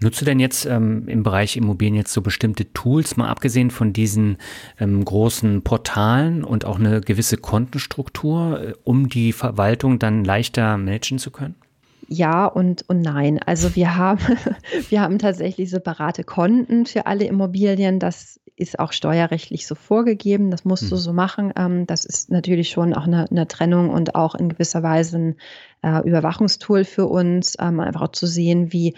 Nutzt 0.00 0.18
du 0.22 0.24
denn 0.24 0.40
jetzt 0.40 0.64
ähm, 0.64 1.06
im 1.06 1.22
Bereich 1.22 1.58
Immobilien 1.58 1.94
jetzt 1.94 2.14
so 2.14 2.22
bestimmte 2.22 2.72
Tools, 2.72 3.18
mal 3.18 3.28
abgesehen 3.28 3.70
von 3.70 3.92
diesen 3.92 4.38
ähm, 4.78 5.04
großen 5.04 5.62
Portalen 5.62 6.42
und 6.42 6.64
auch 6.64 6.78
eine 6.78 7.02
gewisse 7.02 7.36
Kontenstruktur, 7.36 8.60
äh, 8.62 8.72
um 8.82 9.10
die 9.10 9.32
Verwaltung 9.32 9.98
dann 9.98 10.24
leichter 10.24 10.78
managen 10.78 11.18
zu 11.18 11.30
können? 11.30 11.54
Ja 12.08 12.46
und, 12.46 12.88
und 12.88 13.02
nein. 13.02 13.38
Also 13.44 13.76
wir 13.76 13.94
haben, 13.94 14.20
wir 14.88 15.02
haben 15.02 15.18
tatsächlich 15.18 15.68
separate 15.68 16.24
Konten 16.24 16.86
für 16.86 17.04
alle 17.04 17.26
Immobilien. 17.26 17.98
Das 17.98 18.40
ist 18.56 18.78
auch 18.78 18.92
steuerrechtlich 18.92 19.66
so 19.66 19.74
vorgegeben. 19.74 20.50
Das 20.50 20.64
musst 20.64 20.84
hm. 20.84 20.90
du 20.90 20.96
so 20.96 21.12
machen. 21.12 21.52
Ähm, 21.56 21.86
das 21.86 22.04
ist 22.04 22.30
natürlich 22.30 22.70
schon 22.70 22.94
auch 22.94 23.06
eine, 23.06 23.30
eine 23.30 23.48
Trennung 23.48 23.90
und 23.90 24.14
auch 24.14 24.34
in 24.34 24.48
gewisser 24.48 24.82
Weise 24.82 25.18
ein 25.18 25.36
äh, 25.82 26.06
Überwachungstool 26.06 26.84
für 26.84 27.06
uns, 27.06 27.56
ähm, 27.60 27.80
einfach 27.80 28.02
auch 28.02 28.12
zu 28.12 28.26
sehen, 28.26 28.72
wie 28.72 28.94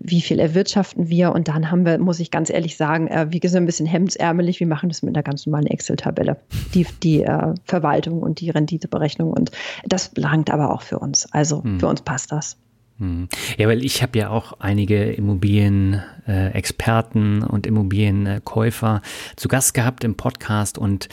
wie 0.00 0.20
viel 0.20 0.38
erwirtschaften 0.38 1.08
wir 1.08 1.32
und 1.32 1.48
dann 1.48 1.70
haben 1.70 1.86
wir, 1.86 1.98
muss 1.98 2.20
ich 2.20 2.30
ganz 2.30 2.50
ehrlich 2.50 2.76
sagen, 2.76 3.08
äh, 3.08 3.26
wie 3.30 3.40
gesagt, 3.40 3.62
ein 3.62 3.66
bisschen 3.66 3.86
hemdsärmelig, 3.86 4.60
wir 4.60 4.66
machen 4.66 4.88
das 4.88 5.02
mit 5.02 5.14
einer 5.14 5.22
ganz 5.22 5.46
normalen 5.46 5.66
Excel-Tabelle, 5.66 6.36
die, 6.74 6.86
die 7.02 7.22
äh, 7.22 7.54
Verwaltung 7.64 8.22
und 8.22 8.40
die 8.40 8.50
Renditeberechnung 8.50 9.30
und 9.32 9.50
das 9.86 10.10
langt 10.16 10.50
aber 10.50 10.72
auch 10.72 10.82
für 10.82 10.98
uns. 10.98 11.32
Also 11.32 11.62
hm. 11.62 11.80
für 11.80 11.86
uns 11.86 12.02
passt 12.02 12.32
das. 12.32 12.56
Hm. 12.98 13.28
Ja, 13.58 13.66
weil 13.66 13.84
ich 13.84 14.02
habe 14.02 14.16
ja 14.18 14.30
auch 14.30 14.60
einige 14.60 15.12
Immobilienexperten 15.12 17.42
äh, 17.42 17.46
und 17.46 17.66
Immobilienkäufer 17.66 19.02
zu 19.34 19.48
Gast 19.48 19.74
gehabt 19.74 20.04
im 20.04 20.14
Podcast 20.14 20.78
und 20.78 21.08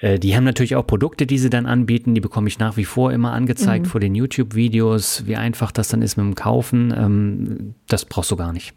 äh, 0.00 0.20
die 0.20 0.36
haben 0.36 0.44
natürlich 0.44 0.76
auch 0.76 0.86
Produkte, 0.86 1.26
die 1.26 1.38
sie 1.38 1.50
dann 1.50 1.66
anbieten. 1.66 2.14
Die 2.14 2.20
bekomme 2.20 2.46
ich 2.48 2.60
nach 2.60 2.76
wie 2.76 2.84
vor 2.84 3.12
immer 3.12 3.32
angezeigt 3.32 3.86
mhm. 3.86 3.90
vor 3.90 4.00
den 4.00 4.14
YouTube-Videos, 4.14 5.26
wie 5.26 5.34
einfach 5.36 5.72
das 5.72 5.88
dann 5.88 6.02
ist 6.02 6.16
mit 6.16 6.24
dem 6.24 6.36
Kaufen. 6.36 6.94
Ähm, 6.96 7.74
das 7.88 8.04
brauchst 8.04 8.30
du 8.30 8.36
gar 8.36 8.52
nicht. 8.52 8.72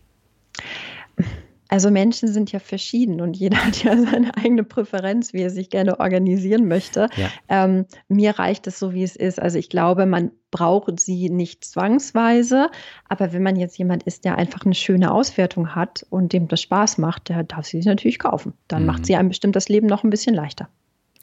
Also 1.72 1.90
Menschen 1.90 2.28
sind 2.28 2.52
ja 2.52 2.60
verschieden 2.60 3.22
und 3.22 3.38
jeder 3.38 3.66
hat 3.66 3.82
ja 3.82 3.96
seine 3.98 4.36
eigene 4.36 4.66
Präferenz, 4.66 5.32
wie 5.32 5.42
er 5.42 5.50
sich 5.50 5.70
gerne 5.70 6.02
organisieren 6.02 6.68
möchte. 6.68 7.08
Ja. 7.16 7.30
Ähm, 7.48 7.86
mir 8.10 8.38
reicht 8.38 8.68
es 8.68 8.78
so, 8.78 8.94
wie 8.94 9.04
es 9.04 9.16
ist. 9.16 9.42
Also 9.42 9.58
ich 9.58 9.70
glaube, 9.70 10.06
man 10.06 10.32
braucht 10.52 11.00
sie 11.00 11.30
nicht 11.30 11.64
zwangsweise, 11.64 12.70
aber 13.08 13.32
wenn 13.32 13.42
man 13.42 13.56
jetzt 13.56 13.78
jemand 13.78 14.04
ist, 14.04 14.26
der 14.26 14.38
einfach 14.38 14.66
eine 14.66 14.76
schöne 14.76 15.14
Auswertung 15.14 15.74
hat 15.74 16.06
und 16.10 16.34
dem 16.34 16.50
das 16.50 16.62
Spaß 16.62 16.98
macht, 16.98 17.30
der 17.30 17.44
darf 17.44 17.66
sie 17.66 17.78
sich 17.78 17.86
natürlich 17.86 18.20
kaufen. 18.20 18.54
Dann 18.68 18.82
mhm. 18.82 18.88
macht 18.88 19.06
sie 19.06 19.16
einem 19.16 19.30
bestimmt 19.30 19.56
das 19.56 19.70
Leben 19.70 19.88
noch 19.88 20.04
ein 20.04 20.10
bisschen 20.10 20.36
leichter. 20.36 20.68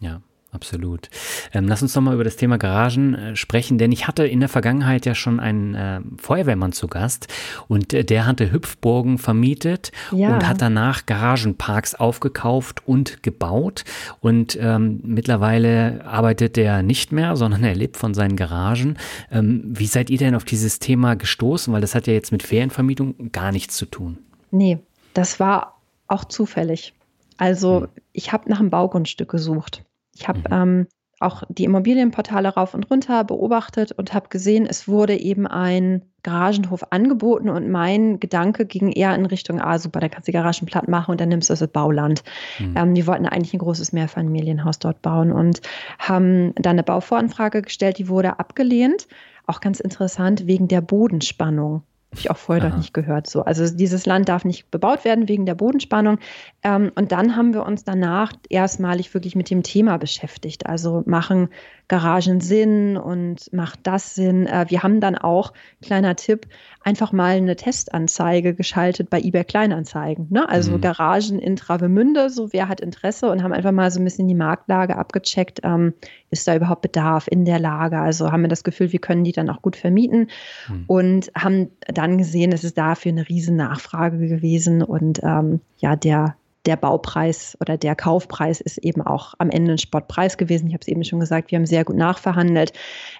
Ja. 0.00 0.22
Absolut. 0.50 1.10
Ähm, 1.52 1.68
lass 1.68 1.82
uns 1.82 1.92
doch 1.92 2.00
mal 2.00 2.14
über 2.14 2.24
das 2.24 2.36
Thema 2.36 2.56
Garagen 2.56 3.14
äh, 3.14 3.36
sprechen, 3.36 3.76
denn 3.76 3.92
ich 3.92 4.08
hatte 4.08 4.26
in 4.26 4.40
der 4.40 4.48
Vergangenheit 4.48 5.04
ja 5.04 5.14
schon 5.14 5.40
einen 5.40 5.74
äh, 5.74 6.00
Feuerwehrmann 6.16 6.72
zu 6.72 6.88
Gast 6.88 7.28
und 7.68 7.92
äh, 7.92 8.02
der 8.02 8.24
hatte 8.24 8.50
Hüpfburgen 8.50 9.18
vermietet 9.18 9.92
ja. 10.10 10.34
und 10.34 10.48
hat 10.48 10.62
danach 10.62 11.04
Garagenparks 11.04 11.94
aufgekauft 11.94 12.82
und 12.86 13.22
gebaut. 13.22 13.84
Und 14.20 14.58
ähm, 14.58 15.00
mittlerweile 15.04 16.06
arbeitet 16.06 16.56
er 16.56 16.82
nicht 16.82 17.12
mehr, 17.12 17.36
sondern 17.36 17.62
er 17.62 17.74
lebt 17.74 17.98
von 17.98 18.14
seinen 18.14 18.36
Garagen. 18.36 18.96
Ähm, 19.30 19.64
wie 19.66 19.86
seid 19.86 20.08
ihr 20.08 20.18
denn 20.18 20.34
auf 20.34 20.44
dieses 20.44 20.78
Thema 20.78 21.14
gestoßen? 21.14 21.74
Weil 21.74 21.82
das 21.82 21.94
hat 21.94 22.06
ja 22.06 22.14
jetzt 22.14 22.32
mit 22.32 22.42
Ferienvermietung 22.42 23.32
gar 23.32 23.52
nichts 23.52 23.76
zu 23.76 23.84
tun. 23.84 24.16
Nee, 24.50 24.78
das 25.12 25.40
war 25.40 25.78
auch 26.06 26.24
zufällig. 26.24 26.94
Also 27.36 27.82
hm. 27.82 27.88
ich 28.14 28.32
habe 28.32 28.48
nach 28.48 28.60
einem 28.60 28.70
Baugrundstück 28.70 29.30
gesucht 29.30 29.84
ich 30.18 30.28
habe 30.28 30.40
mhm. 30.40 30.46
ähm, 30.50 30.86
auch 31.20 31.42
die 31.48 31.64
Immobilienportale 31.64 32.48
rauf 32.48 32.74
und 32.74 32.90
runter 32.90 33.24
beobachtet 33.24 33.92
und 33.92 34.14
habe 34.14 34.28
gesehen, 34.28 34.66
es 34.66 34.86
wurde 34.86 35.18
eben 35.18 35.46
ein 35.46 36.02
Garagenhof 36.22 36.92
angeboten 36.92 37.48
und 37.48 37.68
mein 37.68 38.20
Gedanke 38.20 38.66
ging 38.66 38.92
eher 38.92 39.14
in 39.14 39.26
Richtung, 39.26 39.60
ah 39.60 39.78
super, 39.78 40.00
da 40.00 40.08
kannst 40.08 40.28
du 40.28 40.32
die 40.32 40.36
Garagen 40.38 40.66
platt 40.66 40.88
machen 40.88 41.12
und 41.12 41.20
dann 41.20 41.28
nimmst 41.28 41.50
du 41.50 41.54
das 41.54 41.66
Bauland. 41.68 42.22
Mhm. 42.58 42.74
Ähm, 42.76 42.94
die 42.94 43.06
wollten 43.06 43.26
eigentlich 43.26 43.54
ein 43.54 43.58
großes 43.58 43.92
Mehrfamilienhaus 43.92 44.78
dort 44.78 45.02
bauen 45.02 45.32
und 45.32 45.60
haben 45.98 46.54
dann 46.54 46.72
eine 46.72 46.84
Bauvoranfrage 46.84 47.62
gestellt, 47.62 47.98
die 47.98 48.08
wurde 48.08 48.38
abgelehnt. 48.38 49.08
Auch 49.46 49.60
ganz 49.60 49.80
interessant, 49.80 50.46
wegen 50.46 50.68
der 50.68 50.82
Bodenspannung. 50.82 51.82
Habe 52.10 52.20
ich 52.20 52.30
auch 52.30 52.38
vorher 52.38 52.70
noch 52.70 52.76
nicht 52.78 52.94
gehört. 52.94 53.28
So. 53.28 53.44
Also 53.44 53.68
dieses 53.68 54.06
Land 54.06 54.30
darf 54.30 54.44
nicht 54.44 54.70
bebaut 54.70 55.04
werden 55.04 55.28
wegen 55.28 55.44
der 55.44 55.54
Bodenspannung. 55.54 56.18
Ähm, 56.62 56.90
und 56.94 57.12
dann 57.12 57.36
haben 57.36 57.52
wir 57.52 57.66
uns 57.66 57.84
danach 57.84 58.32
erstmalig 58.48 59.12
wirklich 59.12 59.36
mit 59.36 59.50
dem 59.50 59.62
Thema 59.62 59.98
beschäftigt. 59.98 60.66
Also 60.66 61.02
machen 61.04 61.50
Garagen 61.88 62.40
Sinn 62.40 62.98
und 62.98 63.50
macht 63.52 63.80
das 63.84 64.14
Sinn? 64.14 64.46
Äh, 64.46 64.66
wir 64.68 64.82
haben 64.82 65.00
dann 65.00 65.16
auch, 65.16 65.54
kleiner 65.82 66.16
Tipp, 66.16 66.46
einfach 66.82 67.12
mal 67.12 67.36
eine 67.36 67.56
Testanzeige 67.56 68.54
geschaltet 68.54 69.10
bei 69.10 69.20
eBay 69.20 69.44
Kleinanzeigen. 69.44 70.26
Ne? 70.30 70.48
Also 70.48 70.72
mhm. 70.72 70.82
Garagen 70.82 71.38
in 71.38 71.56
Travemünde, 71.56 72.28
so 72.30 72.52
wer 72.52 72.68
hat 72.68 72.80
Interesse 72.80 73.30
und 73.30 73.42
haben 73.42 73.52
einfach 73.52 73.72
mal 73.72 73.90
so 73.90 74.00
ein 74.00 74.04
bisschen 74.04 74.28
die 74.28 74.34
Marktlage 74.34 74.96
abgecheckt. 74.96 75.60
Ähm, 75.64 75.94
ist 76.30 76.46
da 76.46 76.54
überhaupt 76.54 76.82
Bedarf 76.82 77.26
in 77.28 77.46
der 77.46 77.58
Lage? 77.58 77.98
Also 77.98 78.30
haben 78.30 78.42
wir 78.42 78.48
das 78.48 78.64
Gefühl, 78.64 78.92
wir 78.92 79.00
können 79.00 79.24
die 79.24 79.32
dann 79.32 79.48
auch 79.48 79.62
gut 79.62 79.76
vermieten 79.76 80.28
mhm. 80.68 80.84
und 80.86 81.32
haben 81.34 81.70
dann 81.86 82.18
gesehen, 82.18 82.52
es 82.52 82.64
ist 82.64 82.76
dafür 82.76 83.12
eine 83.12 83.28
riesen 83.28 83.56
Nachfrage 83.56 84.18
gewesen 84.28 84.82
und 84.82 85.20
ähm, 85.22 85.60
ja, 85.78 85.96
der 85.96 86.36
der 86.68 86.76
Baupreis 86.76 87.56
oder 87.60 87.78
der 87.78 87.96
Kaufpreis 87.96 88.60
ist 88.60 88.78
eben 88.78 89.00
auch 89.00 89.34
am 89.38 89.48
Ende 89.48 89.72
ein 89.72 89.78
Spottpreis 89.78 90.36
gewesen. 90.36 90.68
Ich 90.68 90.74
habe 90.74 90.82
es 90.82 90.88
eben 90.88 91.02
schon 91.02 91.18
gesagt, 91.18 91.50
wir 91.50 91.56
haben 91.58 91.66
sehr 91.66 91.84
gut 91.84 91.96
nachverhandelt. 91.96 92.74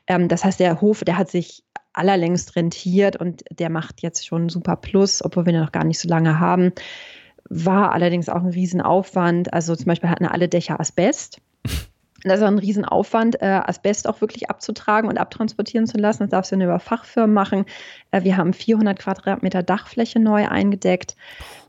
Ähm, 0.07 0.29
das 0.29 0.45
heißt, 0.45 0.61
der 0.61 0.83
Hof, 0.83 1.03
der 1.03 1.17
hat 1.17 1.31
sich 1.31 1.65
allerlängst 1.95 2.57
rentiert 2.57 3.17
und 3.17 3.43
der 3.51 3.71
macht 3.71 4.03
jetzt 4.03 4.27
schon 4.27 4.51
super 4.51 4.77
Plus, 4.77 5.25
obwohl 5.25 5.47
wir 5.47 5.55
ihn 5.55 5.61
noch 5.61 5.73
gar 5.73 5.85
nicht 5.85 5.99
so 5.99 6.09
lange 6.09 6.39
haben. 6.39 6.73
War 7.49 7.93
allerdings 7.93 8.29
auch 8.29 8.43
ein 8.43 8.51
Riesenaufwand. 8.51 9.53
Also 9.55 9.75
zum 9.75 9.87
Beispiel 9.87 10.11
hatten 10.11 10.27
alle 10.27 10.49
Dächer 10.49 10.79
Asbest. 10.79 11.41
Das 12.25 12.41
ist 12.41 12.45
ein 12.45 12.59
Riesenaufwand, 12.59 13.41
äh, 13.41 13.61
Asbest 13.65 14.09
auch 14.09 14.21
wirklich 14.21 14.51
abzutragen 14.51 15.09
und 15.09 15.19
abtransportieren 15.19 15.87
zu 15.87 15.99
lassen. 15.99 16.25
Das 16.25 16.31
darfst 16.31 16.51
du 16.51 16.57
nur 16.57 16.67
über 16.67 16.81
Fachfirmen 16.81 17.33
machen. 17.33 17.65
Äh, 18.11 18.25
wir 18.25 18.37
haben 18.37 18.53
400 18.53 18.99
Quadratmeter 18.99 19.63
Dachfläche 19.63 20.19
neu 20.19 20.49
eingedeckt. 20.49 21.15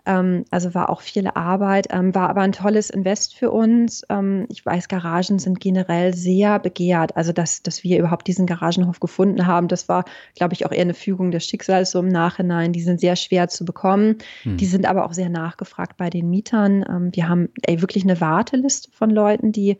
Ähm, 0.07 0.45
also 0.49 0.73
war 0.73 0.89
auch 0.89 1.01
viel 1.01 1.27
Arbeit, 1.27 1.89
ähm, 1.91 2.15
war 2.15 2.29
aber 2.29 2.41
ein 2.41 2.51
tolles 2.51 2.89
Invest 2.89 3.35
für 3.35 3.51
uns. 3.51 4.03
Ähm, 4.09 4.47
ich 4.49 4.65
weiß, 4.65 4.87
Garagen 4.87 5.37
sind 5.37 5.59
generell 5.59 6.15
sehr 6.15 6.57
begehrt. 6.57 7.15
Also, 7.15 7.31
dass, 7.31 7.61
dass 7.61 7.83
wir 7.83 7.99
überhaupt 7.99 8.25
diesen 8.25 8.47
Garagenhof 8.47 8.99
gefunden 8.99 9.45
haben, 9.45 9.67
das 9.67 9.87
war, 9.87 10.05
glaube 10.33 10.55
ich, 10.55 10.65
auch 10.65 10.71
eher 10.71 10.81
eine 10.81 10.95
Fügung 10.95 11.29
des 11.29 11.45
Schicksals 11.45 11.91
so 11.91 11.99
im 11.99 12.07
Nachhinein. 12.07 12.73
Die 12.73 12.81
sind 12.81 12.99
sehr 12.99 13.15
schwer 13.17 13.49
zu 13.49 13.65
bekommen. 13.65 14.17
Hm. 14.41 14.57
Die 14.57 14.65
sind 14.65 14.87
aber 14.87 15.05
auch 15.05 15.13
sehr 15.13 15.29
nachgefragt 15.29 15.97
bei 15.97 16.09
den 16.09 16.27
Mietern. 16.29 17.11
Wir 17.13 17.29
haben 17.29 17.49
ey, 17.61 17.81
wirklich 17.81 18.03
eine 18.03 18.19
Warteliste 18.19 18.89
von 18.91 19.11
Leuten, 19.11 19.51
die, 19.51 19.77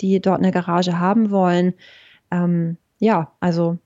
die 0.00 0.20
dort 0.20 0.38
eine 0.38 0.52
Garage 0.52 0.98
haben 0.98 1.30
wollen. 1.30 1.74
Ähm, 2.30 2.76
ja, 2.98 3.32
also 3.40 3.78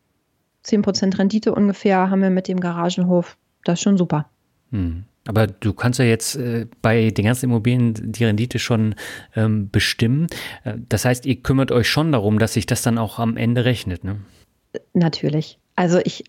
10% 0.65 1.19
Rendite 1.19 1.55
ungefähr 1.55 2.11
haben 2.11 2.23
wir 2.23 2.31
mit 2.31 2.49
dem 2.49 2.61
Garagenhof. 2.61 3.37
Das 3.65 3.79
ist 3.79 3.83
schon 3.83 3.99
super. 3.99 4.29
Hm. 4.71 5.05
Aber 5.27 5.47
du 5.47 5.75
kannst 5.75 5.99
ja 5.99 6.07
jetzt 6.07 6.37
äh, 6.37 6.67
bei 6.81 7.11
den 7.11 7.27
ganzen 7.27 7.47
Immobilien 7.47 7.93
die 8.13 8.25
Rendite 8.25 8.59
schon 8.59 8.95
ähm, 9.37 9.69
bestimmen. 9.71 10.27
Äh, 10.65 10.79
das 10.89 11.05
heißt, 11.05 11.27
ihr 11.27 11.43
kümmert 11.43 11.71
euch 11.71 11.89
schon 11.89 12.13
darum, 12.13 12.39
dass 12.39 12.55
sich 12.55 12.65
das 12.65 12.81
dann 12.81 12.97
auch 12.97 13.19
am 13.19 13.37
Ende 13.37 13.67
rechnet, 13.67 14.05
ne? 14.05 14.17
Natürlich. 14.95 15.59
Also 15.77 16.01
ich 16.03 16.25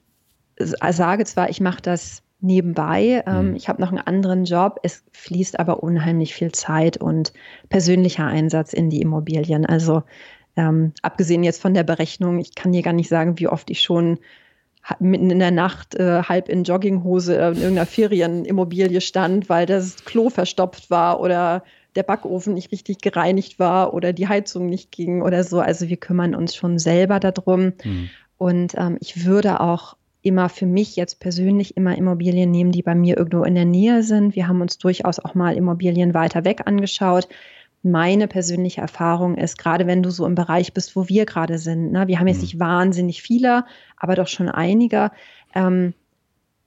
sage 0.58 1.24
zwar, 1.26 1.50
ich 1.50 1.62
mache 1.62 1.82
das 1.82 2.24
nebenbei. 2.42 3.24
Ähm, 3.26 3.50
mhm. 3.50 3.56
Ich 3.56 3.68
habe 3.70 3.82
noch 3.82 3.90
einen 3.90 4.00
anderen 4.00 4.46
Job. 4.46 4.80
Es 4.84 5.04
fließt 5.12 5.60
aber 5.60 5.84
unheimlich 5.84 6.34
viel 6.34 6.52
Zeit 6.52 6.98
und 6.98 7.34
persönlicher 7.70 8.26
Einsatz 8.26 8.74
in 8.74 8.90
die 8.90 9.02
Immobilien. 9.02 9.66
Also 9.66 10.04
ähm, 10.56 10.94
abgesehen 11.02 11.44
jetzt 11.44 11.62
von 11.62 11.74
der 11.74 11.84
Berechnung, 11.84 12.40
ich 12.40 12.56
kann 12.56 12.72
dir 12.72 12.82
gar 12.82 12.94
nicht 12.94 13.10
sagen, 13.10 13.40
wie 13.40 13.48
oft 13.48 13.70
ich 13.70 13.82
schon 13.82 14.20
mitten 15.00 15.30
in 15.30 15.40
der 15.40 15.52
Nacht 15.52 15.96
äh, 15.96 16.24
halb 16.24 16.50
in 16.50 16.64
Jogginghose 16.64 17.36
in 17.36 17.42
irgendeiner 17.42 17.86
Ferienimmobilie 17.86 19.02
stand, 19.02 19.50
weil 19.50 19.66
das 19.66 20.04
Klo 20.06 20.30
verstopft 20.30 20.90
war 20.90 21.20
oder 21.20 21.64
der 21.96 22.04
Backofen 22.04 22.54
nicht 22.54 22.72
richtig 22.72 23.00
gereinigt 23.00 23.60
war 23.60 23.94
oder 23.94 24.14
die 24.14 24.28
Heizung 24.28 24.68
nicht 24.68 24.92
ging 24.92 25.22
oder 25.22 25.44
so. 25.44 25.60
Also 25.60 25.90
wir 25.90 25.98
kümmern 25.98 26.36
uns 26.36 26.56
schon 26.56 26.80
selber 26.80 27.20
darum. 27.20 27.74
Mhm. 27.84 28.10
Und 28.38 28.74
ähm, 28.78 28.98
ich 29.02 29.26
würde 29.26 29.60
auch 29.60 29.96
immer 30.22 30.50
für 30.50 30.66
mich 30.66 30.96
jetzt 30.96 31.20
persönlich 31.20 31.78
immer 31.78 31.98
Immobilien 31.98 32.52
nehmen, 32.52 32.72
die 32.72 32.84
bei 32.84 32.96
mir 32.96 33.18
irgendwo 33.18 33.44
in 33.44 33.56
der 33.56 33.66
Nähe 33.66 34.04
sind. 34.04 34.36
Wir 34.36 34.48
haben 34.48 34.62
uns 34.62 34.78
durchaus 34.78 35.20
auch 35.20 35.36
mal 35.36 35.56
Immobilien 35.56 36.14
weiter 36.14 36.44
weg 36.46 36.62
angeschaut 36.66 37.28
meine 37.82 38.28
persönliche 38.28 38.82
Erfahrung 38.82 39.36
ist, 39.38 39.58
gerade 39.58 39.88
wenn 39.88 40.04
du 40.04 40.10
so 40.10 40.26
im 40.26 40.36
Bereich 40.36 40.74
bist, 40.74 40.96
wo 40.96 41.08
wir 41.08 41.26
gerade 41.26 41.58
sind, 41.58 41.92
ne, 41.92 42.08
wir 42.08 42.20
haben 42.20 42.28
jetzt 42.28 42.38
mhm. 42.38 42.44
nicht 42.44 42.60
wahnsinnig 42.60 43.22
viele, 43.22 43.66
aber 43.98 44.16
doch 44.16 44.28
schon 44.28 44.50
einige, 44.50 45.12
ähm, 45.56 45.94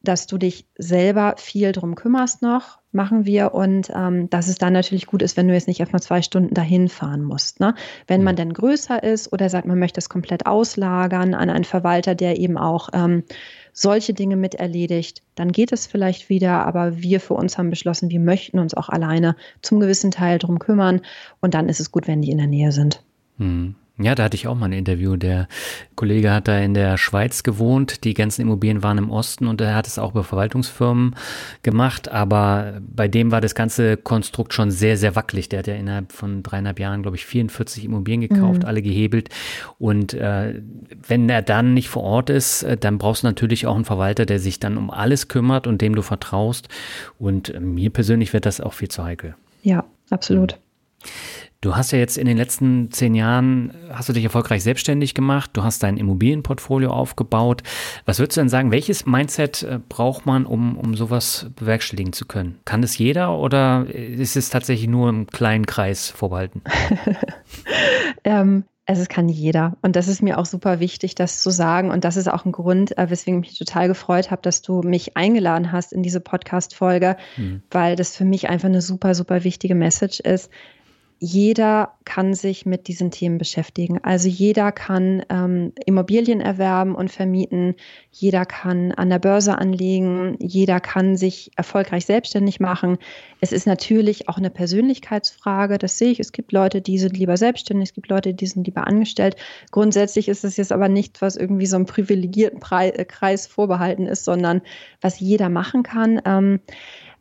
dass 0.03 0.27
du 0.27 0.39
dich 0.39 0.67
selber 0.77 1.35
viel 1.39 1.73
drum 1.73 1.95
kümmerst 1.95 2.43
noch, 2.43 2.79
machen 2.91 3.25
wir. 3.25 3.55
Und 3.55 3.91
ähm, 3.95 4.29
dass 4.31 4.49
es 4.49 4.57
dann 4.57 4.73
natürlich 4.73 5.07
gut 5.07 5.23
ist, 5.23 5.37
wenn 5.37 5.49
du 5.49 5.55
jetzt 5.55 5.69
nicht 5.69 5.81
erstmal 5.81 6.03
zwei 6.03 6.23
Stunden 6.23 6.55
dahin 6.55 6.89
fahren 6.89 7.23
musst. 7.23 7.61
Ne? 7.61 7.75
Wenn 8.07 8.23
man 8.23 8.37
dann 8.37 8.53
größer 8.53 9.03
ist 9.03 9.33
oder 9.33 9.49
sagt, 9.49 9.67
man 9.67 9.79
möchte 9.79 9.99
es 9.99 10.09
komplett 10.09 10.47
auslagern 10.47 11.35
an 11.35 11.51
einen 11.51 11.65
Verwalter, 11.65 12.15
der 12.15 12.39
eben 12.39 12.59
auch 12.59 12.89
ähm, 12.93 13.25
solche 13.73 14.13
Dinge 14.13 14.37
mit 14.37 14.55
erledigt, 14.55 15.23
dann 15.35 15.53
geht 15.53 15.73
es 15.73 15.87
vielleicht 15.87 16.29
wieder. 16.29 16.67
Aber 16.67 17.01
wir 17.01 17.21
für 17.21 17.35
uns 17.35 17.59
haben 17.59 17.71
beschlossen, 17.71 18.11
wir 18.11 18.21
möchten 18.21 18.59
uns 18.59 18.75
auch 18.75 18.89
alleine 18.89 19.37
zum 19.63 19.81
gewissen 19.81 20.11
Teil 20.11 20.39
drum 20.39 20.59
kümmern. 20.59 21.01
Und 21.41 21.55
dann 21.55 21.69
ist 21.69 21.81
es 21.81 21.91
gut, 21.93 22.09
wenn 22.09 22.23
die 22.23 22.31
in 22.31 22.39
der 22.39 22.47
Nähe 22.49 22.73
sind. 22.73 23.03
Mhm. 23.39 23.77
Ja, 23.99 24.15
da 24.15 24.25
hatte 24.25 24.37
ich 24.37 24.49
auch 24.49 24.55
mal 24.55 24.67
ein 24.67 24.73
Interview. 24.73 25.17
Der 25.17 25.49
Kollege 25.97 26.33
hat 26.33 26.49
da 26.49 26.59
in 26.59 26.73
der 26.73 26.97
Schweiz 26.97 27.43
gewohnt. 27.43 28.05
Die 28.05 28.15
ganzen 28.15 28.41
Immobilien 28.41 28.83
waren 28.83 28.97
im 28.97 29.11
Osten 29.11 29.47
und 29.47 29.61
er 29.61 29.75
hat 29.75 29.87
es 29.87 29.99
auch 29.99 30.13
bei 30.13 30.23
Verwaltungsfirmen 30.23 31.15
gemacht. 31.63 32.11
Aber 32.11 32.81
bei 32.81 33.07
dem 33.07 33.31
war 33.31 33.43
das 33.43 33.55
ganze 33.55 33.99
Konstrukt 33.99 34.55
schon 34.55 34.71
sehr, 34.71 34.97
sehr 34.97 35.15
wackelig. 35.15 35.51
Der 35.51 35.59
hat 35.59 35.67
ja 35.67 35.75
innerhalb 35.75 36.13
von 36.13 36.43
dreieinhalb 36.43 36.81
Jahren, 36.81 37.03
glaube 37.03 37.19
ich, 37.19 37.27
44 37.27 37.85
Immobilien 37.85 38.23
gekauft, 38.23 38.63
mhm. 38.63 38.69
alle 38.69 38.81
gehebelt. 38.81 39.29
Und 39.79 40.15
äh, 40.15 40.63
wenn 41.07 41.29
er 41.29 41.43
dann 41.43 41.75
nicht 41.75 41.91
vor 41.91 42.03
Ort 42.03 42.31
ist, 42.31 42.63
äh, 42.63 42.79
dann 42.79 42.97
brauchst 42.97 43.25
du 43.25 43.27
natürlich 43.27 43.67
auch 43.67 43.75
einen 43.75 43.85
Verwalter, 43.85 44.25
der 44.25 44.39
sich 44.39 44.59
dann 44.59 44.79
um 44.79 44.91
alles 44.91 45.29
kümmert 45.29 45.67
und 45.67 45.83
dem 45.83 45.95
du 45.95 46.01
vertraust. 46.01 46.69
Und 47.19 47.51
äh, 47.51 47.61
mir 47.61 47.91
persönlich 47.91 48.33
wird 48.33 48.47
das 48.47 48.63
auch 48.63 48.73
viel 48.73 48.89
zu 48.89 49.05
heikel. 49.05 49.35
Ja, 49.63 49.85
absolut. 50.09 50.59
Mhm. 51.05 51.13
Du 51.63 51.77
hast 51.77 51.93
ja 51.93 51.99
jetzt 51.99 52.19
in 52.19 52.27
den 52.27 52.37
letzten 52.37 52.91
zehn 52.91 53.15
Jahren, 53.15 53.73
hast 53.89 54.09
du 54.09 54.13
dich 54.13 54.25
erfolgreich 54.25 54.65
selbstständig 54.65 55.15
gemacht, 55.15 55.51
du 55.53 55.63
hast 55.63 55.85
dein 55.85 55.97
Immobilienportfolio 55.97 56.91
aufgebaut. 56.91 57.63
Was 58.05 58.19
würdest 58.19 58.37
du 58.37 58.41
denn 58.41 58.49
sagen, 58.49 58.73
welches 58.73 59.07
Mindset 59.07 59.63
äh, 59.63 59.79
braucht 59.89 60.27
man, 60.27 60.45
um, 60.45 60.77
um 60.77 60.97
sowas 60.97 61.47
bewerkstelligen 61.55 62.13
zu 62.13 62.27
können? 62.27 62.59
Kann 62.65 62.83
das 62.83 62.99
jeder 62.99 63.39
oder 63.39 63.87
ist 63.95 64.37
es 64.37 64.51
tatsächlich 64.51 64.89
nur 64.89 65.09
im 65.09 65.29
kleinen 65.29 65.65
Kreis 65.65 66.11
vorbehalten? 66.11 66.63
ähm, 68.25 68.65
also 68.85 69.03
es 69.03 69.09
kann 69.09 69.29
jeder. 69.29 69.77
Und 69.83 69.95
das 69.95 70.09
ist 70.09 70.21
mir 70.21 70.39
auch 70.39 70.47
super 70.47 70.81
wichtig, 70.81 71.15
das 71.15 71.41
zu 71.41 71.51
sagen. 71.51 71.93
Und 71.93 72.03
das 72.03 72.17
ist 72.17 72.29
auch 72.29 72.45
ein 72.45 72.51
Grund, 72.51 72.99
äh, 72.99 73.09
weswegen 73.09 73.41
ich 73.41 73.51
mich 73.51 73.59
total 73.61 73.87
gefreut 73.87 74.33
habe, 74.33 74.43
dass 74.43 74.63
du 74.63 74.83
mich 74.83 75.17
eingeladen 75.17 75.71
hast 75.71 75.93
in 75.93 76.03
diese 76.03 76.19
Podcast-Folge, 76.19 77.17
mhm. 77.37 77.63
weil 77.71 77.95
das 77.95 78.17
für 78.17 78.25
mich 78.25 78.49
einfach 78.49 78.67
eine 78.67 78.83
super, 78.83 79.15
super 79.15 79.45
wichtige 79.45 79.77
Message 79.77 80.19
ist 80.19 80.51
jeder 81.25 81.95
kann 82.05 82.35
sich 82.35 82.67
mit 82.67 82.89
diesen 82.89 83.13
Themen 83.13 83.39
beschäftigen. 83.39 84.03
Also 84.03 84.27
jeder 84.27 84.73
kann 84.73 85.23
ähm, 85.29 85.73
Immobilien 85.87 86.41
erwerben 86.41 86.97
und 86.97 87.13
vermieten, 87.13 87.77
jeder 88.11 88.45
kann 88.45 88.91
an 88.91 89.09
der 89.09 89.21
Börse 89.21 89.57
anlegen, 89.57 90.37
jeder 90.41 90.81
kann 90.81 91.17
sich 91.17 91.53
erfolgreich 91.55 92.07
selbstständig 92.07 92.59
machen. 92.59 92.99
Es 93.41 93.53
ist 93.53 93.69
natürlich 93.69 94.29
auch 94.29 94.37
eine 94.37 94.51
Persönlichkeitsfrage, 94.51 95.79
das 95.79 95.97
sehe 95.97 96.11
ich. 96.11 96.19
Es 96.19 96.33
gibt 96.33 96.51
Leute, 96.51 96.81
die 96.81 96.99
sind 96.99 97.17
lieber 97.17 97.37
selbstständig, 97.37 97.91
es 97.91 97.95
gibt 97.95 98.09
Leute, 98.09 98.35
die 98.35 98.47
sind 98.49 98.67
lieber 98.67 98.89
angestellt. 98.89 99.37
Grundsätzlich 99.71 100.27
ist 100.27 100.43
es 100.43 100.57
jetzt 100.57 100.73
aber 100.73 100.89
nicht, 100.89 101.23
was 101.23 101.37
irgendwie 101.37 101.67
so 101.67 101.77
einem 101.77 101.87
privilegierten 101.87 102.61
äh, 102.81 103.05
Kreis 103.05 103.47
vorbehalten 103.47 104.07
ist, 104.07 104.25
sondern 104.25 104.61
was 105.01 105.21
jeder 105.21 105.51
machen 105.51 105.85
kann. 105.85 106.21
Ähm, 106.25 106.59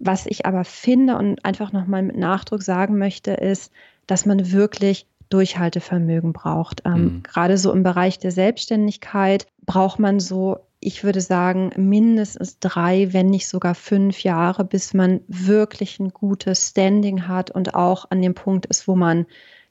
was 0.04 0.26
ich 0.26 0.48
aber 0.48 0.64
finde 0.64 1.16
und 1.16 1.46
einfach 1.46 1.72
nochmal 1.72 2.02
mit 2.02 2.18
Nachdruck 2.18 2.64
sagen 2.64 2.98
möchte, 2.98 3.34
ist, 3.34 3.72
dass 4.08 4.26
man 4.26 4.52
wirklich 4.52 5.06
Durchhaltevermögen 5.30 6.34
braucht. 6.34 6.84
Ähm, 6.86 6.94
mhm. 6.94 7.24
Gerade 7.24 7.58
so 7.58 7.72
im 7.72 7.84
Bereich 7.84 8.20
der 8.20 8.32
Selbstständigkeit 8.32 9.48
braucht 9.66 10.00
man 10.00 10.20
so, 10.20 10.60
ich 10.80 11.04
würde 11.04 11.22
sagen, 11.22 11.72
mindestens 11.78 12.60
drei, 12.60 13.14
wenn 13.14 13.28
nicht 13.28 13.48
sogar 13.48 13.76
fünf 13.76 14.24
Jahre, 14.24 14.66
bis 14.66 14.94
man 14.94 15.22
wirklich 15.28 16.00
ein 16.00 16.10
gutes 16.10 16.70
Standing 16.70 17.28
hat 17.28 17.52
und 17.52 17.76
auch 17.76 18.10
an 18.12 18.22
dem 18.22 18.34
Punkt 18.34 18.66
ist, 18.66 18.88
wo 18.88 18.96
man 18.96 19.26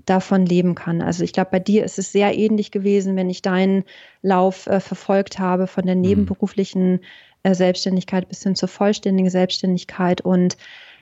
davon 0.07 0.47
leben 0.47 0.75
kann. 0.75 1.03
Also 1.03 1.25
ich 1.25 1.33
glaube, 1.33 1.51
bei 1.51 1.61
dir 1.61 1.85
ist 1.85 1.99
es 1.99 2.11
sehr 2.11 2.37
ähnlich 2.37 2.71
gewesen, 2.71 3.17
wenn 3.17 3.29
ich 3.29 3.43
deinen 3.43 3.85
Lauf 4.23 4.67
äh, 4.67 4.81
verfolgt 4.81 5.39
habe 5.39 5.67
von 5.67 5.85
der 5.85 5.95
mhm. 5.95 6.01
nebenberuflichen 6.01 7.01
äh, 7.43 7.55
Selbstständigkeit 7.55 8.29
bis 8.29 8.43
hin 8.43 8.55
zur 8.55 8.69
vollständigen 8.69 9.31
Selbstständigkeit. 9.31 10.23
Und 10.23 10.57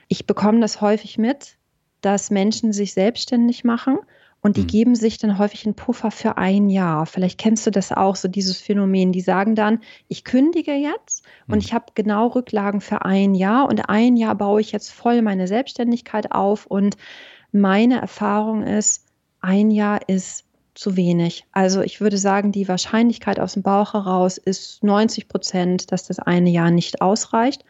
ich 0.09 0.25
bekomme 0.25 0.59
das 0.59 0.81
häufig 0.81 1.17
mit, 1.17 1.55
dass 2.01 2.31
Menschen 2.31 2.73
sich 2.73 2.93
selbstständig 2.93 3.63
machen 3.63 3.97
und 4.41 4.55
die 4.57 4.61
mhm. 4.61 4.67
geben 4.67 4.95
sich 4.95 5.17
dann 5.17 5.37
häufig 5.37 5.65
einen 5.65 5.75
Puffer 5.75 6.11
für 6.11 6.37
ein 6.37 6.69
Jahr. 6.69 7.05
Vielleicht 7.05 7.37
kennst 7.37 7.67
du 7.67 7.71
das 7.71 7.91
auch, 7.91 8.15
so 8.15 8.27
dieses 8.27 8.59
Phänomen. 8.59 9.11
Die 9.11 9.21
sagen 9.21 9.55
dann, 9.55 9.79
ich 10.07 10.23
kündige 10.23 10.73
jetzt 10.73 11.25
mhm. 11.47 11.53
und 11.53 11.63
ich 11.63 11.73
habe 11.73 11.85
genau 11.95 12.27
Rücklagen 12.27 12.81
für 12.81 13.03
ein 13.03 13.35
Jahr 13.35 13.67
und 13.67 13.89
ein 13.89 14.15
Jahr 14.15 14.35
baue 14.35 14.61
ich 14.61 14.71
jetzt 14.71 14.91
voll 14.91 15.21
meine 15.21 15.47
Selbstständigkeit 15.47 16.31
auf. 16.31 16.65
Und 16.65 16.95
meine 17.51 17.99
Erfahrung 17.99 18.63
ist, 18.63 19.05
ein 19.41 19.71
Jahr 19.71 20.07
ist 20.07 20.45
zu 20.73 20.95
wenig. 20.95 21.45
Also 21.51 21.81
ich 21.81 21.99
würde 21.99 22.17
sagen, 22.17 22.53
die 22.53 22.69
Wahrscheinlichkeit 22.69 23.39
aus 23.39 23.53
dem 23.53 23.63
Bauch 23.63 23.93
heraus 23.93 24.37
ist 24.37 24.81
90 24.83 25.27
Prozent, 25.27 25.91
dass 25.91 26.07
das 26.07 26.19
eine 26.19 26.49
Jahr 26.49 26.71
nicht 26.71 27.01
ausreicht, 27.01 27.65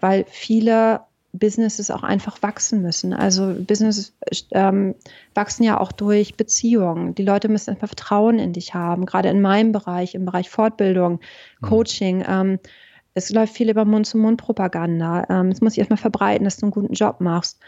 weil 0.00 0.24
viele 0.28 1.00
Businesses 1.38 1.90
auch 1.90 2.02
einfach 2.02 2.42
wachsen 2.42 2.82
müssen. 2.82 3.12
Also 3.12 3.54
Businesses 3.58 4.14
ähm, 4.52 4.94
wachsen 5.34 5.62
ja 5.62 5.78
auch 5.78 5.92
durch 5.92 6.36
Beziehungen. 6.36 7.14
Die 7.14 7.24
Leute 7.24 7.48
müssen 7.48 7.70
einfach 7.70 7.88
Vertrauen 7.88 8.38
in 8.38 8.52
dich 8.52 8.74
haben, 8.74 9.06
gerade 9.06 9.28
in 9.28 9.40
meinem 9.40 9.72
Bereich, 9.72 10.14
im 10.14 10.24
Bereich 10.24 10.50
Fortbildung, 10.50 11.20
mhm. 11.60 11.66
Coaching. 11.66 12.24
Ähm, 12.26 12.58
es 13.14 13.30
läuft 13.30 13.54
viel 13.54 13.70
über 13.70 13.84
Mund-zu-Mund-Propaganda. 13.84 15.26
Ähm, 15.30 15.48
es 15.48 15.60
muss 15.60 15.72
sich 15.72 15.78
erstmal 15.78 15.96
verbreiten, 15.96 16.44
dass 16.44 16.58
du 16.58 16.66
einen 16.66 16.72
guten 16.72 16.92
Job 16.92 17.20
machst. 17.20 17.60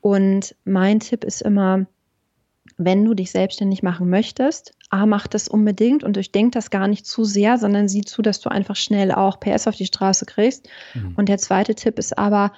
Und 0.00 0.54
mein 0.64 1.00
Tipp 1.00 1.24
ist 1.24 1.42
immer, 1.42 1.86
wenn 2.76 3.04
du 3.04 3.14
dich 3.14 3.30
selbstständig 3.30 3.82
machen 3.82 4.10
möchtest, 4.10 4.74
A, 4.90 5.04
mach 5.04 5.26
das 5.26 5.48
unbedingt 5.48 6.02
und 6.02 6.16
durchdenk 6.16 6.52
das 6.52 6.70
gar 6.70 6.88
nicht 6.88 7.04
zu 7.04 7.24
sehr, 7.24 7.58
sondern 7.58 7.88
sieh 7.88 8.02
zu, 8.02 8.22
dass 8.22 8.40
du 8.40 8.50
einfach 8.50 8.76
schnell 8.76 9.12
auch 9.12 9.38
PS 9.38 9.66
auf 9.66 9.76
die 9.76 9.86
Straße 9.86 10.24
kriegst. 10.24 10.68
Mhm. 10.94 11.14
Und 11.16 11.28
der 11.28 11.38
zweite 11.38 11.74
Tipp 11.74 11.98
ist 11.98 12.16
aber, 12.16 12.52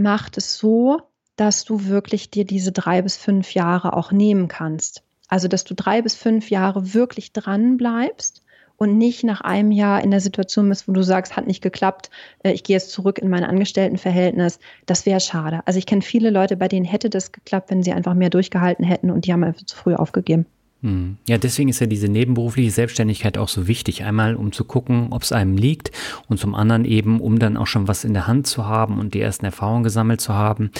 macht 0.00 0.36
es 0.38 0.56
so, 0.56 1.02
dass 1.36 1.64
du 1.64 1.86
wirklich 1.86 2.30
dir 2.30 2.44
diese 2.44 2.72
drei 2.72 3.02
bis 3.02 3.16
fünf 3.16 3.54
Jahre 3.54 3.96
auch 3.96 4.12
nehmen 4.12 4.48
kannst. 4.48 5.02
Also, 5.28 5.46
dass 5.46 5.64
du 5.64 5.74
drei 5.74 6.02
bis 6.02 6.14
fünf 6.14 6.50
Jahre 6.50 6.92
wirklich 6.92 7.32
dran 7.32 7.76
bleibst 7.76 8.42
und 8.76 8.98
nicht 8.98 9.24
nach 9.24 9.40
einem 9.42 9.70
Jahr 9.70 10.02
in 10.02 10.10
der 10.10 10.20
Situation 10.20 10.68
bist, 10.68 10.88
wo 10.88 10.92
du 10.92 11.02
sagst, 11.02 11.36
hat 11.36 11.46
nicht 11.46 11.62
geklappt, 11.62 12.10
äh, 12.42 12.52
ich 12.52 12.64
gehe 12.64 12.76
jetzt 12.76 12.90
zurück 12.90 13.18
in 13.18 13.28
mein 13.28 13.44
Angestelltenverhältnis. 13.44 14.58
Das 14.86 15.06
wäre 15.06 15.20
schade. 15.20 15.60
Also 15.66 15.78
ich 15.78 15.86
kenne 15.86 16.02
viele 16.02 16.30
Leute, 16.30 16.56
bei 16.56 16.66
denen 16.66 16.86
hätte 16.86 17.10
das 17.10 17.30
geklappt, 17.30 17.70
wenn 17.70 17.82
sie 17.82 17.92
einfach 17.92 18.14
mehr 18.14 18.30
durchgehalten 18.30 18.84
hätten 18.84 19.10
und 19.10 19.26
die 19.26 19.32
haben 19.32 19.44
einfach 19.44 19.64
zu 19.64 19.76
früh 19.76 19.94
aufgegeben. 19.94 20.46
Hm. 20.82 21.18
Ja, 21.28 21.36
deswegen 21.36 21.68
ist 21.68 21.80
ja 21.80 21.86
diese 21.86 22.08
nebenberufliche 22.08 22.70
Selbstständigkeit 22.70 23.36
auch 23.36 23.48
so 23.48 23.68
wichtig. 23.68 24.02
Einmal, 24.04 24.34
um 24.34 24.50
zu 24.50 24.64
gucken, 24.64 25.08
ob 25.10 25.22
es 25.22 25.32
einem 25.32 25.58
liegt 25.58 25.90
und 26.28 26.38
zum 26.38 26.54
anderen 26.54 26.86
eben, 26.86 27.20
um 27.20 27.38
dann 27.38 27.58
auch 27.58 27.66
schon 27.66 27.86
was 27.86 28.04
in 28.04 28.14
der 28.14 28.26
Hand 28.26 28.46
zu 28.46 28.66
haben 28.66 28.98
und 28.98 29.12
die 29.12 29.20
ersten 29.20 29.44
Erfahrungen 29.44 29.84
gesammelt 29.84 30.22
zu 30.22 30.32
haben. 30.32 30.70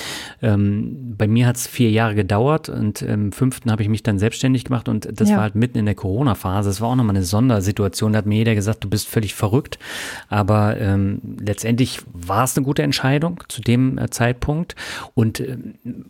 Ähm, 0.40 1.14
bei 1.18 1.28
mir 1.28 1.46
hat 1.46 1.57
es 1.57 1.66
vier 1.66 1.90
Jahre 1.90 2.14
gedauert 2.14 2.70
und 2.70 3.03
im 3.03 3.32
fünften 3.32 3.70
habe 3.70 3.82
ich 3.82 3.90
mich 3.90 4.03
dann 4.03 4.18
selbstständig 4.18 4.64
gemacht 4.64 4.88
und 4.88 5.09
das 5.20 5.28
ja. 5.28 5.36
war 5.36 5.42
halt 5.42 5.55
mitten 5.55 5.76
in 5.76 5.84
der 5.84 5.94
Corona-Phase. 5.94 6.70
Das 6.70 6.80
war 6.80 6.88
auch 6.88 6.96
nochmal 6.96 7.16
eine 7.16 7.24
Sondersituation. 7.24 8.12
Da 8.12 8.18
hat 8.18 8.26
mir 8.26 8.36
jeder 8.36 8.55
gesagt, 8.55 8.82
du 8.84 8.88
bist 8.88 9.07
völlig 9.07 9.34
verrückt. 9.34 9.78
Aber 10.28 10.78
ähm, 10.80 11.20
letztendlich 11.38 12.01
war 12.12 12.44
es 12.44 12.57
eine 12.57 12.64
gute 12.64 12.82
Entscheidung 12.82 13.42
zu 13.48 13.61
dem 13.61 13.98
äh, 13.98 14.09
Zeitpunkt 14.09 14.76
und 15.14 15.40
äh, 15.40 15.59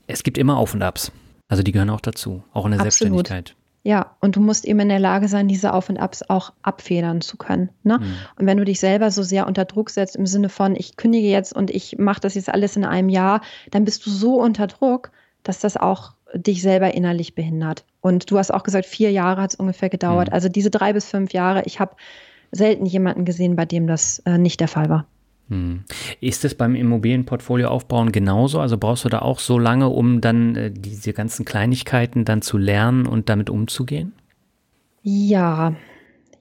es 0.07 0.22
gibt 0.22 0.38
immer 0.38 0.59
Auf 0.59 0.74
und 0.74 0.82
Abs. 0.82 1.11
Also 1.49 1.64
die 1.64 1.72
gehören 1.72 1.91
auch 1.91 2.01
dazu, 2.01 2.45
auch 2.53 2.64
in 2.66 2.70
der 2.70 2.80
Absolut. 2.80 3.26
Selbstständigkeit. 3.26 3.57
Ja, 3.83 4.16
und 4.20 4.37
du 4.37 4.41
musst 4.41 4.66
eben 4.66 4.81
in 4.81 4.91
der 4.91 4.99
Lage 4.99 5.26
sein, 5.26 5.49
diese 5.49 5.72
Auf 5.72 5.89
und 5.89 5.97
Abs 5.97 6.22
auch 6.28 6.53
abfedern 6.62 7.22
zu 7.22 7.39
können. 7.39 7.70
Ne? 7.83 7.99
Mhm. 7.99 8.14
Und 8.39 8.47
wenn 8.47 8.59
du 8.59 8.64
dich 8.64 8.78
selber 8.78 9.11
so 9.11 9.22
sehr 9.22 9.47
unter 9.47 9.64
Druck 9.64 9.89
setzt 9.89 10.16
im 10.16 10.26
Sinne 10.26 10.51
von, 10.51 10.76
ich 10.76 10.97
kündige 10.97 11.28
jetzt 11.28 11.55
und 11.55 11.70
ich 11.70 11.97
mache 11.99 12.20
das 12.20 12.35
jetzt 12.35 12.51
alles 12.51 12.76
in 12.76 12.85
einem 12.85 13.09
Jahr, 13.09 13.41
dann 13.70 13.87
bist 13.87 14.05
du 14.05 14.11
so 14.11 14.39
unter 14.41 14.66
Druck, 14.66 15.12
dass 15.43 15.61
das 15.61 15.78
auch 15.78 16.12
dich 16.35 16.61
selber 16.61 16.93
innerlich 16.95 17.35
behindert. 17.35 17.85
Und 18.03 18.31
du 18.31 18.39
hast 18.39 18.53
auch 18.53 18.64
gesagt, 18.64 18.85
vier 18.85 19.11
Jahre 19.12 19.43
hat 19.43 19.55
es 19.55 19.59
ungefähr 19.59 19.89
gedauert. 19.89 20.28
Mhm. 20.28 20.35
Also 20.35 20.51
diese 20.51 20.70
drei 20.70 20.93
bis 20.93 21.09
fünf 21.09 21.33
Jahre, 21.33 21.62
ich 21.64 21.81
habe 21.81 21.97
selten 22.53 22.85
jemanden 22.85 23.24
gesehen, 23.24 23.57
bei 23.57 23.64
dem 23.64 23.87
das 23.87 24.20
äh, 24.26 24.37
nicht 24.37 24.61
der 24.61 24.68
Fall 24.68 24.91
war. 24.91 25.07
Hm. 25.51 25.84
Ist 26.20 26.44
es 26.44 26.55
beim 26.55 26.74
Immobilienportfolio 26.74 27.68
aufbauen 27.68 28.12
genauso? 28.12 28.61
Also 28.61 28.78
brauchst 28.78 29.05
du 29.05 29.09
da 29.09 29.18
auch 29.18 29.40
so 29.40 29.59
lange, 29.59 29.88
um 29.88 30.20
dann 30.20 30.57
äh, 30.57 30.70
diese 30.70 31.12
ganzen 31.12 31.44
Kleinigkeiten 31.44 32.24
dann 32.24 32.40
zu 32.40 32.57
lernen 32.57 33.07
und 33.07 33.28
damit 33.28 33.51
umzugehen? 33.51 34.12
Ja, 35.03 35.74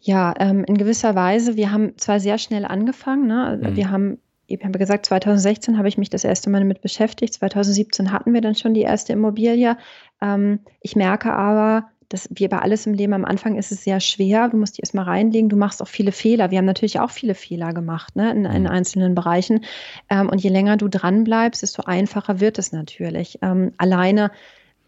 ja, 0.02 0.34
ähm, 0.40 0.64
in 0.64 0.78
gewisser 0.78 1.16
Weise. 1.16 1.58
Wir 1.58 1.72
haben 1.72 1.98
zwar 1.98 2.20
sehr 2.20 2.38
schnell 2.38 2.66
angefangen. 2.66 3.28
Ne? 3.28 3.60
Hm. 3.62 3.76
Wir 3.76 3.92
haben 3.92 4.18
ich 4.50 4.64
habe 4.64 4.80
gesagt, 4.80 5.06
2016 5.06 5.78
habe 5.78 5.88
ich 5.88 6.00
mich 6.00 6.10
das 6.10 6.24
erste 6.24 6.50
Mal 6.50 6.60
damit 6.60 6.82
beschäftigt. 6.82 7.36
2017 7.36 8.12
hatten 8.12 8.34
wir 8.34 8.42
dann 8.42 8.56
schon 8.56 8.74
die 8.74 8.82
erste 8.82 9.14
Immobilie. 9.14 9.78
Ähm, 10.22 10.62
ich 10.82 10.96
merke 10.96 11.34
aber, 11.34 11.90
das, 12.10 12.28
wie 12.32 12.48
bei 12.48 12.60
alles 12.60 12.88
im 12.88 12.94
Leben 12.94 13.14
am 13.14 13.24
Anfang 13.24 13.56
ist 13.56 13.72
es 13.72 13.84
sehr 13.84 14.00
schwer. 14.00 14.50
Du 14.50 14.58
musst 14.58 14.74
dich 14.74 14.84
erstmal 14.84 15.06
reinlegen. 15.06 15.48
Du 15.48 15.56
machst 15.56 15.82
auch 15.82 15.88
viele 15.88 16.12
Fehler. 16.12 16.50
Wir 16.50 16.58
haben 16.58 16.66
natürlich 16.66 17.00
auch 17.00 17.12
viele 17.12 17.36
Fehler 17.36 17.72
gemacht 17.72 18.16
ne, 18.16 18.32
in, 18.32 18.46
in 18.46 18.64
mhm. 18.64 18.68
einzelnen 18.68 19.16
Bereichen. 19.16 19.64
Ähm, 20.10 20.28
und 20.28 20.42
je 20.42 20.50
länger 20.50 20.76
du 20.78 20.88
dran 20.88 21.24
bleibst, 21.24 21.62
desto 21.62 21.84
einfacher 21.84 22.40
wird 22.40 22.58
es 22.58 22.72
natürlich. 22.72 23.40
Ähm, 23.44 23.74
alleine 23.78 24.32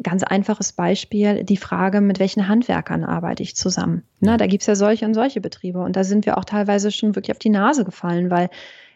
ganz 0.01 0.24
einfaches 0.24 0.74
Beispiel, 0.74 1.43
die 1.43 1.57
Frage, 1.57 2.01
mit 2.01 2.19
welchen 2.19 2.47
Handwerkern 2.47 3.03
arbeite 3.03 3.43
ich 3.43 3.55
zusammen? 3.55 4.03
Ne, 4.19 4.38
da 4.38 4.47
gibt 4.47 4.63
es 4.63 4.67
ja 4.67 4.76
solche 4.76 5.05
und 5.05 5.13
solche 5.13 5.41
Betriebe. 5.41 5.80
Und 5.80 5.95
da 5.95 6.03
sind 6.03 6.26
wir 6.26 6.39
auch 6.39 6.45
teilweise 6.45 6.91
schon 6.91 7.15
wirklich 7.15 7.32
auf 7.32 7.39
die 7.39 7.49
Nase 7.49 7.86
gefallen, 7.86 8.32
weil 8.32 8.49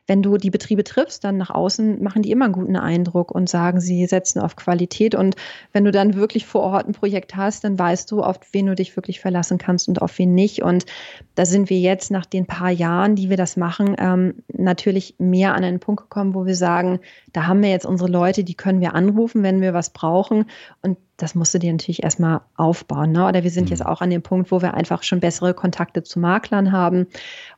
wenn 0.07 0.21
du 0.21 0.37
die 0.37 0.51
Betriebe 0.51 0.83
triffst, 0.83 1.23
dann 1.23 1.37
nach 1.37 1.49
außen 1.49 2.01
machen 2.03 2.21
die 2.21 2.31
immer 2.31 2.45
einen 2.45 2.53
guten 2.53 2.75
Eindruck 2.75 3.31
und 3.31 3.49
sagen, 3.49 3.79
sie 3.79 4.05
setzen 4.05 4.39
auf 4.39 4.55
Qualität. 4.55 5.15
Und 5.15 5.35
wenn 5.73 5.83
du 5.83 5.91
dann 5.91 6.13
wirklich 6.15 6.45
vor 6.45 6.61
Ort 6.61 6.87
ein 6.87 6.93
Projekt 6.93 7.35
hast, 7.35 7.63
dann 7.63 7.77
weißt 7.77 8.11
du, 8.11 8.21
auf 8.21 8.37
wen 8.51 8.67
du 8.67 8.75
dich 8.75 8.95
wirklich 8.95 9.19
verlassen 9.19 9.57
kannst 9.57 9.87
und 9.87 10.01
auf 10.01 10.17
wen 10.19 10.35
nicht. 10.35 10.61
Und 10.61 10.85
da 11.33 11.45
sind 11.45 11.69
wir 11.69 11.79
jetzt 11.79 12.11
nach 12.11 12.25
den 12.25 12.45
paar 12.45 12.71
Jahren, 12.71 13.15
die 13.15 13.29
wir 13.29 13.37
das 13.37 13.57
machen, 13.57 13.95
ähm, 13.97 14.43
natürlich 14.53 15.15
mehr 15.17 15.55
an 15.55 15.63
einen 15.63 15.79
Punkt 15.79 16.03
gekommen, 16.03 16.35
wo 16.35 16.45
wir 16.45 16.55
sagen, 16.55 16.99
da 17.33 17.47
haben 17.47 17.61
wir 17.61 17.69
jetzt 17.69 17.85
unsere 17.85 18.09
Leute, 18.09 18.43
die 18.43 18.55
können 18.55 18.81
wir 18.81 18.93
anrufen, 18.93 19.43
wenn 19.43 19.61
wir 19.61 19.73
was 19.73 19.89
brauchen. 19.89 20.45
Und 20.81 20.97
das 21.17 21.33
musst 21.33 21.53
du 21.53 21.59
dir 21.59 21.71
natürlich 21.71 22.03
erstmal 22.03 22.41
aufbauen. 22.55 23.11
Ne? 23.11 23.25
Oder 23.27 23.43
wir 23.43 23.49
sind 23.49 23.65
mhm. 23.65 23.71
jetzt 23.71 23.85
auch 23.85 24.01
an 24.01 24.09
dem 24.09 24.21
Punkt, 24.21 24.51
wo 24.51 24.61
wir 24.61 24.73
einfach 24.73 25.03
schon 25.03 25.19
bessere 25.19 25.53
Kontakte 25.53 26.03
zu 26.03 26.19
Maklern 26.19 26.71
haben 26.71 27.07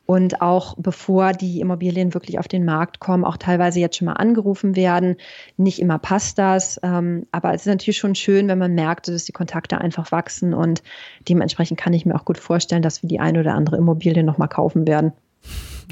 und 0.06 0.40
auch 0.40 0.76
bevor 0.78 1.32
die 1.32 1.60
Immobilien 1.60 2.14
wirklich 2.14 2.38
auf 2.38 2.48
den 2.48 2.64
Markt 2.64 3.00
kommen, 3.00 3.24
auch 3.24 3.36
teilweise 3.36 3.80
jetzt 3.80 3.96
schon 3.96 4.06
mal 4.06 4.12
angerufen 4.12 4.76
werden. 4.76 5.16
Nicht 5.56 5.80
immer 5.80 5.98
passt 5.98 6.38
das, 6.38 6.78
ähm, 6.82 7.26
aber 7.32 7.52
es 7.52 7.62
ist 7.62 7.72
natürlich 7.72 7.98
schon 7.98 8.14
schön, 8.14 8.48
wenn 8.48 8.58
man 8.58 8.74
merkt, 8.74 9.08
dass 9.08 9.24
die 9.24 9.32
Kontakte 9.32 9.78
einfach 9.78 10.12
wachsen 10.12 10.54
und 10.54 10.82
dementsprechend 11.28 11.78
kann 11.80 11.92
ich 11.92 12.06
mir 12.06 12.14
auch 12.14 12.24
gut 12.24 12.38
vorstellen, 12.38 12.82
dass 12.82 13.02
wir 13.02 13.08
die 13.08 13.20
eine 13.20 13.40
oder 13.40 13.54
andere 13.54 13.76
Immobilie 13.76 14.22
nochmal 14.22 14.48
kaufen 14.48 14.86
werden. 14.86 15.12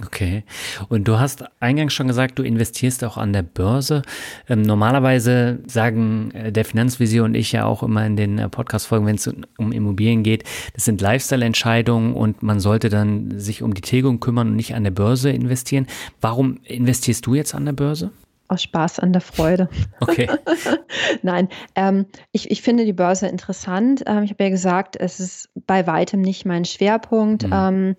Okay. 0.05 0.45
Und 0.89 1.09
du 1.09 1.19
hast 1.19 1.45
eingangs 1.61 1.95
schon 1.95 2.07
gesagt, 2.07 2.39
du 2.39 2.43
investierst 2.43 3.03
auch 3.03 3.17
an 3.17 3.33
der 3.33 3.43
Börse. 3.43 4.03
Ähm, 4.49 4.63
normalerweise 4.63 5.61
sagen 5.67 6.33
äh, 6.33 6.53
der 6.53 6.67
Finanzvisier 6.67 7.25
und 7.25 7.35
ich 7.35 7.53
ja 7.53 7.65
auch 7.65 7.83
immer 7.83 8.05
in 8.05 8.17
den 8.17 8.39
äh, 8.39 8.49
Podcast-Folgen, 8.49 9.07
wenn 9.07 9.17
es 9.17 9.33
um 9.57 9.73
Immobilien 9.73 10.23
geht, 10.23 10.45
das 10.75 10.85
sind 10.85 11.01
Lifestyle-Entscheidungen 11.01 12.15
und 12.15 12.43
man 12.43 12.61
sollte 12.61 12.91
dann 12.91 13.39
sich 13.39 13.63
um 13.63 13.73
die 13.73 13.81
Tilgung 13.81 14.21
kümmern 14.21 14.49
und 14.49 14.57
nicht 14.57 14.75
an 14.75 14.85
der 14.85 14.91
Börse 14.91 15.31
investieren. 15.31 15.87
Warum 16.21 16.61
investierst 16.65 17.25
du 17.25 17.35
jetzt 17.35 17.55
an 17.55 17.65
der 17.65 17.73
Börse? 17.73 18.11
aus 18.49 18.63
Spaß 18.63 19.01
an 19.01 19.13
der 19.13 19.23
Freude. 19.23 19.69
Okay. 20.01 20.29
Nein, 21.23 21.49
ähm, 21.75 22.07
ich, 22.33 22.51
ich 22.51 22.63
finde 22.63 22.85
die 22.85 22.93
Börse 22.93 23.27
interessant. 23.27 24.05
Ähm, 24.07 24.23
ich 24.23 24.31
habe 24.31 24.45
ja 24.45 24.51
gesagt, 24.51 24.95
es 24.95 25.19
ist 25.19 25.49
bei 25.67 25.87
weitem 25.87 26.21
nicht 26.21 26.45
mein 26.45 26.65
Schwerpunkt. 26.65 27.45
Mhm. 27.45 27.53
Ähm, 27.53 27.97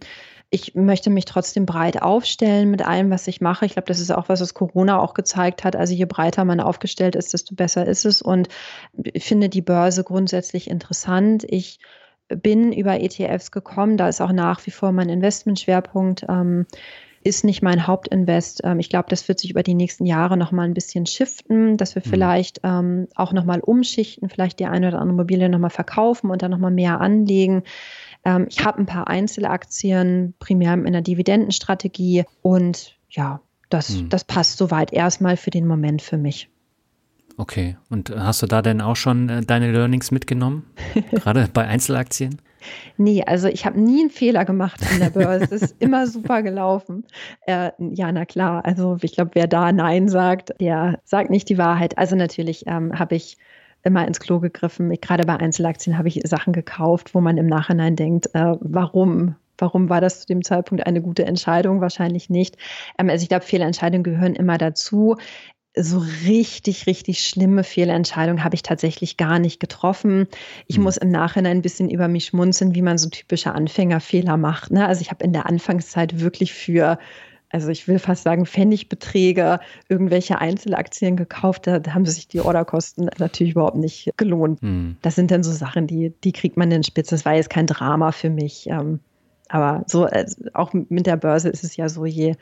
ich 0.49 0.75
möchte 0.75 1.09
mich 1.09 1.25
trotzdem 1.25 1.65
breit 1.65 2.01
aufstellen 2.01 2.71
mit 2.71 2.85
allem, 2.85 3.09
was 3.09 3.27
ich 3.27 3.41
mache. 3.41 3.65
Ich 3.65 3.73
glaube, 3.73 3.87
das 3.87 3.99
ist 3.99 4.11
auch 4.11 4.29
was, 4.29 4.39
was 4.39 4.53
Corona 4.53 4.99
auch 4.99 5.13
gezeigt 5.13 5.63
hat. 5.63 5.75
Also 5.75 5.93
je 5.93 6.05
breiter 6.05 6.45
man 6.45 6.61
aufgestellt 6.61 7.15
ist, 7.15 7.33
desto 7.33 7.55
besser 7.55 7.85
ist 7.85 8.05
es. 8.05 8.21
Und 8.21 8.47
ich 8.93 9.25
finde 9.25 9.49
die 9.49 9.61
Börse 9.61 10.05
grundsätzlich 10.05 10.69
interessant. 10.69 11.45
Ich 11.49 11.79
bin 12.29 12.71
über 12.71 12.99
ETFs 12.99 13.51
gekommen. 13.51 13.97
Da 13.97 14.07
ist 14.07 14.21
auch 14.21 14.31
nach 14.31 14.65
wie 14.65 14.71
vor 14.71 14.93
mein 14.93 15.09
Investmentschwerpunkt. 15.09 16.25
Ähm, 16.29 16.65
ist 17.23 17.43
nicht 17.43 17.61
mein 17.61 17.87
Hauptinvest. 17.87 18.61
Ähm, 18.63 18.79
ich 18.79 18.89
glaube, 18.89 19.07
das 19.09 19.27
wird 19.27 19.39
sich 19.39 19.51
über 19.51 19.63
die 19.63 19.73
nächsten 19.73 20.05
Jahre 20.05 20.37
noch 20.37 20.53
mal 20.53 20.63
ein 20.63 20.73
bisschen 20.73 21.05
shiften, 21.05 21.75
dass 21.75 21.93
wir 21.95 22.03
mhm. 22.05 22.09
vielleicht 22.09 22.61
ähm, 22.63 23.07
auch 23.15 23.33
noch 23.33 23.43
mal 23.43 23.59
umschichten, 23.59 24.29
vielleicht 24.29 24.59
die 24.59 24.65
eine 24.65 24.87
oder 24.87 24.99
andere 24.99 25.15
Immobilie 25.15 25.49
noch 25.49 25.59
mal 25.59 25.69
verkaufen 25.69 26.31
und 26.31 26.41
dann 26.41 26.51
noch 26.51 26.57
mal 26.57 26.71
mehr 26.71 27.01
anlegen. 27.01 27.63
Ähm, 28.25 28.47
ich 28.49 28.63
habe 28.65 28.79
ein 28.79 28.85
paar 28.85 29.07
Einzelaktien, 29.07 30.33
primär 30.39 30.73
in 30.73 30.93
der 30.93 31.01
Dividendenstrategie 31.01 32.25
und 32.41 32.97
ja, 33.09 33.41
das, 33.69 33.89
mhm. 33.89 34.09
das 34.09 34.23
passt 34.23 34.57
soweit 34.57 34.93
erstmal 34.93 35.37
für 35.37 35.49
den 35.49 35.67
Moment 35.67 36.01
für 36.01 36.17
mich. 36.17 36.49
Okay, 37.37 37.77
und 37.89 38.09
hast 38.09 38.41
du 38.41 38.47
da 38.47 38.61
denn 38.61 38.81
auch 38.81 38.95
schon 38.95 39.29
äh, 39.29 39.41
deine 39.41 39.71
Learnings 39.71 40.11
mitgenommen? 40.11 40.65
Gerade 41.11 41.47
bei 41.53 41.67
Einzelaktien? 41.67 42.41
Nee, 42.97 43.23
also 43.23 43.47
ich 43.47 43.65
habe 43.65 43.79
nie 43.79 44.01
einen 44.01 44.09
Fehler 44.09 44.43
gemacht 44.43 44.81
an 44.91 44.99
der 44.99 45.11
Börse. 45.11 45.47
Es 45.55 45.61
ist 45.61 45.75
immer 45.79 46.07
super 46.07 46.41
gelaufen. 46.41 47.05
Äh, 47.45 47.71
ja, 47.79 48.11
na 48.11 48.25
klar. 48.25 48.65
Also 48.65 48.97
ich 49.01 49.13
glaube, 49.13 49.31
wer 49.33 49.47
da 49.47 49.71
Nein 49.71 50.09
sagt, 50.09 50.59
der 50.59 50.99
sagt 51.03 51.29
nicht 51.29 51.47
die 51.49 51.57
Wahrheit. 51.57 51.97
Also 51.97 52.15
natürlich 52.15 52.65
ähm, 52.67 52.97
habe 52.97 53.15
ich 53.15 53.37
immer 53.83 54.07
ins 54.07 54.19
Klo 54.19 54.39
gegriffen. 54.39 54.91
Ich, 54.91 55.01
gerade 55.01 55.25
bei 55.25 55.37
Einzelaktien 55.37 55.97
habe 55.97 56.07
ich 56.07 56.21
Sachen 56.25 56.53
gekauft, 56.53 57.13
wo 57.13 57.21
man 57.21 57.37
im 57.37 57.47
Nachhinein 57.47 57.95
denkt, 57.95 58.27
äh, 58.33 58.55
warum? 58.59 59.35
Warum 59.59 59.89
war 59.89 60.01
das 60.01 60.21
zu 60.21 60.27
dem 60.27 60.43
Zeitpunkt 60.43 60.85
eine 60.85 61.01
gute 61.01 61.25
Entscheidung? 61.25 61.81
Wahrscheinlich 61.81 62.29
nicht. 62.29 62.57
Ähm, 62.99 63.09
also 63.09 63.23
ich 63.23 63.29
glaube, 63.29 63.45
Fehlentscheidungen 63.45 64.03
gehören 64.03 64.35
immer 64.35 64.57
dazu 64.57 65.17
so 65.79 66.03
richtig, 66.25 66.87
richtig 66.87 67.25
schlimme 67.25 67.63
Fehlentscheidungen 67.63 68.43
habe 68.43 68.55
ich 68.55 68.63
tatsächlich 68.63 69.17
gar 69.17 69.39
nicht 69.39 69.59
getroffen. 69.59 70.27
Ich 70.65 70.77
mhm. 70.77 70.83
muss 70.83 70.97
im 70.97 71.09
Nachhinein 71.09 71.57
ein 71.57 71.61
bisschen 71.61 71.89
über 71.89 72.07
mich 72.07 72.25
schmunzeln, 72.25 72.75
wie 72.75 72.81
man 72.81 72.97
so 72.97 73.09
typische 73.09 73.53
Anfängerfehler 73.53 74.37
macht. 74.37 74.71
Ne? 74.71 74.87
Also 74.87 75.01
ich 75.01 75.11
habe 75.11 75.23
in 75.23 75.33
der 75.33 75.45
Anfangszeit 75.45 76.19
wirklich 76.19 76.53
für 76.53 76.97
also 77.49 77.69
ich 77.69 77.87
will 77.87 77.99
fast 77.99 78.23
sagen, 78.23 78.45
Pfennigbeträge, 78.45 79.59
irgendwelche 79.87 80.39
Einzelaktien 80.39 81.15
gekauft, 81.15 81.67
da, 81.67 81.81
haben 81.93 82.05
sich 82.05 82.27
die 82.27 82.41
Orderkosten 82.41 83.09
natürlich 83.17 83.53
überhaupt 83.53 83.77
nicht 83.77 84.11
gelohnt. 84.17 84.61
Mhm. 84.61 84.97
Das 85.01 85.15
sind 85.15 85.31
dann 85.31 85.43
so 85.43 85.51
Sachen, 85.51 85.87
die, 85.87 86.13
die 86.23 86.33
kriegt 86.33 86.57
man 86.57 86.69
in 86.69 86.81
den 86.81 86.83
Spitz. 86.83 87.09
Das 87.09 87.25
war 87.25 87.35
jetzt 87.35 87.49
kein 87.49 87.67
Drama 87.67 88.11
für 88.11 88.29
mich. 88.29 88.67
Ähm, 88.67 88.99
aber 89.49 89.83
so, 89.87 90.03
also 90.05 90.43
auch 90.53 90.73
mit 90.73 91.05
der 91.05 91.15
Börse 91.15 91.49
ist 91.49 91.63
es 91.63 91.77
ja 91.77 91.87
so, 91.87 92.05
je, 92.05 92.35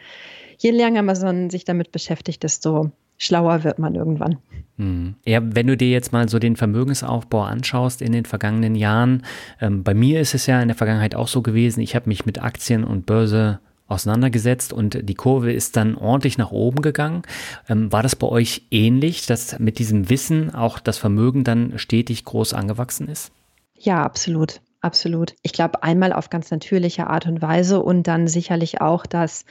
je 0.58 0.72
länger 0.72 1.04
man 1.04 1.50
sich 1.52 1.66
damit 1.66 1.92
beschäftigt, 1.92 2.42
desto 2.42 2.92
schlauer 3.18 3.64
wird 3.64 3.78
man 3.78 3.94
irgendwann. 3.94 4.38
Hm. 4.78 5.16
Ja, 5.24 5.40
wenn 5.44 5.68
du 5.68 5.78
dir 5.78 5.90
jetzt 5.90 6.12
mal 6.12 6.28
so 6.28 6.40
den 6.40 6.56
Vermögensaufbau 6.56 7.44
anschaust 7.44 8.02
in 8.02 8.12
den 8.12 8.26
vergangenen 8.26 8.76
Jahren, 8.76 9.24
ähm, 9.62 9.84
bei 9.84 9.94
mir 9.94 10.20
ist 10.20 10.34
es 10.34 10.48
ja 10.48 10.62
in 10.62 10.68
der 10.68 10.76
Vergangenheit 10.76 11.16
auch 11.16 11.28
so 11.28 11.42
gewesen, 11.42 11.82
ich 11.82 11.96
habe 11.96 12.10
mich 12.10 12.26
mit 12.26 12.42
Aktien 12.42 12.84
und 12.84 13.06
Börse 13.06 13.60
auseinandergesetzt 13.88 14.74
und 14.74 15.08
die 15.08 15.16
Kurve 15.16 15.52
ist 15.52 15.78
dann 15.78 15.96
ordentlich 15.96 16.38
nach 16.38 16.52
oben 16.52 16.82
gegangen. 16.82 17.22
Ähm, 17.70 17.92
war 17.92 18.04
das 18.04 18.16
bei 18.16 18.28
euch 18.28 18.64
ähnlich, 18.72 19.26
dass 19.26 19.60
mit 19.60 19.80
diesem 19.80 20.10
Wissen 20.10 20.54
auch 20.54 20.80
das 20.80 20.98
Vermögen 20.98 21.44
dann 21.44 21.78
stetig 21.78 22.26
groß 22.26 22.54
angewachsen 22.54 23.08
ist? 23.08 23.32
Ja, 23.78 24.04
absolut. 24.04 24.62
Absolut. 24.82 25.34
Ich 25.42 25.52
glaube, 25.52 25.82
einmal 25.82 26.14
auf 26.14 26.30
ganz 26.30 26.52
natürliche 26.52 27.08
Art 27.08 27.26
und 27.26 27.42
Weise 27.42 27.82
und 27.82 28.04
dann 28.04 28.28
sicherlich 28.28 28.82
auch, 28.82 29.08
dass 29.08 29.46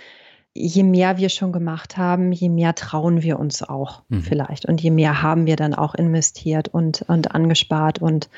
je 0.55 0.85
mehr 0.85 1.19
wir 1.19 1.29
schon 1.29 1.51
gemacht 1.51 1.97
haben, 1.97 2.31
je 2.31 2.49
mehr 2.49 2.77
trauen 2.77 3.23
wir 3.23 3.41
uns 3.41 3.63
auch 3.63 4.03
mhm. 4.09 4.23
vielleicht. 4.23 4.67
Und 4.67 4.81
je 4.81 4.93
mehr 4.93 5.23
haben 5.23 5.47
wir 5.47 5.57
dann 5.57 5.75
auch 5.75 5.97
investiert 5.97 6.69
und, 6.69 7.03
und 7.09 7.35
angespart. 7.35 8.01
Und 8.01 8.31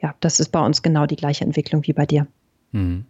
ja, 0.00 0.14
das 0.18 0.40
ist 0.40 0.50
bei 0.50 0.60
uns 0.60 0.82
genau 0.82 1.06
die 1.06 1.14
gleiche 1.14 1.44
Entwicklung 1.44 1.86
wie 1.86 1.92
bei 1.92 2.06
dir. 2.06 2.26
Mhm. 2.72 3.06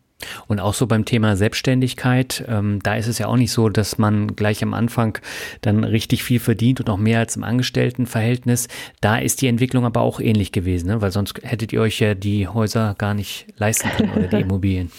Und 0.47 0.61
auch 0.61 0.75
so 0.75 0.87
beim 0.87 1.05
Thema 1.05 1.37
Selbstständigkeit, 1.37 2.45
ähm, 2.49 2.81
da 2.83 2.95
ist 2.97 3.07
es 3.07 3.18
ja 3.18 3.27
auch 3.27 3.37
nicht 3.37 3.53
so, 3.53 3.68
dass 3.68 3.99
man 3.99 4.37
gleich 4.37 4.62
am 4.62 4.75
Anfang 4.75 5.18
dann 5.61 5.85
richtig 5.85 6.22
viel 6.22 6.41
verdient 6.41 6.81
und 6.81 6.91
auch 6.91 6.97
mehr 6.97 7.18
als 7.18 7.37
im 7.37 7.45
Angestelltenverhältnis. 7.45 8.68
Da 9.01 9.18
ist 9.18 9.43
die 9.43 9.49
Entwicklung 9.49 9.85
aber 9.85 10.01
auch 10.01 10.20
ähnlich 10.20 10.53
gewesen, 10.53 10.89
ne? 10.89 11.01
weil 11.01 11.11
sonst 11.11 11.41
hättet 11.43 11.72
ihr 11.72 11.81
euch 11.81 12.01
ja 12.01 12.14
die 12.14 12.49
Häuser 12.49 12.95
gar 12.99 13.14
nicht 13.14 13.47
leisten 13.57 13.89
können 13.97 14.12
oder 14.12 14.29
die 14.29 14.41
Immobilien. 14.41 14.91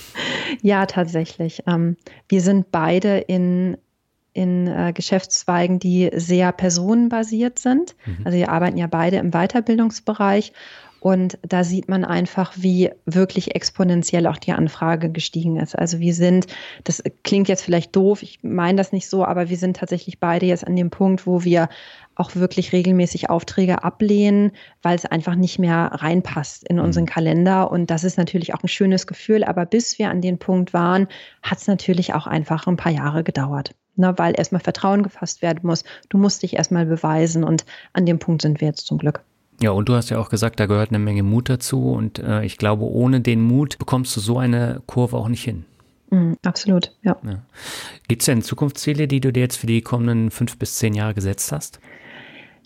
ja, 0.62 0.86
tatsächlich. 0.86 1.64
Ähm, 1.68 1.98
wir 2.30 2.42
sind 2.42 2.72
beide 2.72 3.18
in 3.18 3.78
in 4.36 4.68
äh, 4.68 4.92
Geschäftszweigen, 4.94 5.80
die 5.80 6.12
sehr 6.14 6.52
personenbasiert 6.52 7.58
sind. 7.58 7.96
Mhm. 8.06 8.18
Also 8.26 8.38
wir 8.38 8.50
arbeiten 8.50 8.78
ja 8.78 8.86
beide 8.86 9.16
im 9.16 9.32
Weiterbildungsbereich 9.32 10.52
und 11.06 11.38
da 11.44 11.64
sieht 11.64 11.88
man 11.88 12.04
einfach, 12.04 12.54
wie 12.56 12.90
wirklich 13.06 13.54
exponentiell 13.54 14.26
auch 14.26 14.38
die 14.38 14.54
Anfrage 14.54 15.12
gestiegen 15.12 15.58
ist. 15.58 15.78
Also 15.78 16.00
wir 16.00 16.16
sind, 16.16 16.48
das 16.84 17.04
klingt 17.24 17.48
jetzt 17.48 17.62
vielleicht 17.62 17.96
doof, 17.96 18.24
ich 18.24 18.40
meine 18.42 18.78
das 18.78 18.92
nicht 18.92 19.08
so, 19.08 19.24
aber 19.24 19.48
wir 19.48 19.58
sind 19.58 19.78
tatsächlich 19.78 20.20
beide 20.20 20.48
jetzt 20.48 20.66
an 20.66 20.76
dem 20.76 20.90
Punkt, 20.90 21.28
wo 21.28 21.44
wir 21.44 21.70
auch 22.16 22.34
wirklich 22.34 22.74
regelmäßig 22.74 23.30
Aufträge 23.30 23.84
ablehnen, 23.84 24.54
weil 24.82 24.96
es 24.96 25.06
einfach 25.06 25.36
nicht 25.36 25.60
mehr 25.60 25.92
reinpasst 25.94 26.68
in 26.68 26.80
unseren 26.80 27.04
mhm. 27.04 27.10
Kalender. 27.10 27.70
Und 27.70 27.92
das 27.92 28.04
ist 28.04 28.18
natürlich 28.18 28.56
auch 28.56 28.64
ein 28.64 28.68
schönes 28.68 29.06
Gefühl. 29.06 29.44
Aber 29.44 29.68
bis 29.68 30.00
wir 30.00 30.10
an 30.10 30.22
den 30.22 30.40
Punkt 30.40 30.74
waren, 30.74 31.08
hat 31.44 31.60
es 31.60 31.68
natürlich 31.68 32.16
auch 32.16 32.26
einfach 32.26 32.66
ein 32.66 32.78
paar 32.78 32.92
Jahre 32.92 33.24
gedauert. 33.24 33.76
Ne, 33.96 34.12
weil 34.18 34.34
erstmal 34.36 34.62
Vertrauen 34.62 35.04
gefasst 35.04 35.44
werden 35.44 35.60
muss. 35.62 35.84
Du 36.10 36.18
musst 36.18 36.42
dich 36.42 36.56
erstmal 36.56 36.88
beweisen. 36.88 37.44
Und 37.44 37.64
an 37.94 38.08
dem 38.08 38.18
Punkt 38.18 38.42
sind 38.42 38.60
wir 38.60 38.70
jetzt 38.70 38.88
zum 38.88 38.98
Glück. 38.98 39.24
Ja, 39.62 39.72
und 39.72 39.88
du 39.88 39.94
hast 39.94 40.10
ja 40.10 40.20
auch 40.20 40.30
gesagt, 40.30 40.60
da 40.60 40.66
gehört 40.66 40.90
eine 40.90 41.00
Menge 41.00 41.24
Mut 41.24 41.50
dazu. 41.50 41.92
Und 41.92 42.20
äh, 42.20 42.44
ich 42.44 42.58
glaube, 42.58 42.86
ohne 42.86 43.22
den 43.22 43.42
Mut 43.42 43.78
bekommst 43.78 44.16
du 44.16 44.20
so 44.20 44.38
eine 44.38 44.82
Kurve 44.86 45.18
auch 45.18 45.30
nicht 45.30 45.44
hin. 45.44 45.66
Mm, 46.10 46.34
absolut, 46.44 46.92
ja. 47.04 47.18
ja. 47.24 47.42
Gibt 48.08 48.22
es 48.22 48.26
denn 48.26 48.42
Zukunftsziele, 48.42 49.08
die 49.08 49.22
du 49.22 49.32
dir 49.32 49.42
jetzt 49.42 49.58
für 49.58 49.68
die 49.68 49.82
kommenden 49.82 50.32
fünf 50.32 50.58
bis 50.58 50.76
zehn 50.76 50.94
Jahre 50.94 51.14
gesetzt 51.14 51.52
hast? 51.52 51.80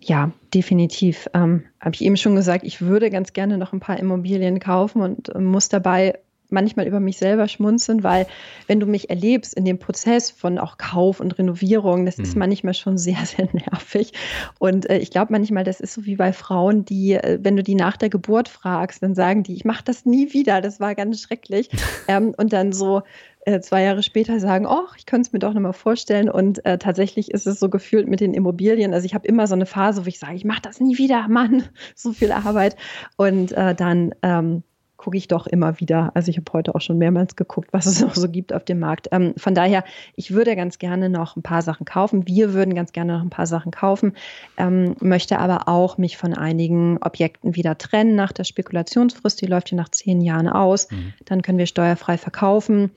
Ja, 0.02 0.32
definitiv. 0.54 1.28
Ähm, 1.34 1.64
Habe 1.80 1.96
ich 1.96 2.02
eben 2.02 2.18
schon 2.18 2.36
gesagt, 2.36 2.64
ich 2.64 2.82
würde 2.82 3.10
ganz 3.10 3.34
gerne 3.34 3.58
noch 3.58 3.74
ein 3.74 3.80
paar 3.80 4.00
Immobilien 4.00 4.60
kaufen 4.60 5.02
und 5.02 5.34
muss 5.40 5.70
dabei 5.70 6.18
manchmal 6.50 6.88
über 6.88 7.00
mich 7.00 7.18
selber 7.18 7.47
schmunzeln, 7.47 8.04
weil 8.04 8.28
wenn 8.68 8.80
du 8.80 8.86
mich 8.86 9.10
erlebst 9.10 9.54
in 9.54 9.66
dem 9.66 9.80
Prozess 9.80 10.32
von 10.32 10.58
auch 10.58 10.78
Kauf 10.78 11.20
und 11.20 11.38
Renovierung, 11.38 12.06
das 12.06 12.18
mhm. 12.18 12.24
ist 12.24 12.36
manchmal 12.36 12.74
schon 12.74 12.97
sehr, 12.97 13.26
sehr 13.26 13.47
nervig. 13.54 14.14
Und 14.60 14.89
äh, 14.89 14.97
ich 14.97 15.12
glaube 15.12 15.32
manchmal, 15.32 15.64
das 15.64 15.80
ist 15.80 15.93
so 15.93 16.06
wie 16.06 16.16
bei 16.16 16.34
Frauen, 16.34 16.86
die, 16.86 17.14
äh, 17.14 17.39
wenn 17.41 17.56
du 17.56 17.64
die 17.64 17.76
nach 17.76 17.97
der 17.97 18.10
Geburt 18.10 18.50
fragst, 18.50 19.04
dann 19.04 19.16
sagen 19.16 19.43
die, 19.43 19.54
ich 19.54 19.66
mache 19.66 19.84
das 19.84 20.06
nie 20.06 20.34
wieder, 20.34 20.62
das 20.62 20.80
war 20.80 20.95
ganz 20.95 21.22
schrecklich. 21.22 21.70
ähm, 22.08 22.34
und 22.38 22.54
dann 22.54 22.74
so 22.74 23.04
äh, 23.45 23.62
zwei 23.62 23.84
Jahre 23.84 24.04
später 24.04 24.39
sagen, 24.39 24.66
oh, 24.66 24.88
ich 24.97 25.06
könnte 25.06 25.28
es 25.28 25.34
mir 25.34 25.39
doch 25.39 25.54
nochmal 25.54 25.74
vorstellen. 25.74 26.30
Und 26.30 26.66
äh, 26.66 26.78
tatsächlich 26.78 27.32
ist 27.32 27.47
es 27.47 27.60
so 27.60 27.70
gefühlt 27.70 28.08
mit 28.08 28.20
den 28.20 28.34
Immobilien. 28.34 28.93
Also 28.93 29.06
ich 29.06 29.14
habe 29.14 29.28
immer 29.28 29.47
so 29.47 29.56
eine 29.56 29.66
Phase, 29.66 30.06
wo 30.06 30.08
ich 30.08 30.20
sage, 30.20 30.36
ich 30.36 30.45
mache 30.45 30.62
das 30.62 30.80
nie 30.80 30.97
wieder, 30.97 31.28
Mann, 31.28 31.64
so 31.95 32.12
viel 32.12 32.32
Arbeit. 32.32 32.76
Und 33.18 33.52
dann 33.52 34.14
ähm, 34.22 34.64
gucke 35.00 35.18
ich 35.18 35.30
doch 35.30 35.47
immer 35.47 35.80
wieder. 35.80 36.12
Also 36.14 36.30
ich 36.30 36.38
habe 36.38 36.52
heute 36.52 36.76
auch 36.76 36.82
schon 36.82 36.97
mehrmals 36.97 37.38
geguckt, 37.38 37.70
was 37.72 37.86
es 37.88 38.02
noch 38.02 38.16
so 38.16 38.30
gibt 38.30 38.54
auf 38.54 38.66
dem 38.66 38.80
Markt. 38.80 39.08
Ähm, 39.12 39.34
von 39.38 39.56
daher, 39.56 39.84
ich 40.16 40.32
würde 40.32 40.56
ganz 40.56 40.78
gerne 40.78 41.10
noch 41.10 41.36
ein 41.36 41.41
paar 41.41 41.62
Sachen 41.62 41.86
kaufen. 41.86 42.28
Wir 42.28 42.54
würden 42.54 42.76
ganz 42.76 42.91
gerne 42.91 43.14
noch 43.14 43.22
ein 43.22 43.30
paar 43.30 43.47
Sachen 43.47 43.72
kaufen, 43.72 44.14
ähm, 44.58 44.95
möchte 45.00 45.39
aber 45.39 45.68
auch 45.68 45.97
mich 45.97 46.18
von 46.18 46.34
einigen 46.34 46.97
Objekten 47.02 47.56
wieder 47.56 47.78
trennen 47.78 48.16
nach 48.16 48.34
der 48.34 48.43
Spekulationsfrist. 48.43 49.41
Die 49.41 49.47
läuft 49.47 49.72
ja 49.72 49.78
nach 49.78 49.89
zehn 49.89 50.22
Jahren 50.22 50.50
aus. 50.50 50.91
Mhm. 50.91 51.14
Dann 51.26 51.41
können 51.41 51.58
wir 51.58 51.66
steuerfrei 51.66 52.18
verkaufen, 52.18 52.91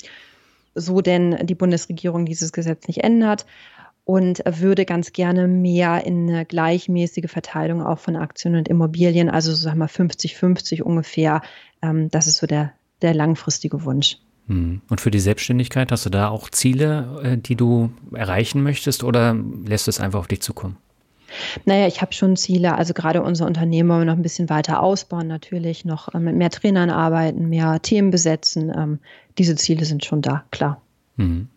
so 0.75 1.01
denn 1.01 1.47
die 1.47 1.55
Bundesregierung 1.55 2.27
dieses 2.27 2.53
Gesetz 2.53 2.89
nicht 2.89 3.05
ändert 3.05 3.47
und 4.05 4.43
würde 4.45 4.85
ganz 4.85 5.13
gerne 5.13 5.47
mehr 5.47 6.05
in 6.05 6.29
eine 6.29 6.45
gleichmäßige 6.45 7.31
Verteilung 7.31 7.81
auch 7.83 8.01
von 8.01 8.17
Aktien 8.17 8.57
und 8.57 8.67
Immobilien, 8.67 9.31
also 9.31 9.53
so 9.53 9.63
sagen 9.63 9.79
wir 9.79 9.89
50-50 9.89 10.83
ungefähr. 10.83 11.43
Ähm, 11.83 12.11
das 12.11 12.27
ist 12.27 12.39
so 12.39 12.47
der, 12.47 12.73
der 13.03 13.15
langfristige 13.15 13.85
Wunsch. 13.85 14.19
Hm. 14.49 14.81
Und 14.89 15.01
für 15.01 15.11
die 15.11 15.21
Selbstständigkeit 15.21 15.93
hast 15.93 16.07
du 16.07 16.11
da 16.11 16.29
auch 16.29 16.51
Ziele, 16.51 17.21
äh, 17.23 17.39
die 17.39 17.57
du 17.57 17.91
erreichen 18.13 18.63
möchtest 18.63 19.05
oder 19.05 19.37
lässt 19.65 19.89
es 19.89 20.01
einfach 20.01 20.21
auf 20.21 20.29
dich 20.29 20.43
zukommen? 20.43 20.77
Naja, 21.65 21.87
ich 21.87 22.03
habe 22.03 22.13
schon 22.13 22.37
Ziele. 22.37 22.77
Also 22.77 22.93
gerade 22.93 23.23
unser 23.23 23.47
Unternehmen 23.47 23.89
wollen 23.89 24.03
wir 24.03 24.07
noch 24.07 24.19
ein 24.19 24.23
bisschen 24.23 24.51
weiter 24.51 24.83
ausbauen, 24.83 25.27
natürlich 25.29 25.85
noch 25.85 26.13
äh, 26.15 26.19
mit 26.19 26.37
mehr 26.37 26.51
Trainern 26.51 26.91
arbeiten, 26.91 27.49
mehr 27.49 27.81
Themen 27.83 28.11
besetzen. 28.11 28.73
Ähm, 28.77 28.99
diese 29.39 29.57
Ziele 29.57 29.85
sind 29.85 30.05
schon 30.05 30.23
da, 30.23 30.45
klar. 30.51 30.81
Mhm. 31.17 31.49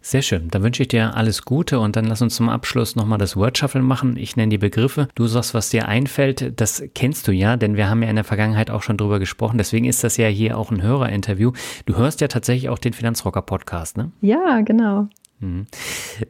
Sehr 0.00 0.22
schön. 0.22 0.48
Dann 0.48 0.62
wünsche 0.62 0.82
ich 0.82 0.88
dir 0.88 1.16
alles 1.16 1.44
Gute 1.44 1.80
und 1.80 1.96
dann 1.96 2.04
lass 2.04 2.22
uns 2.22 2.36
zum 2.36 2.48
Abschluss 2.48 2.96
nochmal 2.96 3.18
das 3.18 3.36
Word 3.36 3.58
Shuffle 3.58 3.82
machen. 3.82 4.16
Ich 4.16 4.36
nenne 4.36 4.50
die 4.50 4.58
Begriffe. 4.58 5.08
Du 5.14 5.26
sagst, 5.26 5.54
was 5.54 5.70
dir 5.70 5.88
einfällt. 5.88 6.60
Das 6.60 6.82
kennst 6.94 7.28
du 7.28 7.32
ja, 7.32 7.56
denn 7.56 7.76
wir 7.76 7.88
haben 7.88 8.02
ja 8.02 8.08
in 8.08 8.16
der 8.16 8.24
Vergangenheit 8.24 8.70
auch 8.70 8.82
schon 8.82 8.96
drüber 8.96 9.18
gesprochen. 9.18 9.58
Deswegen 9.58 9.84
ist 9.84 10.04
das 10.04 10.16
ja 10.16 10.28
hier 10.28 10.56
auch 10.56 10.70
ein 10.70 10.82
Hörerinterview. 10.82 11.52
Du 11.86 11.96
hörst 11.96 12.20
ja 12.20 12.28
tatsächlich 12.28 12.68
auch 12.68 12.78
den 12.78 12.92
Finanzrocker 12.92 13.42
Podcast, 13.42 13.96
ne? 13.96 14.12
Ja, 14.20 14.60
genau. 14.62 15.08
Mhm. 15.40 15.66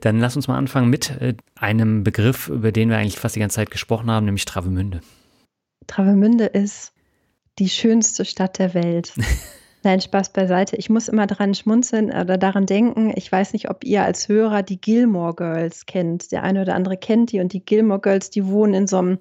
Dann 0.01 0.19
lass 0.19 0.37
uns 0.37 0.49
mal 0.49 0.59
anfangen 0.59 0.91
mit 0.91 1.11
äh, 1.21 1.35
einem 1.55 2.05
Begriff, 2.05 2.49
über 2.49 2.73
den 2.73 2.91
wir 2.91 2.99
eigentlich 2.99 3.19
fast 3.19 3.37
die 3.37 3.41
ganze 3.41 3.57
Zeit 3.57 3.71
gesprochen 3.71 4.11
haben, 4.11 4.27
nämlich 4.27 4.45
Travemünde. 4.45 5.01
Travemünde 5.87 6.47
ist 6.47 6.93
die 7.59 7.69
schönste 7.69 8.25
Stadt 8.25 8.59
der 8.59 8.75
Welt. 8.75 9.15
Nein, 9.85 10.01
Spaß 10.01 10.33
beiseite. 10.33 10.77
Ich 10.77 10.91
muss 10.91 11.09
immer 11.09 11.27
daran 11.27 11.55
schmunzeln 11.55 12.11
oder 12.11 12.37
daran 12.37 12.67
denken. 12.67 13.13
Ich 13.15 13.31
weiß 13.31 13.53
nicht, 13.53 13.71
ob 13.71 13.85
ihr 13.85 14.03
als 14.03 14.29
Hörer 14.29 14.63
die 14.63 14.81
Gilmore 14.81 15.35
Girls 15.35 15.87
kennt. 15.87 16.33
Der 16.33 16.43
eine 16.43 16.63
oder 16.63 16.75
andere 16.75 16.97
kennt 16.97 17.31
die 17.33 17.41
und 17.41 17.53
die 17.53 17.65
Gilmore 17.65 18.01
Girls, 18.01 18.31
die 18.31 18.47
wohnen 18.47 18.75
in 18.75 18.87
so 18.89 18.99
einem, 18.99 19.19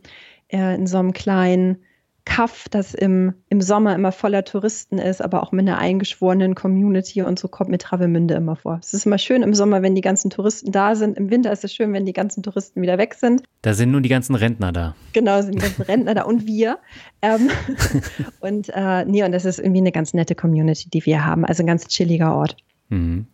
äh, 0.47 0.75
in 0.75 0.87
so 0.87 0.97
einem 0.97 1.13
kleinen 1.13 1.83
Kaff, 2.27 2.65
das 2.69 2.93
im, 2.93 3.33
im 3.49 3.61
Sommer 3.61 3.95
immer 3.95 4.11
voller 4.11 4.43
Touristen 4.43 4.97
ist, 4.97 5.21
aber 5.21 5.41
auch 5.41 5.53
mit 5.53 5.65
einer 5.65 5.77
eingeschworenen 5.77 6.55
Community 6.55 7.21
und 7.21 7.39
so 7.39 7.47
kommt 7.47 7.69
mir 7.69 7.77
Travemünde 7.77 8.33
immer 8.33 8.57
vor. 8.57 8.79
Es 8.81 8.93
ist 8.93 9.05
immer 9.05 9.17
schön 9.17 9.43
im 9.43 9.53
Sommer, 9.53 9.81
wenn 9.81 9.95
die 9.95 10.01
ganzen 10.01 10.29
Touristen 10.29 10.73
da 10.73 10.95
sind. 10.95 11.17
Im 11.17 11.31
Winter 11.31 11.53
ist 11.53 11.63
es 11.63 11.73
schön, 11.73 11.93
wenn 11.93 12.05
die 12.05 12.11
ganzen 12.11 12.43
Touristen 12.43 12.81
wieder 12.81 12.97
weg 12.97 13.13
sind. 13.13 13.43
Da 13.61 13.73
sind 13.73 13.91
nur 13.91 14.01
die 14.01 14.09
ganzen 14.09 14.35
Rentner 14.35 14.73
da. 14.73 14.93
Genau, 15.13 15.41
sind 15.41 15.55
die 15.55 15.59
ganzen 15.59 15.83
Rentner 15.83 16.15
da 16.15 16.23
und 16.23 16.45
wir. 16.45 16.79
Ähm, 17.21 17.49
und 18.41 18.69
äh, 18.73 19.05
nee, 19.05 19.23
und 19.23 19.31
das 19.31 19.45
ist 19.45 19.59
irgendwie 19.59 19.79
eine 19.79 19.93
ganz 19.93 20.13
nette 20.13 20.35
Community, 20.35 20.89
die 20.89 21.05
wir 21.05 21.25
haben. 21.25 21.45
Also 21.45 21.63
ein 21.63 21.67
ganz 21.67 21.87
chilliger 21.87 22.35
Ort. 22.35 22.57
Mhm. 22.89 23.27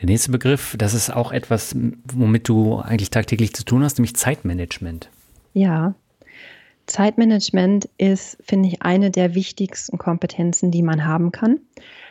Der 0.00 0.06
nächste 0.06 0.30
Begriff, 0.30 0.76
das 0.78 0.94
ist 0.94 1.10
auch 1.10 1.32
etwas, 1.32 1.74
womit 2.12 2.48
du 2.48 2.76
eigentlich 2.76 3.10
tagtäglich 3.10 3.54
zu 3.54 3.64
tun 3.64 3.82
hast, 3.82 3.98
nämlich 3.98 4.14
Zeitmanagement. 4.14 5.10
Ja, 5.52 5.94
Zeitmanagement 6.86 7.88
ist, 7.98 8.38
finde 8.42 8.68
ich, 8.68 8.82
eine 8.82 9.10
der 9.10 9.34
wichtigsten 9.34 9.98
Kompetenzen, 9.98 10.70
die 10.70 10.82
man 10.82 11.04
haben 11.04 11.32
kann. 11.32 11.60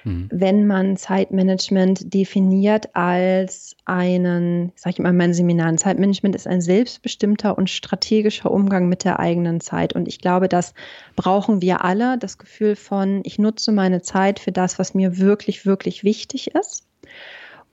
Mhm. 0.03 0.29
Wenn 0.31 0.67
man 0.67 0.97
Zeitmanagement 0.97 2.13
definiert 2.13 2.93
als 2.93 3.75
einen, 3.85 4.73
sage 4.75 4.95
ich 4.95 4.99
immer 4.99 5.09
in 5.09 5.17
meinen 5.17 5.33
Seminaren, 5.33 5.77
Zeitmanagement 5.77 6.35
ist 6.35 6.47
ein 6.47 6.61
selbstbestimmter 6.61 7.57
und 7.57 7.69
strategischer 7.69 8.51
Umgang 8.51 8.89
mit 8.89 9.05
der 9.05 9.19
eigenen 9.19 9.61
Zeit. 9.61 9.93
Und 9.93 10.07
ich 10.07 10.19
glaube, 10.19 10.49
das 10.49 10.73
brauchen 11.15 11.61
wir 11.61 11.83
alle, 11.83 12.17
das 12.17 12.37
Gefühl 12.37 12.75
von, 12.75 13.21
ich 13.23 13.39
nutze 13.39 13.71
meine 13.71 14.01
Zeit 14.01 14.39
für 14.39 14.51
das, 14.51 14.77
was 14.77 14.93
mir 14.93 15.17
wirklich, 15.17 15.65
wirklich 15.65 16.03
wichtig 16.03 16.53
ist 16.53 16.85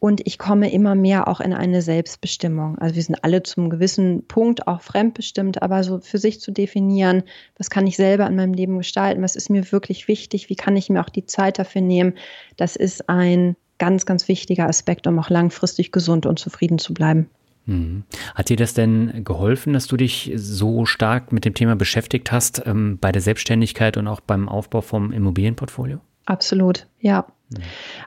und 0.03 0.26
ich 0.26 0.36
komme 0.36 0.72
immer 0.72 0.96
mehr 0.96 1.28
auch 1.28 1.38
in 1.38 1.53
eine 1.53 1.80
Selbstbestimmung. 1.80 2.76
Also 2.78 2.96
wir 2.96 3.03
sind 3.05 3.22
alle 3.22 3.44
zum 3.44 3.70
gewissen 3.70 4.26
Punkt 4.26 4.66
auch 4.66 4.80
fremdbestimmt, 4.80 5.62
aber 5.62 5.84
so 5.84 6.00
für 6.00 6.18
sich 6.18 6.40
zu 6.40 6.50
definieren, 6.50 7.22
was 7.57 7.70
kann 7.70 7.86
ich 7.86 7.94
selber 7.94 8.26
in 8.26 8.34
meinem 8.34 8.53
Leben 8.53 8.78
gestalten, 8.78 9.22
was 9.22 9.36
ist 9.36 9.48
mir 9.48 9.70
wirklich 9.70 10.09
wichtig, 10.09 10.48
wie 10.48 10.57
kann 10.57 10.76
ich 10.76 10.90
mir 10.90 11.00
auch 11.00 11.09
die 11.09 11.26
Zeit 11.26 11.61
dafür 11.61 11.82
nehmen, 11.82 12.14
das 12.57 12.74
ist 12.74 13.09
ein 13.09 13.55
ganz, 13.78 14.05
ganz 14.05 14.26
wichtiger 14.26 14.68
Aspekt, 14.68 15.07
um 15.07 15.20
auch 15.20 15.30
langfristig 15.30 15.92
gesund 15.92 16.26
und 16.26 16.40
zufrieden 16.40 16.80
zu 16.80 16.94
bleiben. 16.94 17.30
Mhm. 17.66 18.03
Hat 18.34 18.48
dir 18.48 18.57
das 18.57 18.74
denn 18.74 19.22
geholfen, 19.22 19.72
dass 19.72 19.86
du 19.86 19.96
dich 19.96 20.32
so 20.34 20.84
stark 20.84 21.30
mit 21.30 21.44
dem 21.44 21.55
Thema 21.55 21.76
beschäftigt 21.76 22.32
hast 22.32 22.61
ähm, 22.66 22.98
bei 23.00 23.12
der 23.12 23.22
Selbstständigkeit 23.22 23.96
und 23.96 24.09
auch 24.09 24.20
beim 24.20 24.48
Aufbau 24.48 24.80
vom 24.80 25.12
Immobilienportfolio? 25.12 26.00
Absolut, 26.26 26.88
ja. 26.98 27.26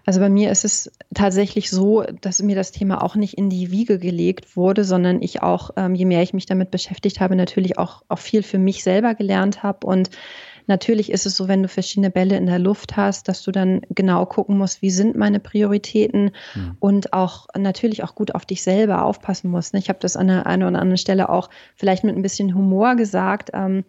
Also 0.05 0.19
bei 0.19 0.29
mir 0.29 0.51
ist 0.51 0.65
es 0.65 0.91
tatsächlich 1.13 1.69
so, 1.69 2.03
dass 2.21 2.41
mir 2.41 2.55
das 2.55 2.71
Thema 2.71 3.03
auch 3.03 3.15
nicht 3.15 3.37
in 3.37 3.49
die 3.49 3.71
Wiege 3.71 3.99
gelegt 3.99 4.55
wurde, 4.55 4.83
sondern 4.83 5.21
ich 5.21 5.41
auch, 5.41 5.71
ähm, 5.77 5.95
je 5.95 6.05
mehr 6.05 6.21
ich 6.21 6.33
mich 6.33 6.45
damit 6.45 6.71
beschäftigt 6.71 7.19
habe, 7.19 7.35
natürlich 7.35 7.77
auch, 7.77 8.03
auch 8.07 8.19
viel 8.19 8.43
für 8.43 8.59
mich 8.59 8.83
selber 8.83 9.15
gelernt 9.15 9.63
habe. 9.63 9.87
Und 9.87 10.09
natürlich 10.67 11.11
ist 11.11 11.25
es 11.25 11.35
so, 11.35 11.47
wenn 11.47 11.63
du 11.63 11.69
verschiedene 11.69 12.11
Bälle 12.11 12.37
in 12.37 12.45
der 12.45 12.59
Luft 12.59 12.97
hast, 12.97 13.27
dass 13.27 13.43
du 13.43 13.51
dann 13.51 13.81
genau 13.89 14.25
gucken 14.25 14.57
musst, 14.57 14.81
wie 14.81 14.91
sind 14.91 15.15
meine 15.15 15.39
Prioritäten 15.39 16.31
mhm. 16.53 16.77
und 16.79 17.13
auch 17.13 17.47
natürlich 17.57 18.03
auch 18.03 18.15
gut 18.15 18.35
auf 18.35 18.45
dich 18.45 18.63
selber 18.63 19.03
aufpassen 19.03 19.49
musst. 19.49 19.73
Ne? 19.73 19.79
Ich 19.79 19.89
habe 19.89 19.99
das 19.99 20.17
an 20.17 20.27
der 20.27 20.45
einen 20.45 20.63
oder 20.63 20.79
anderen 20.79 20.97
Stelle 20.97 21.29
auch 21.29 21.49
vielleicht 21.75 22.03
mit 22.03 22.15
ein 22.15 22.21
bisschen 22.21 22.55
Humor 22.55 22.95
gesagt. 22.95 23.51
Ähm, 23.53 23.83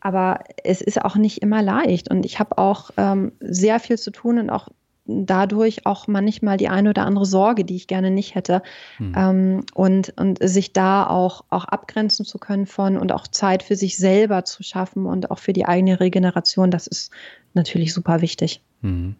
aber 0.00 0.44
es 0.62 0.80
ist 0.80 1.04
auch 1.04 1.16
nicht 1.16 1.42
immer 1.42 1.62
leicht 1.62 2.10
und 2.10 2.24
ich 2.24 2.38
habe 2.38 2.56
auch 2.58 2.90
ähm, 2.96 3.32
sehr 3.40 3.80
viel 3.80 3.98
zu 3.98 4.10
tun 4.10 4.38
und 4.38 4.50
auch 4.50 4.68
dadurch 5.08 5.86
auch 5.86 6.06
manchmal 6.06 6.58
die 6.58 6.68
eine 6.68 6.90
oder 6.90 7.06
andere 7.06 7.26
Sorge, 7.26 7.64
die 7.64 7.76
ich 7.76 7.86
gerne 7.86 8.10
nicht 8.10 8.34
hätte. 8.34 8.62
Hm. 8.98 9.12
Ähm, 9.16 9.64
und, 9.74 10.12
und 10.16 10.38
sich 10.40 10.72
da 10.72 11.06
auch, 11.06 11.44
auch 11.48 11.64
abgrenzen 11.64 12.24
zu 12.24 12.38
können 12.38 12.66
von 12.66 12.98
und 12.98 13.10
auch 13.10 13.26
Zeit 13.26 13.62
für 13.62 13.74
sich 13.74 13.96
selber 13.96 14.44
zu 14.44 14.62
schaffen 14.62 15.06
und 15.06 15.30
auch 15.30 15.38
für 15.38 15.52
die 15.52 15.64
eigene 15.64 15.98
Regeneration, 15.98 16.70
das 16.70 16.86
ist 16.86 17.10
natürlich 17.54 17.94
super 17.94 18.20
wichtig. 18.20 18.62
Hm. 18.82 19.16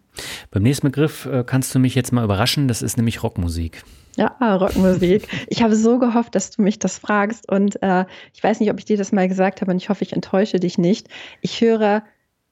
Beim 0.51 0.63
nächsten 0.63 0.87
Begriff 0.87 1.25
äh, 1.25 1.43
kannst 1.43 1.73
du 1.73 1.79
mich 1.79 1.95
jetzt 1.95 2.13
mal 2.13 2.23
überraschen, 2.23 2.67
das 2.67 2.81
ist 2.81 2.97
nämlich 2.97 3.23
Rockmusik. 3.23 3.83
Ja, 4.15 4.55
Rockmusik. 4.55 5.27
Ich 5.47 5.63
habe 5.63 5.75
so 5.75 5.97
gehofft, 5.97 6.35
dass 6.35 6.51
du 6.51 6.61
mich 6.61 6.77
das 6.77 6.99
fragst 6.99 7.51
und 7.51 7.81
äh, 7.81 8.05
ich 8.33 8.43
weiß 8.43 8.59
nicht, 8.59 8.69
ob 8.69 8.77
ich 8.77 8.85
dir 8.85 8.97
das 8.97 9.11
mal 9.11 9.27
gesagt 9.27 9.61
habe 9.61 9.71
und 9.71 9.77
ich 9.77 9.89
hoffe, 9.89 10.03
ich 10.03 10.13
enttäusche 10.13 10.59
dich 10.59 10.77
nicht. 10.77 11.07
Ich 11.41 11.61
höre 11.61 12.03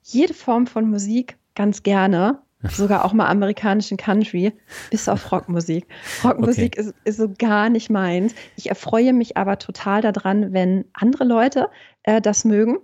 jede 0.01 0.33
Form 0.33 0.65
von 0.65 0.89
Musik 0.89 1.37
ganz 1.55 1.83
gerne 1.83 2.39
sogar 2.63 3.05
auch 3.05 3.13
mal 3.13 3.27
amerikanischen 3.27 3.97
Country, 3.97 4.53
bis 4.89 5.07
auf 5.07 5.31
Rockmusik. 5.31 5.87
Rockmusik 6.23 6.75
okay. 6.77 6.89
ist, 6.89 6.95
ist 7.03 7.17
so 7.17 7.29
gar 7.37 7.69
nicht 7.69 7.89
meins. 7.89 8.33
Ich 8.55 8.69
erfreue 8.69 9.13
mich 9.13 9.37
aber 9.37 9.59
total 9.59 10.01
daran, 10.01 10.53
wenn 10.53 10.85
andere 10.93 11.23
Leute 11.23 11.69
äh, 12.03 12.21
das 12.21 12.45
mögen. 12.45 12.77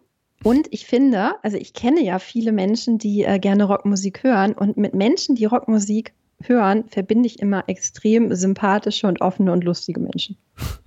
Und 0.44 0.68
ich 0.72 0.86
finde, 0.86 1.36
also 1.42 1.58
ich 1.58 1.74
kenne 1.74 2.04
ja 2.04 2.20
viele 2.20 2.52
Menschen, 2.52 2.98
die 2.98 3.24
äh, 3.24 3.40
gerne 3.40 3.64
Rockmusik 3.64 4.24
hören. 4.24 4.54
Und 4.54 4.78
mit 4.78 4.94
Menschen, 4.94 5.36
die 5.36 5.46
Rockmusik 5.46 6.14
hören, 6.42 6.84
verbinde 6.90 7.28
ich 7.28 7.40
immer 7.40 7.64
extrem 7.68 8.36
sympathische 8.36 9.08
und 9.08 9.22
offene 9.22 9.52
und 9.52 9.64
lustige 9.64 10.00
Menschen. 10.00 10.38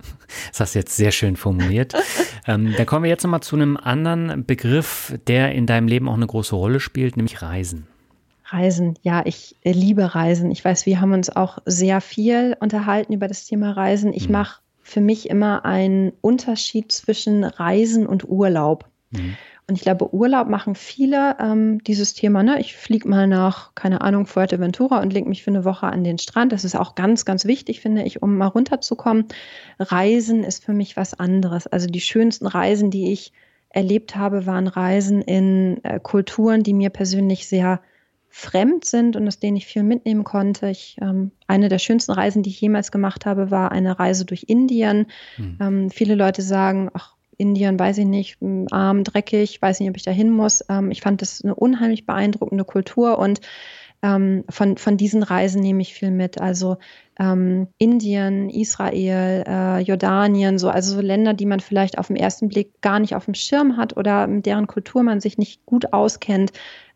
Das 0.49 0.59
hast 0.59 0.75
du 0.75 0.79
jetzt 0.79 0.95
sehr 0.95 1.11
schön 1.11 1.35
formuliert. 1.35 1.93
ähm, 2.47 2.73
dann 2.75 2.85
kommen 2.85 3.03
wir 3.03 3.09
jetzt 3.09 3.23
nochmal 3.23 3.41
zu 3.41 3.55
einem 3.55 3.77
anderen 3.77 4.45
Begriff, 4.45 5.13
der 5.27 5.53
in 5.53 5.65
deinem 5.65 5.87
Leben 5.87 6.09
auch 6.09 6.15
eine 6.15 6.27
große 6.27 6.55
Rolle 6.55 6.79
spielt, 6.79 7.15
nämlich 7.15 7.41
Reisen. 7.41 7.87
Reisen, 8.49 8.97
ja, 9.01 9.21
ich 9.25 9.55
äh, 9.63 9.71
liebe 9.71 10.15
Reisen. 10.15 10.51
Ich 10.51 10.63
weiß, 10.63 10.85
wir 10.85 11.01
haben 11.01 11.13
uns 11.13 11.29
auch 11.29 11.59
sehr 11.65 12.01
viel 12.01 12.55
unterhalten 12.59 13.13
über 13.13 13.27
das 13.27 13.45
Thema 13.45 13.71
Reisen. 13.71 14.13
Ich 14.13 14.27
mhm. 14.27 14.33
mache 14.33 14.61
für 14.81 15.01
mich 15.01 15.29
immer 15.29 15.65
einen 15.65 16.13
Unterschied 16.21 16.91
zwischen 16.91 17.43
Reisen 17.43 18.07
und 18.07 18.27
Urlaub. 18.27 18.85
Mhm. 19.11 19.35
Und 19.69 19.75
ich 19.75 19.81
glaube, 19.81 20.13
Urlaub 20.13 20.47
machen 20.47 20.75
viele 20.75 21.35
ähm, 21.41 21.83
dieses 21.83 22.13
Thema. 22.13 22.41
Ne? 22.41 22.57
Ich 22.61 22.77
fliege 22.77 23.09
mal 23.09 23.27
nach, 23.27 23.75
keine 23.75 23.99
Ahnung, 23.99 24.25
Fuerteventura 24.25 25.01
und 25.01 25.11
lege 25.11 25.27
mich 25.27 25.43
für 25.43 25.51
eine 25.51 25.65
Woche 25.65 25.87
an 25.87 26.05
den 26.05 26.17
Strand. 26.17 26.53
Das 26.53 26.63
ist 26.63 26.77
auch 26.77 26.95
ganz, 26.95 27.25
ganz 27.25 27.43
wichtig, 27.43 27.81
finde 27.81 28.03
ich, 28.03 28.21
um 28.21 28.37
mal 28.37 28.47
runterzukommen. 28.47 29.25
Reisen 29.77 30.45
ist 30.45 30.63
für 30.63 30.71
mich 30.71 30.95
was 30.95 31.13
anderes. 31.13 31.67
Also 31.67 31.87
die 31.87 31.99
schönsten 31.99 32.47
Reisen, 32.47 32.91
die 32.91 33.11
ich 33.11 33.33
erlebt 33.67 34.15
habe, 34.15 34.45
waren 34.45 34.67
Reisen 34.67 35.21
in 35.21 35.83
äh, 35.83 35.99
Kulturen, 35.99 36.63
die 36.63 36.73
mir 36.73 36.89
persönlich 36.89 37.49
sehr 37.49 37.81
fremd 38.37 38.85
sind 38.85 39.15
und 39.15 39.27
aus 39.27 39.39
denen 39.39 39.57
ich 39.57 39.65
viel 39.65 39.81
mitnehmen 39.81 40.23
konnte. 40.23 40.69
Ich, 40.69 40.97
ähm, 41.01 41.31
eine 41.47 41.69
der 41.69 41.79
schönsten 41.79 42.11
Reisen, 42.11 42.43
die 42.43 42.51
ich 42.51 42.61
jemals 42.61 42.91
gemacht 42.91 43.25
habe, 43.25 43.49
war 43.49 43.71
eine 43.71 43.97
Reise 43.97 44.25
durch 44.25 44.45
Indien. 44.47 45.07
Hm. 45.37 45.57
Ähm, 45.59 45.89
viele 45.89 46.13
Leute 46.13 46.43
sagen, 46.43 46.91
ach, 46.93 47.15
Indien, 47.37 47.79
weiß 47.79 47.97
ich 47.97 48.05
nicht, 48.05 48.37
arm, 48.69 49.03
dreckig, 49.03 49.59
weiß 49.59 49.79
nicht, 49.79 49.89
ob 49.89 49.97
ich 49.97 50.03
da 50.03 50.11
hin 50.11 50.29
muss. 50.29 50.63
Ähm, 50.69 50.91
ich 50.91 51.01
fand 51.01 51.23
das 51.23 51.43
eine 51.43 51.55
unheimlich 51.55 52.05
beeindruckende 52.05 52.63
Kultur 52.63 53.17
und 53.17 53.41
ähm, 54.03 54.43
von, 54.49 54.77
von 54.77 54.97
diesen 54.97 55.23
Reisen 55.23 55.61
nehme 55.61 55.81
ich 55.81 55.95
viel 55.95 56.11
mit. 56.11 56.39
Also 56.39 56.77
ähm, 57.19 57.67
Indien, 57.79 58.51
Israel, 58.51 59.45
äh, 59.47 59.79
Jordanien, 59.79 60.59
so, 60.59 60.69
also 60.69 60.93
so 60.93 61.01
Länder, 61.01 61.33
die 61.33 61.47
man 61.47 61.59
vielleicht 61.59 61.97
auf 61.97 62.07
den 62.07 62.17
ersten 62.17 62.49
Blick 62.49 62.81
gar 62.81 62.99
nicht 62.99 63.15
auf 63.15 63.25
dem 63.25 63.33
Schirm 63.33 63.77
hat 63.77 63.97
oder 63.97 64.27
mit 64.27 64.45
deren 64.45 64.67
Kultur 64.67 65.01
man 65.01 65.21
sich 65.21 65.39
nicht 65.39 65.65
gut 65.65 65.93
auskennt, 65.93 66.51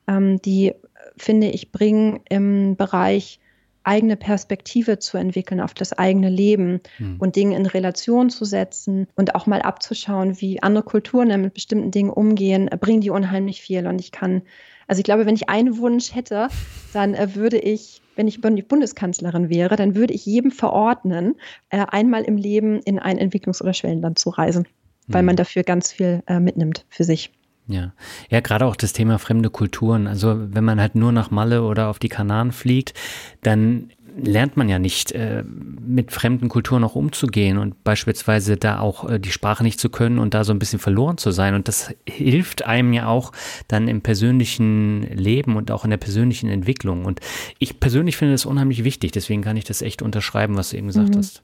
ähm, 0.07 0.39
die 0.43 0.73
finde 1.22 1.47
ich, 1.47 1.72
bringen 1.72 2.22
im 2.30 2.76
Bereich 2.76 3.39
eigene 3.84 4.15
Perspektive 4.15 4.99
zu 4.99 5.17
entwickeln 5.17 5.59
auf 5.59 5.74
das 5.74 5.93
eigene 5.93 6.30
Leben 6.30 6.82
hm. 6.97 7.17
und 7.19 7.36
Dinge 7.36 7.55
in 7.55 7.65
Relation 7.65 8.30
zu 8.30 8.45
setzen 8.45 9.07
und 9.15 9.36
auch 9.36 9.47
mal 9.47 9.61
abzuschauen, 9.61 10.39
wie 10.39 10.61
andere 10.61 10.84
Kulturen 10.84 11.41
mit 11.41 11.53
bestimmten 11.53 11.91
Dingen 11.91 12.11
umgehen, 12.11 12.69
bringen 12.80 13.01
die 13.01 13.09
unheimlich 13.09 13.61
viel. 13.61 13.88
Und 13.88 13.99
ich 13.99 14.11
kann, 14.11 14.43
also 14.88 14.99
ich 14.99 15.03
glaube, 15.03 15.26
wenn 15.26 15.36
ich 15.36 15.49
einen 15.49 15.78
Wunsch 15.78 16.13
hätte, 16.13 16.49
dann 16.93 17.15
äh, 17.15 17.36
würde 17.36 17.57
ich, 17.57 18.01
wenn 18.15 18.28
ich 18.28 18.41
Bundeskanzlerin 18.41 19.49
wäre, 19.49 19.76
dann 19.76 19.95
würde 19.95 20.13
ich 20.13 20.26
jedem 20.26 20.51
verordnen, 20.51 21.36
äh, 21.69 21.86
einmal 21.89 22.24
im 22.24 22.38
Leben 22.38 22.82
in 22.82 22.99
ein 22.99 23.17
Entwicklungs- 23.17 23.63
oder 23.63 23.74
Schwellenland 23.74 24.19
zu 24.19 24.30
reisen, 24.30 24.67
weil 25.07 25.22
hm. 25.22 25.28
man 25.28 25.36
dafür 25.36 25.63
ganz 25.63 25.91
viel 25.91 26.22
äh, 26.28 26.39
mitnimmt 26.39 26.86
für 26.89 27.03
sich. 27.03 27.32
Ja, 27.68 27.93
ja, 28.30 28.39
gerade 28.39 28.66
auch 28.66 28.76
das 28.76 28.91
Thema 28.91 29.18
fremde 29.20 29.49
Kulturen. 29.49 30.07
Also 30.07 30.36
wenn 30.38 30.64
man 30.64 30.82
halt 30.82 30.95
nur 30.95 31.12
nach 31.12 31.32
Malle 31.32 31.64
oder 31.64 31.89
auf 31.89 31.99
die 31.99 32.09
Kanaren 32.09 32.51
fliegt, 32.51 32.93
dann 33.43 33.91
lernt 34.18 34.57
man 34.57 34.70
ja 34.70 34.80
nicht, 34.80 35.12
äh, 35.12 35.43
mit 35.45 36.12
fremden 36.12 36.49
Kulturen 36.49 36.84
auch 36.84 36.95
umzugehen 36.95 37.57
und 37.57 37.84
beispielsweise 37.84 38.57
da 38.57 38.80
auch 38.80 39.09
äh, 39.09 39.20
die 39.20 39.32
Sprache 39.32 39.64
nicht 39.64 39.80
zu 39.80 39.89
können 39.89 40.20
und 40.20 40.34
da 40.34 40.43
so 40.43 40.53
ein 40.53 40.59
bisschen 40.59 40.80
verloren 40.80 41.18
zu 41.18 41.32
sein. 41.32 41.55
Und 41.55 41.68
das 41.68 41.93
hilft 42.07 42.66
einem 42.66 42.93
ja 42.93 43.07
auch 43.07 43.32
dann 43.68 43.88
im 43.88 44.01
persönlichen 44.01 45.03
Leben 45.03 45.55
und 45.55 45.72
auch 45.72 45.84
in 45.84 45.89
der 45.89 45.97
persönlichen 45.97 46.49
Entwicklung. 46.49 47.05
Und 47.05 47.20
ich 47.59 47.80
persönlich 47.80 48.18
finde 48.18 48.34
das 48.34 48.45
unheimlich 48.45 48.84
wichtig. 48.84 49.12
Deswegen 49.12 49.41
kann 49.41 49.57
ich 49.57 49.64
das 49.64 49.82
echt 49.82 50.01
unterschreiben, 50.01 50.57
was 50.57 50.72
du 50.72 50.78
eben 50.78 50.88
gesagt 50.88 51.16
mhm. 51.16 51.20
hast. 51.20 51.43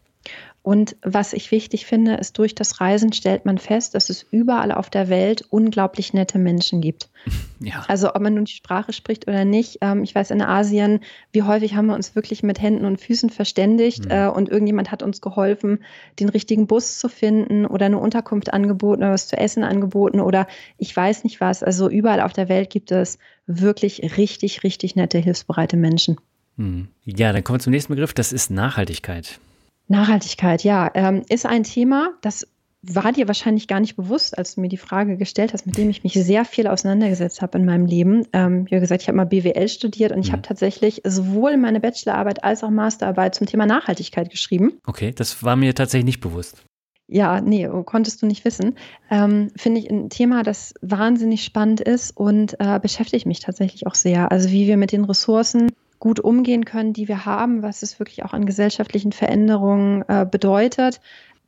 Und 0.68 0.98
was 1.02 1.32
ich 1.32 1.52
wichtig 1.52 1.86
finde, 1.86 2.16
ist, 2.16 2.38
durch 2.38 2.54
das 2.54 2.82
Reisen 2.82 3.14
stellt 3.14 3.46
man 3.46 3.58
fest, 3.58 3.96
dass 3.96 4.10
es 4.10 4.26
überall 4.32 4.74
auf 4.74 4.90
der 4.90 5.08
Welt 5.08 5.46
unglaublich 5.50 6.14
nette 6.14 6.40
Menschen 6.40 6.82
gibt. 6.82 7.10
Ja. 7.60 7.84
Also 7.88 8.14
ob 8.14 8.22
man 8.22 8.36
nun 8.36 8.46
die 8.46 8.54
Sprache 8.54 8.94
spricht 8.94 9.28
oder 9.28 9.44
nicht. 9.44 9.80
Ähm, 9.82 10.04
ich 10.04 10.14
weiß, 10.14 10.30
in 10.30 10.44
Asien, 10.44 11.00
wie 11.32 11.42
häufig 11.42 11.74
haben 11.74 11.88
wir 11.88 11.96
uns 11.96 12.16
wirklich 12.16 12.44
mit 12.44 12.62
Händen 12.62 12.86
und 12.86 13.02
Füßen 13.02 13.32
verständigt 13.32 14.06
mhm. 14.06 14.12
äh, 14.12 14.28
und 14.28 14.50
irgendjemand 14.50 14.92
hat 14.92 15.02
uns 15.02 15.22
geholfen, 15.22 15.80
den 16.20 16.30
richtigen 16.30 16.68
Bus 16.68 17.00
zu 17.00 17.10
finden 17.10 17.66
oder 17.66 17.88
eine 17.88 17.98
Unterkunft 17.98 18.54
angeboten 18.54 19.02
oder 19.02 19.14
was 19.14 19.28
zu 19.28 19.38
essen 19.38 19.64
angeboten 19.64 20.20
oder 20.20 20.46
ich 20.78 20.96
weiß 20.96 21.24
nicht 21.24 21.42
was. 21.42 21.64
Also 21.64 21.90
überall 21.90 22.22
auf 22.22 22.34
der 22.34 22.48
Welt 22.48 22.70
gibt 22.70 22.92
es 22.92 23.18
wirklich 23.48 24.18
richtig, 24.18 24.62
richtig 24.64 24.96
nette, 24.96 25.18
hilfsbereite 25.18 25.78
Menschen. 25.78 26.18
Mhm. 26.58 26.90
Ja, 27.06 27.34
dann 27.34 27.44
kommen 27.44 27.58
wir 27.58 27.64
zum 27.64 27.72
nächsten 27.72 27.94
Begriff. 27.94 28.14
Das 28.14 28.32
ist 28.32 28.52
Nachhaltigkeit. 28.52 29.40
Nachhaltigkeit, 29.88 30.64
ja, 30.64 30.92
ähm, 30.94 31.24
ist 31.30 31.46
ein 31.46 31.64
Thema, 31.64 32.14
das 32.22 32.48
war 32.84 33.12
dir 33.12 33.28
wahrscheinlich 33.28 33.68
gar 33.68 33.80
nicht 33.80 33.96
bewusst, 33.96 34.38
als 34.38 34.56
du 34.56 34.62
mir 34.62 34.70
die 34.70 34.78
Frage 34.78 35.18
gestellt 35.18 35.54
hast, 35.54 35.66
mit 35.66 35.78
dem 35.78 35.90
ich 35.90 36.04
mich 36.04 36.14
sehr 36.14 36.46
viel 36.46 36.68
auseinandergesetzt 36.68 37.42
habe 37.42 37.58
in 37.58 37.66
meinem 37.66 37.86
Leben. 37.86 38.26
Ähm, 38.34 38.66
wie 38.70 38.80
gesagt, 38.80 39.02
ich 39.02 39.08
habe 39.08 39.18
mal 39.18 39.26
BWL 39.26 39.68
studiert 39.68 40.12
und 40.12 40.20
ich 40.20 40.30
mhm. 40.30 40.34
habe 40.34 40.42
tatsächlich 40.44 41.02
sowohl 41.04 41.58
meine 41.58 41.80
Bachelorarbeit 41.80 42.44
als 42.44 42.64
auch 42.64 42.70
Masterarbeit 42.70 43.36
zum 43.36 43.48
Thema 43.48 43.66
Nachhaltigkeit 43.66 44.30
geschrieben. 44.30 44.80
Okay, 44.86 45.12
das 45.12 45.44
war 45.44 45.56
mir 45.56 45.74
tatsächlich 45.74 46.06
nicht 46.06 46.22
bewusst. 46.22 46.64
Ja, 47.10 47.40
nee, 47.40 47.68
konntest 47.86 48.22
du 48.22 48.26
nicht 48.26 48.44
wissen. 48.44 48.76
Ähm, 49.10 49.50
Finde 49.56 49.80
ich 49.80 49.90
ein 49.90 50.10
Thema, 50.10 50.44
das 50.44 50.74
wahnsinnig 50.82 51.44
spannend 51.44 51.80
ist 51.80 52.16
und 52.16 52.60
äh, 52.60 52.80
beschäftigt 52.80 53.26
mich 53.26 53.40
tatsächlich 53.40 53.88
auch 53.88 53.96
sehr. 53.96 54.32
Also 54.32 54.52
wie 54.52 54.68
wir 54.68 54.76
mit 54.76 54.92
den 54.92 55.06
Ressourcen 55.06 55.72
gut 56.00 56.20
umgehen 56.20 56.66
können, 56.66 56.94
die 56.94 57.08
wir 57.08 57.26
haben, 57.26 57.64
was 57.64 57.82
es 57.82 58.00
wirklich 58.00 58.24
auch 58.24 58.34
an 58.34 58.46
gesellschaftlichen 58.46 59.12
Veränderungen 59.12 60.04
äh, 60.08 60.26
bedeutet. 60.30 61.00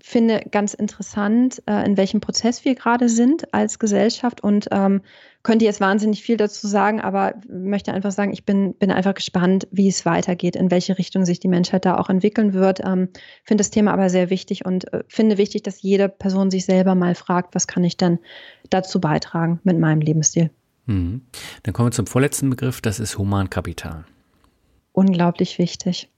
Finde 0.02 0.41
ganz 0.50 0.74
interessant, 0.74 1.62
äh, 1.66 1.86
in 1.86 1.97
welchem 1.97 2.22
Prozess 2.22 2.64
wir 2.64 2.74
gerade 2.74 3.10
sind 3.10 3.54
als 3.54 3.80
Gesellschaft 3.80 4.41
und 4.41 4.70
ähm, 4.72 5.02
könnte 5.43 5.66
jetzt 5.66 5.82
wahnsinnig 5.82 6.24
viel 6.24 6.38
dazu 6.38 6.68
sagen, 6.68 7.02
aber 7.02 7.34
möchte 7.50 7.93
einfach 7.93 8.12
sagen, 8.12 8.32
ich 8.32 8.45
bin, 8.45 8.74
bin 8.76 8.91
einfach 8.91 9.14
gespannt, 9.14 9.68
wie 9.72 9.89
es 9.89 10.06
weitergeht, 10.06 10.56
in 10.56 10.72
welche 10.72 10.97
Richtung 10.97 11.26
sich 11.26 11.41
die 11.41 11.50
Menschheit 11.50 11.86
da 11.86 11.97
auch 11.97 12.10
entwickeln 12.10 12.54
wird. 12.54 12.80
Ähm, 12.80 13.10
finde 13.43 13.62
das 13.62 13.72
Thema 13.72 13.91
aber 13.91 14.10
sehr 14.10 14.30
wichtig 14.30 14.66
und 14.66 14.91
äh, 14.93 15.04
finde 15.10 15.38
wichtig, 15.38 15.64
dass 15.64 15.82
jede 15.82 16.08
Person 16.08 16.50
sich 16.50 16.66
selber 16.66 16.95
mal 16.95 17.14
fragt, 17.14 17.54
was 17.54 17.68
kann 17.68 17.84
ich 17.84 17.97
denn 17.97 18.20
dazu 18.70 19.02
beitragen 19.02 19.60
mit 19.64 19.78
meinem 19.80 20.00
Lebensstil. 20.00 20.50
Mhm. 20.86 21.22
Dann 21.64 21.74
kommen 21.74 21.89
wir 21.89 21.91
zum 21.93 22.08
vorletzten 22.08 22.50
Begriff, 22.50 22.80
das 22.80 23.02
ist 23.02 23.18
Humankapital 23.18 24.06
unglaublich 25.00 25.58
wichtig. 25.58 26.10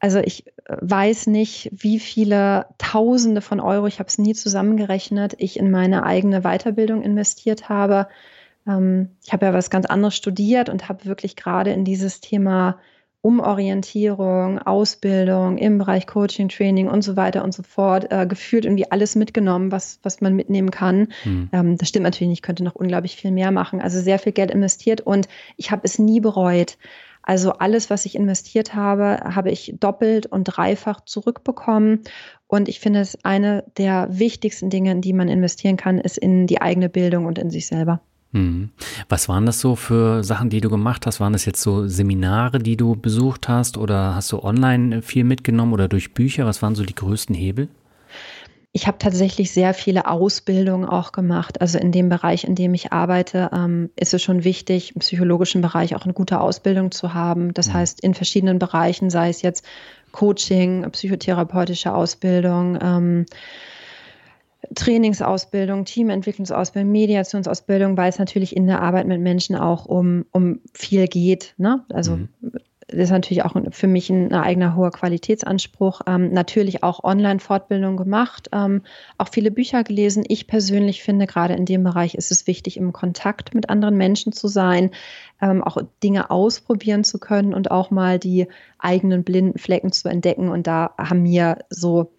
Also 0.00 0.18
ich 0.18 0.46
äh, 0.46 0.76
weiß 0.80 1.28
nicht, 1.28 1.70
wie 1.72 1.98
viele 1.98 2.66
Tausende 2.78 3.40
von 3.40 3.60
Euro, 3.60 3.86
ich 3.86 4.00
habe 4.00 4.08
es 4.08 4.18
nie 4.18 4.34
zusammengerechnet, 4.34 5.34
ich 5.38 5.58
in 5.58 5.70
meine 5.70 6.04
eigene 6.04 6.42
Weiterbildung 6.42 7.02
investiert 7.02 7.68
habe. 7.68 8.08
Ähm, 8.66 9.10
ich 9.24 9.32
habe 9.32 9.46
ja 9.46 9.54
was 9.54 9.70
ganz 9.70 9.86
anderes 9.86 10.16
studiert 10.16 10.68
und 10.68 10.88
habe 10.88 11.04
wirklich 11.04 11.36
gerade 11.36 11.72
in 11.72 11.84
dieses 11.84 12.20
Thema 12.20 12.78
Umorientierung, 13.22 14.58
Ausbildung 14.58 15.56
im 15.56 15.78
Bereich 15.78 16.06
Coaching, 16.06 16.50
Training 16.50 16.88
und 16.88 17.00
so 17.00 17.16
weiter 17.16 17.42
und 17.42 17.54
so 17.54 17.62
fort 17.62 18.08
äh, 18.10 18.26
gefühlt 18.26 18.66
irgendwie 18.66 18.90
alles 18.90 19.16
mitgenommen, 19.16 19.72
was, 19.72 19.98
was 20.02 20.20
man 20.20 20.34
mitnehmen 20.36 20.70
kann. 20.70 21.08
Hm. 21.22 21.48
Ähm, 21.52 21.78
das 21.78 21.88
stimmt 21.88 22.02
natürlich 22.02 22.28
nicht, 22.28 22.38
ich 22.40 22.42
könnte 22.42 22.64
noch 22.64 22.74
unglaublich 22.74 23.16
viel 23.16 23.30
mehr 23.30 23.50
machen. 23.50 23.80
Also 23.80 24.00
sehr 24.00 24.18
viel 24.18 24.32
Geld 24.32 24.50
investiert 24.50 25.00
und 25.00 25.28
ich 25.56 25.70
habe 25.70 25.80
es 25.84 25.98
nie 25.98 26.20
bereut. 26.20 26.76
Also 27.26 27.52
alles, 27.52 27.88
was 27.88 28.04
ich 28.04 28.14
investiert 28.14 28.74
habe, 28.74 29.18
habe 29.24 29.50
ich 29.50 29.74
doppelt 29.80 30.26
und 30.26 30.44
dreifach 30.44 31.00
zurückbekommen. 31.00 32.00
Und 32.46 32.68
ich 32.68 32.80
finde 32.80 33.00
es 33.00 33.18
eine 33.24 33.64
der 33.78 34.08
wichtigsten 34.10 34.68
Dinge, 34.68 34.92
in 34.92 35.00
die 35.00 35.14
man 35.14 35.28
investieren 35.28 35.78
kann, 35.78 35.98
ist 35.98 36.18
in 36.18 36.46
die 36.46 36.60
eigene 36.60 36.90
Bildung 36.90 37.24
und 37.24 37.38
in 37.38 37.50
sich 37.50 37.66
selber. 37.66 38.00
Hm. 38.32 38.70
Was 39.08 39.28
waren 39.28 39.46
das 39.46 39.60
so 39.60 39.74
für 39.74 40.22
Sachen, 40.22 40.50
die 40.50 40.60
du 40.60 40.68
gemacht 40.68 41.06
hast? 41.06 41.18
Waren 41.20 41.32
das 41.32 41.46
jetzt 41.46 41.62
so 41.62 41.86
Seminare, 41.86 42.58
die 42.58 42.76
du 42.76 42.94
besucht 42.94 43.48
hast 43.48 43.78
oder 43.78 44.14
hast 44.14 44.30
du 44.32 44.42
online 44.42 45.00
viel 45.02 45.24
mitgenommen 45.24 45.72
oder 45.72 45.88
durch 45.88 46.12
Bücher? 46.12 46.44
Was 46.44 46.60
waren 46.60 46.74
so 46.74 46.84
die 46.84 46.94
größten 46.94 47.34
Hebel? 47.34 47.68
Ich 48.76 48.88
habe 48.88 48.98
tatsächlich 48.98 49.52
sehr 49.52 49.72
viele 49.72 50.08
Ausbildungen 50.08 50.84
auch 50.84 51.12
gemacht. 51.12 51.60
Also 51.60 51.78
in 51.78 51.92
dem 51.92 52.08
Bereich, 52.08 52.42
in 52.42 52.56
dem 52.56 52.74
ich 52.74 52.92
arbeite, 52.92 53.48
ähm, 53.54 53.90
ist 53.94 54.12
es 54.14 54.20
schon 54.20 54.42
wichtig, 54.42 54.96
im 54.96 54.98
psychologischen 54.98 55.60
Bereich 55.60 55.94
auch 55.94 56.02
eine 56.02 56.12
gute 56.12 56.40
Ausbildung 56.40 56.90
zu 56.90 57.14
haben. 57.14 57.54
Das 57.54 57.68
mhm. 57.68 57.74
heißt, 57.74 58.00
in 58.00 58.14
verschiedenen 58.14 58.58
Bereichen, 58.58 59.10
sei 59.10 59.28
es 59.28 59.42
jetzt 59.42 59.64
Coaching, 60.10 60.90
psychotherapeutische 60.90 61.94
Ausbildung, 61.94 62.76
ähm, 62.82 63.26
Trainingsausbildung, 64.74 65.84
Teamentwicklungsausbildung, 65.84 66.90
Mediationsausbildung, 66.90 67.96
weil 67.96 68.08
es 68.08 68.18
natürlich 68.18 68.56
in 68.56 68.66
der 68.66 68.82
Arbeit 68.82 69.06
mit 69.06 69.20
Menschen 69.20 69.54
auch 69.54 69.86
um, 69.86 70.26
um 70.32 70.58
viel 70.72 71.06
geht. 71.06 71.54
Ne? 71.58 71.84
Also 71.90 72.16
mhm 72.16 72.28
das 72.88 73.04
ist 73.04 73.10
natürlich 73.10 73.44
auch 73.44 73.54
für 73.70 73.86
mich 73.86 74.10
ein, 74.10 74.32
eigener 74.32 74.76
hoher 74.76 74.90
Qualitätsanspruch. 74.90 76.02
Ähm, 76.06 76.32
natürlich 76.32 76.82
auch 76.82 77.02
Online-Fortbildung 77.02 77.96
gemacht, 77.96 78.48
ähm, 78.52 78.82
auch 79.18 79.28
viele 79.28 79.50
Bücher 79.50 79.84
gelesen. 79.84 80.24
Ich 80.28 80.46
persönlich 80.46 81.02
finde, 81.02 81.26
gerade 81.26 81.54
in 81.54 81.64
dem 81.64 81.82
Bereich 81.82 82.14
ist 82.14 82.30
es 82.30 82.46
wichtig, 82.46 82.76
im 82.76 82.92
Kontakt 82.92 83.54
mit 83.54 83.70
anderen 83.70 83.96
Menschen 83.96 84.32
zu 84.32 84.48
sein, 84.48 84.90
ähm, 85.40 85.62
auch 85.62 85.78
Dinge 86.02 86.30
ausprobieren 86.30 87.04
zu 87.04 87.18
können 87.18 87.54
und 87.54 87.70
auch 87.70 87.90
mal 87.90 88.18
die 88.18 88.48
eigenen 88.78 89.24
blinden 89.24 89.58
Flecken 89.58 89.92
zu 89.92 90.08
entdecken. 90.08 90.48
Und 90.48 90.66
da 90.66 90.92
haben 90.98 91.22
mir 91.22 91.58
so 91.70 92.12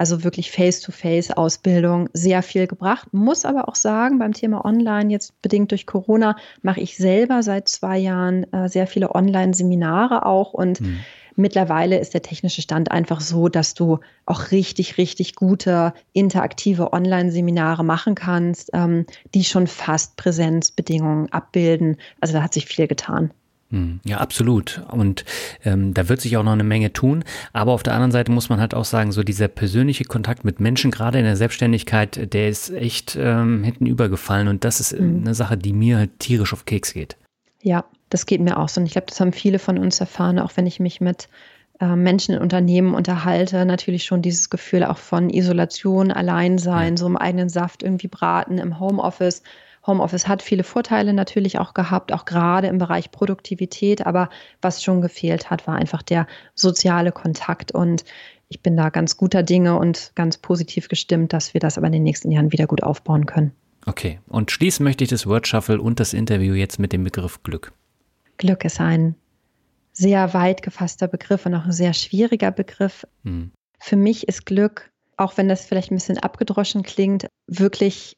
also 0.00 0.24
wirklich 0.24 0.50
Face-to-Face-Ausbildung 0.50 2.08
sehr 2.14 2.42
viel 2.42 2.66
gebracht. 2.66 3.12
Muss 3.12 3.44
aber 3.44 3.68
auch 3.68 3.74
sagen, 3.74 4.18
beim 4.18 4.32
Thema 4.32 4.64
Online, 4.64 5.12
jetzt 5.12 5.40
bedingt 5.42 5.72
durch 5.72 5.84
Corona, 5.84 6.36
mache 6.62 6.80
ich 6.80 6.96
selber 6.96 7.42
seit 7.42 7.68
zwei 7.68 7.98
Jahren 7.98 8.50
äh, 8.50 8.70
sehr 8.70 8.86
viele 8.86 9.14
Online-Seminare 9.14 10.24
auch 10.24 10.54
und 10.54 10.80
mhm. 10.80 11.00
Mittlerweile 11.36 11.98
ist 11.98 12.12
der 12.12 12.22
technische 12.22 12.60
Stand 12.60 12.90
einfach 12.90 13.20
so, 13.20 13.48
dass 13.48 13.72
du 13.72 14.00
auch 14.26 14.50
richtig, 14.50 14.98
richtig 14.98 15.36
gute 15.36 15.94
interaktive 16.12 16.92
Online-Seminare 16.92 17.82
machen 17.82 18.14
kannst, 18.14 18.70
ähm, 18.74 19.06
die 19.32 19.44
schon 19.44 19.66
fast 19.66 20.16
Präsenzbedingungen 20.16 21.32
abbilden. 21.32 21.96
Also 22.20 22.34
da 22.34 22.42
hat 22.42 22.52
sich 22.52 22.66
viel 22.66 22.88
getan. 22.88 23.32
Hm, 23.70 24.00
ja, 24.04 24.18
absolut. 24.18 24.82
Und 24.90 25.24
ähm, 25.64 25.94
da 25.94 26.08
wird 26.08 26.20
sich 26.20 26.36
auch 26.36 26.42
noch 26.42 26.52
eine 26.52 26.64
Menge 26.64 26.92
tun. 26.92 27.24
Aber 27.52 27.72
auf 27.72 27.82
der 27.82 27.94
anderen 27.94 28.10
Seite 28.10 28.32
muss 28.32 28.48
man 28.48 28.60
halt 28.60 28.74
auch 28.74 28.84
sagen, 28.84 29.12
so 29.12 29.22
dieser 29.22 29.48
persönliche 29.48 30.04
Kontakt 30.04 30.44
mit 30.44 30.58
Menschen, 30.58 30.90
gerade 30.90 31.18
in 31.18 31.24
der 31.24 31.36
Selbstständigkeit, 31.36 32.32
der 32.32 32.48
ist 32.48 32.70
echt 32.70 33.16
ähm, 33.20 33.62
hinten 33.62 33.86
übergefallen. 33.86 34.48
Und 34.48 34.64
das 34.64 34.80
ist 34.80 34.98
mhm. 34.98 35.22
eine 35.24 35.34
Sache, 35.34 35.56
die 35.56 35.72
mir 35.72 35.98
halt 35.98 36.18
tierisch 36.18 36.52
auf 36.52 36.64
Keks 36.64 36.94
geht. 36.94 37.16
Ja, 37.62 37.84
das 38.08 38.26
geht 38.26 38.40
mir 38.40 38.58
auch 38.58 38.68
so. 38.68 38.80
Und 38.80 38.86
ich 38.86 38.92
glaube, 38.92 39.06
das 39.08 39.20
haben 39.20 39.32
viele 39.32 39.60
von 39.60 39.78
uns 39.78 40.00
erfahren, 40.00 40.40
auch 40.40 40.52
wenn 40.56 40.66
ich 40.66 40.80
mich 40.80 41.00
mit 41.00 41.28
äh, 41.80 41.94
Menschen 41.94 42.34
in 42.34 42.40
Unternehmen 42.40 42.94
unterhalte, 42.94 43.64
natürlich 43.64 44.04
schon 44.04 44.20
dieses 44.20 44.50
Gefühl 44.50 44.84
auch 44.84 44.98
von 44.98 45.30
Isolation, 45.30 46.10
Alleinsein, 46.10 46.94
ja. 46.94 46.96
so 46.96 47.06
im 47.06 47.16
eigenen 47.16 47.48
Saft 47.48 47.84
irgendwie 47.84 48.08
braten, 48.08 48.58
im 48.58 48.80
Homeoffice 48.80 49.42
Homeoffice 49.86 50.28
hat 50.28 50.42
viele 50.42 50.62
Vorteile 50.62 51.12
natürlich 51.14 51.58
auch 51.58 51.74
gehabt, 51.74 52.12
auch 52.12 52.24
gerade 52.24 52.68
im 52.68 52.78
Bereich 52.78 53.10
Produktivität. 53.10 54.06
Aber 54.06 54.28
was 54.60 54.82
schon 54.82 55.00
gefehlt 55.00 55.50
hat, 55.50 55.66
war 55.66 55.76
einfach 55.76 56.02
der 56.02 56.26
soziale 56.54 57.12
Kontakt. 57.12 57.72
Und 57.72 58.04
ich 58.48 58.60
bin 58.60 58.76
da 58.76 58.90
ganz 58.90 59.16
guter 59.16 59.42
Dinge 59.42 59.78
und 59.78 60.12
ganz 60.14 60.36
positiv 60.38 60.88
gestimmt, 60.88 61.32
dass 61.32 61.54
wir 61.54 61.60
das 61.60 61.78
aber 61.78 61.86
in 61.86 61.94
den 61.94 62.02
nächsten 62.02 62.30
Jahren 62.30 62.52
wieder 62.52 62.66
gut 62.66 62.82
aufbauen 62.82 63.26
können. 63.26 63.52
Okay, 63.86 64.20
und 64.28 64.50
schließen 64.50 64.84
möchte 64.84 65.04
ich 65.04 65.10
das 65.10 65.26
Word 65.26 65.46
Shuffle 65.46 65.80
und 65.80 66.00
das 66.00 66.12
Interview 66.12 66.54
jetzt 66.54 66.78
mit 66.78 66.92
dem 66.92 67.04
Begriff 67.04 67.42
Glück. 67.42 67.72
Glück 68.36 68.64
ist 68.64 68.80
ein 68.80 69.14
sehr 69.92 70.34
weit 70.34 70.62
gefasster 70.62 71.08
Begriff 71.08 71.46
und 71.46 71.54
auch 71.54 71.64
ein 71.64 71.72
sehr 71.72 71.94
schwieriger 71.94 72.50
Begriff. 72.50 73.06
Hm. 73.24 73.52
Für 73.78 73.96
mich 73.96 74.28
ist 74.28 74.44
Glück, 74.44 74.90
auch 75.16 75.36
wenn 75.36 75.48
das 75.48 75.64
vielleicht 75.64 75.90
ein 75.90 75.96
bisschen 75.96 76.18
abgedroschen 76.18 76.82
klingt, 76.82 77.26
wirklich 77.46 78.16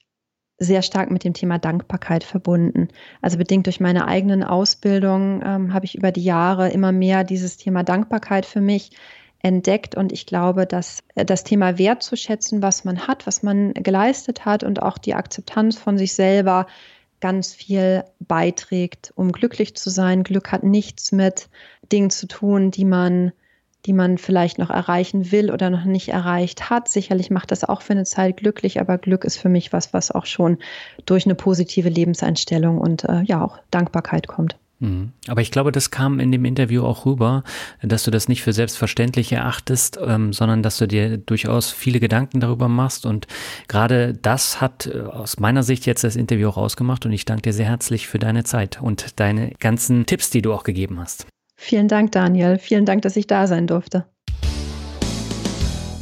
sehr 0.62 0.82
stark 0.82 1.10
mit 1.10 1.24
dem 1.24 1.34
Thema 1.34 1.58
Dankbarkeit 1.58 2.24
verbunden. 2.24 2.88
Also 3.20 3.38
bedingt 3.38 3.66
durch 3.66 3.80
meine 3.80 4.06
eigenen 4.06 4.44
Ausbildung 4.44 5.42
ähm, 5.44 5.74
habe 5.74 5.84
ich 5.84 5.96
über 5.96 6.12
die 6.12 6.24
Jahre 6.24 6.70
immer 6.70 6.92
mehr 6.92 7.24
dieses 7.24 7.56
Thema 7.56 7.82
Dankbarkeit 7.82 8.46
für 8.46 8.60
mich 8.60 8.92
entdeckt 9.42 9.96
und 9.96 10.12
ich 10.12 10.26
glaube, 10.26 10.66
dass 10.66 11.02
äh, 11.14 11.24
das 11.24 11.44
Thema 11.44 11.78
wertzuschätzen, 11.78 12.62
was 12.62 12.84
man 12.84 13.06
hat, 13.06 13.26
was 13.26 13.42
man 13.42 13.74
geleistet 13.74 14.44
hat 14.44 14.62
und 14.62 14.82
auch 14.82 14.98
die 14.98 15.14
Akzeptanz 15.14 15.78
von 15.78 15.98
sich 15.98 16.14
selber 16.14 16.66
ganz 17.20 17.52
viel 17.52 18.04
beiträgt, 18.20 19.12
um 19.14 19.32
glücklich 19.32 19.76
zu 19.76 19.90
sein. 19.90 20.24
Glück 20.24 20.50
hat 20.52 20.64
nichts 20.64 21.12
mit 21.12 21.48
Dingen 21.90 22.10
zu 22.10 22.26
tun, 22.26 22.70
die 22.70 22.84
man 22.84 23.32
die 23.87 23.93
man 23.93 24.18
vielleicht 24.18 24.59
noch 24.59 24.70
erreichen 24.70 25.33
will 25.33 25.51
oder 25.51 25.70
noch 25.70 25.85
nicht 25.85 26.09
erreicht 26.09 26.70
hat. 26.70 26.89
Sicherlich 26.89 27.30
macht 27.30 27.51
das 27.51 27.64
auch 27.64 27.83
für 27.83 27.93
eine 27.93 28.05
Zeit 28.05 28.39
glücklich, 28.39 28.80
aber 28.80 28.99
Glück 28.99 29.24
ist 29.24 29.37
für 29.37 29.49
mich 29.49 29.72
was, 29.72 29.93
was 29.93 30.11
auch 30.11 30.26
schon 30.26 30.59
durch 31.07 31.24
eine 31.24 31.35
positive 31.35 31.89
Lebenseinstellung 31.89 32.78
und 32.78 33.05
äh, 33.05 33.22
ja 33.22 33.45
auch 33.45 33.59
Dankbarkeit 33.70 34.28
kommt. 34.28 34.57
Mhm. 34.83 35.12
Aber 35.28 35.41
ich 35.41 35.53
glaube, 35.53 35.70
das 35.70 35.91
kam 35.91 36.18
in 36.18 36.33
dem 36.33 36.45
Interview 36.45 36.85
auch 36.85 37.07
rüber, 37.07 37.45
dass 37.83 38.03
du 38.03 38.11
das 38.11 38.28
nicht 38.28 38.43
für 38.43 38.53
selbstverständlich 38.53 39.33
erachtest, 39.33 39.99
ähm, 40.05 40.33
sondern 40.33 40.62
dass 40.62 40.76
du 40.76 40.89
dir 40.89 41.18
durchaus 41.18 41.70
viele 41.70 42.01
Gedanken 42.01 42.41
darüber 42.41 42.68
machst. 42.68 43.07
Und 43.07 43.28
gerade 43.68 44.12
das 44.12 44.61
hat 44.61 44.87
äh, 44.87 45.01
aus 45.01 45.39
meiner 45.39 45.62
Sicht 45.62 45.87
jetzt 45.87 46.03
das 46.03 46.16
Interview 46.16 46.49
auch 46.49 46.57
ausgemacht. 46.57 47.07
Und 47.07 47.12
ich 47.12 47.24
danke 47.24 47.43
dir 47.43 47.53
sehr 47.53 47.66
herzlich 47.66 48.09
für 48.09 48.18
deine 48.18 48.43
Zeit 48.43 48.83
und 48.83 49.20
deine 49.20 49.53
ganzen 49.61 50.05
Tipps, 50.05 50.30
die 50.30 50.43
du 50.43 50.53
auch 50.53 50.64
gegeben 50.64 50.99
hast. 51.01 51.26
Vielen 51.64 51.86
Dank, 51.86 52.10
Daniel. 52.10 52.58
Vielen 52.58 52.86
Dank, 52.86 53.02
dass 53.02 53.14
ich 53.14 53.28
da 53.28 53.46
sein 53.46 53.68
durfte. 53.68 54.04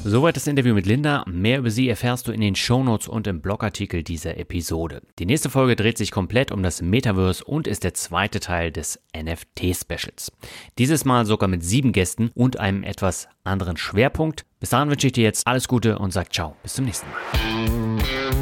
Soweit 0.03 0.35
das 0.35 0.47
Interview 0.47 0.73
mit 0.73 0.87
Linda. 0.87 1.23
Mehr 1.29 1.59
über 1.59 1.71
sie 1.71 1.91
erfährst 1.91 2.27
du 2.27 2.33
in 2.33 2.41
den 2.41 2.55
Shownotes 2.55 3.09
und 3.09 3.27
im 3.27 3.43
Blogartikel 3.43 4.03
dieser 4.03 4.39
Episode. 4.39 5.03
Die 5.19 5.27
nächste 5.27 5.51
Folge 5.51 5.77
dreht 5.77 5.99
sich 5.99 6.13
komplett 6.13 6.51
um 6.51 6.63
das 6.63 6.81
Metaverse 6.81 7.45
und 7.45 7.69
ist 7.69 7.85
der 7.85 7.93
zweite 7.93 8.41
Teil 8.41 8.73
des 8.73 8.99
NFT-Specials. 9.15 10.33
Dieses 10.79 11.05
Mal 11.05 11.27
sogar 11.27 11.51
mit 11.51 11.63
sieben 11.63 11.93
Gästen 11.93 12.31
und 12.35 12.59
einem 12.59 12.83
etwas 12.83 13.29
anderen 13.45 13.77
Schwerpunkt. 13.77 14.47
Bis 14.61 14.71
dahin 14.71 14.89
wünsche 14.89 15.09
ich 15.09 15.13
dir 15.13 15.25
jetzt 15.25 15.47
alles 15.47 15.69
Gute 15.69 15.99
und 15.99 16.15
sag 16.15 16.33
ciao. 16.33 16.57
Bis 16.63 16.73
zum 16.73 16.87
nächsten 16.87 17.07
Mal. 17.07 18.40